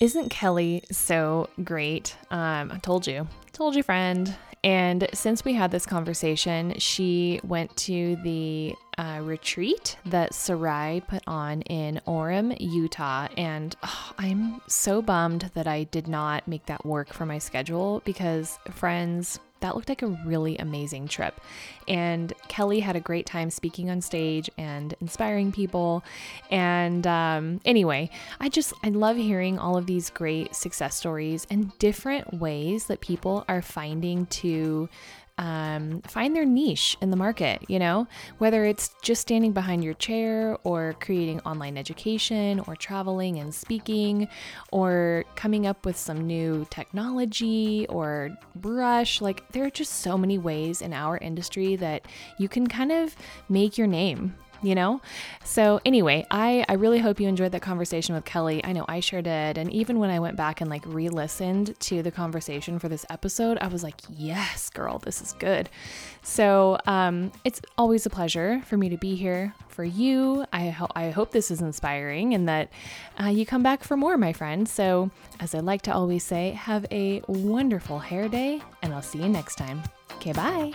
Isn't 0.00 0.28
Kelly 0.28 0.82
so 0.90 1.48
great? 1.62 2.16
Um, 2.30 2.72
I 2.72 2.78
told 2.82 3.06
you, 3.06 3.28
told 3.52 3.74
you, 3.74 3.82
friend. 3.82 4.34
And 4.64 5.08
since 5.12 5.44
we 5.44 5.52
had 5.52 5.70
this 5.70 5.84
conversation, 5.84 6.78
she 6.78 7.38
went 7.44 7.76
to 7.76 8.16
the 8.24 8.74
uh, 8.96 9.20
retreat 9.22 9.98
that 10.06 10.32
Sarai 10.32 11.02
put 11.06 11.22
on 11.26 11.60
in 11.62 12.00
Orem, 12.06 12.56
Utah. 12.58 13.28
And 13.36 13.76
oh, 13.82 14.12
I'm 14.16 14.62
so 14.66 15.02
bummed 15.02 15.50
that 15.54 15.66
I 15.66 15.84
did 15.84 16.08
not 16.08 16.48
make 16.48 16.64
that 16.66 16.86
work 16.86 17.12
for 17.12 17.26
my 17.26 17.38
schedule 17.38 18.00
because, 18.06 18.58
friends, 18.70 19.38
that 19.60 19.74
looked 19.74 19.88
like 19.88 20.02
a 20.02 20.06
really 20.06 20.58
amazing 20.58 21.08
trip. 21.08 21.40
And 21.88 22.32
Kelly 22.48 22.80
had 22.80 22.96
a 22.96 23.00
great 23.00 23.26
time 23.26 23.50
speaking 23.50 23.90
on 23.90 24.00
stage 24.00 24.50
and 24.58 24.94
inspiring 25.00 25.52
people. 25.52 26.04
And 26.50 27.06
um, 27.06 27.60
anyway, 27.64 28.10
I 28.40 28.48
just, 28.48 28.74
I 28.82 28.90
love 28.90 29.16
hearing 29.16 29.58
all 29.58 29.76
of 29.76 29.86
these 29.86 30.10
great 30.10 30.54
success 30.54 30.96
stories 30.96 31.46
and 31.50 31.76
different 31.78 32.34
ways 32.34 32.86
that 32.86 33.00
people 33.00 33.44
are 33.48 33.62
finding 33.62 34.26
to 34.26 34.88
um, 35.36 36.00
find 36.02 36.34
their 36.34 36.44
niche 36.44 36.96
in 37.00 37.10
the 37.10 37.16
market, 37.16 37.62
you 37.68 37.78
know, 37.78 38.06
whether 38.38 38.64
it's 38.64 38.94
just 39.02 39.22
standing 39.22 39.52
behind 39.52 39.82
your 39.82 39.94
chair 39.94 40.56
or 40.62 40.94
creating 41.00 41.40
online 41.40 41.76
education 41.76 42.60
or 42.68 42.76
traveling 42.76 43.38
and 43.38 43.52
speaking 43.52 44.28
or 44.70 45.24
coming 45.34 45.66
up 45.66 45.84
with 45.84 45.96
some 45.96 46.26
new 46.26 46.66
technology 46.70 47.86
or 47.88 48.30
brush. 48.54 49.20
Like, 49.20 49.46
there 49.50 49.64
are 49.64 49.70
just 49.70 49.94
so 50.00 50.16
many 50.16 50.38
ways 50.38 50.80
in 50.80 50.92
our 50.92 51.18
industry 51.18 51.74
that 51.76 52.06
you 52.38 52.48
can 52.48 52.66
kind 52.66 52.92
of 52.92 53.16
make 53.48 53.76
your 53.76 53.88
name 53.88 54.36
you 54.64 54.74
know? 54.74 55.00
So 55.44 55.80
anyway, 55.84 56.26
I, 56.30 56.64
I 56.68 56.74
really 56.74 56.98
hope 56.98 57.20
you 57.20 57.28
enjoyed 57.28 57.52
that 57.52 57.62
conversation 57.62 58.14
with 58.14 58.24
Kelly. 58.24 58.64
I 58.64 58.72
know 58.72 58.84
I 58.88 59.00
sure 59.00 59.22
did. 59.22 59.58
And 59.58 59.70
even 59.72 59.98
when 59.98 60.10
I 60.10 60.18
went 60.18 60.36
back 60.36 60.60
and 60.60 60.70
like 60.70 60.82
re-listened 60.86 61.78
to 61.80 62.02
the 62.02 62.10
conversation 62.10 62.78
for 62.78 62.88
this 62.88 63.04
episode, 63.10 63.58
I 63.60 63.68
was 63.68 63.82
like, 63.82 64.00
yes, 64.08 64.70
girl, 64.70 64.98
this 64.98 65.20
is 65.20 65.32
good. 65.34 65.68
So 66.22 66.78
um, 66.86 67.32
it's 67.44 67.60
always 67.76 68.06
a 68.06 68.10
pleasure 68.10 68.62
for 68.66 68.76
me 68.76 68.88
to 68.88 68.96
be 68.96 69.14
here 69.14 69.54
for 69.68 69.84
you. 69.84 70.44
I, 70.52 70.70
ho- 70.70 70.90
I 70.94 71.10
hope 71.10 71.32
this 71.32 71.50
is 71.50 71.60
inspiring 71.60 72.34
and 72.34 72.48
that 72.48 72.70
uh, 73.22 73.26
you 73.28 73.44
come 73.44 73.62
back 73.62 73.84
for 73.84 73.96
more, 73.96 74.16
my 74.16 74.32
friend. 74.32 74.68
So 74.68 75.10
as 75.40 75.54
I 75.54 75.58
like 75.58 75.82
to 75.82 75.94
always 75.94 76.24
say, 76.24 76.50
have 76.52 76.86
a 76.90 77.22
wonderful 77.26 77.98
hair 77.98 78.28
day 78.28 78.62
and 78.82 78.94
I'll 78.94 79.02
see 79.02 79.18
you 79.18 79.28
next 79.28 79.56
time. 79.56 79.82
Okay, 80.16 80.32
bye. 80.32 80.72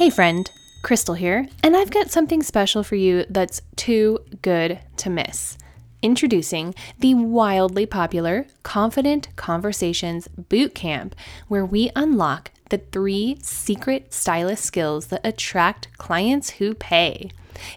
Hey 0.00 0.08
friend, 0.08 0.50
Crystal 0.80 1.14
here, 1.14 1.46
and 1.62 1.76
I've 1.76 1.90
got 1.90 2.10
something 2.10 2.42
special 2.42 2.82
for 2.82 2.94
you 2.94 3.26
that's 3.28 3.60
too 3.76 4.20
good 4.40 4.80
to 4.96 5.10
miss. 5.10 5.58
Introducing 6.00 6.74
the 7.00 7.12
wildly 7.12 7.84
popular 7.84 8.46
Confident 8.62 9.28
Conversations 9.36 10.26
Boot 10.28 10.74
Camp, 10.74 11.14
where 11.48 11.66
we 11.66 11.90
unlock 11.94 12.50
the 12.70 12.78
three 12.78 13.36
secret 13.42 14.14
stylist 14.14 14.64
skills 14.64 15.08
that 15.08 15.20
attract 15.22 15.88
clients 15.98 16.52
who 16.52 16.72
pay. 16.72 17.30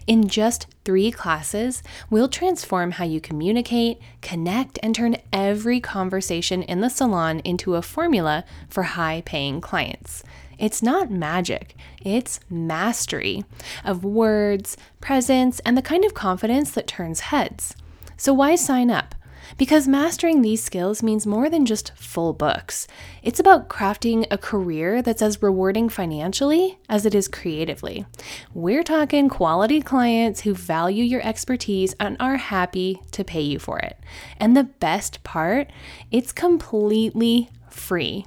In 0.06 0.26
just 0.26 0.66
three 0.86 1.10
classes, 1.10 1.82
we'll 2.08 2.28
transform 2.28 2.92
how 2.92 3.04
you 3.04 3.20
communicate, 3.20 3.98
connect, 4.22 4.78
and 4.82 4.94
turn 4.94 5.18
every 5.30 5.78
conversation 5.78 6.62
in 6.62 6.80
the 6.80 6.88
salon 6.88 7.40
into 7.40 7.74
a 7.74 7.82
formula 7.82 8.46
for 8.70 8.84
high 8.84 9.22
paying 9.26 9.60
clients. 9.60 10.24
It's 10.58 10.82
not 10.82 11.10
magic, 11.10 11.76
it's 12.02 12.40
mastery 12.48 13.44
of 13.84 14.04
words, 14.04 14.76
presence, 15.00 15.60
and 15.60 15.76
the 15.76 15.82
kind 15.82 16.04
of 16.04 16.14
confidence 16.14 16.70
that 16.72 16.86
turns 16.86 17.20
heads. 17.20 17.74
So, 18.16 18.32
why 18.32 18.54
sign 18.54 18.90
up? 18.90 19.14
Because 19.56 19.86
mastering 19.86 20.42
these 20.42 20.62
skills 20.62 21.02
means 21.02 21.26
more 21.26 21.48
than 21.48 21.66
just 21.66 21.92
full 21.96 22.32
books. 22.32 22.86
It's 23.22 23.38
about 23.38 23.68
crafting 23.68 24.26
a 24.30 24.38
career 24.38 25.02
that's 25.02 25.22
as 25.22 25.42
rewarding 25.42 25.88
financially 25.88 26.78
as 26.88 27.06
it 27.06 27.14
is 27.14 27.28
creatively. 27.28 28.06
We're 28.52 28.82
talking 28.82 29.28
quality 29.28 29.80
clients 29.80 30.40
who 30.40 30.54
value 30.54 31.04
your 31.04 31.24
expertise 31.24 31.94
and 32.00 32.16
are 32.18 32.36
happy 32.36 33.00
to 33.12 33.24
pay 33.24 33.42
you 33.42 33.58
for 33.58 33.78
it. 33.78 33.98
And 34.38 34.56
the 34.56 34.64
best 34.64 35.22
part, 35.22 35.70
it's 36.10 36.32
completely 36.32 37.50
free. 37.68 38.26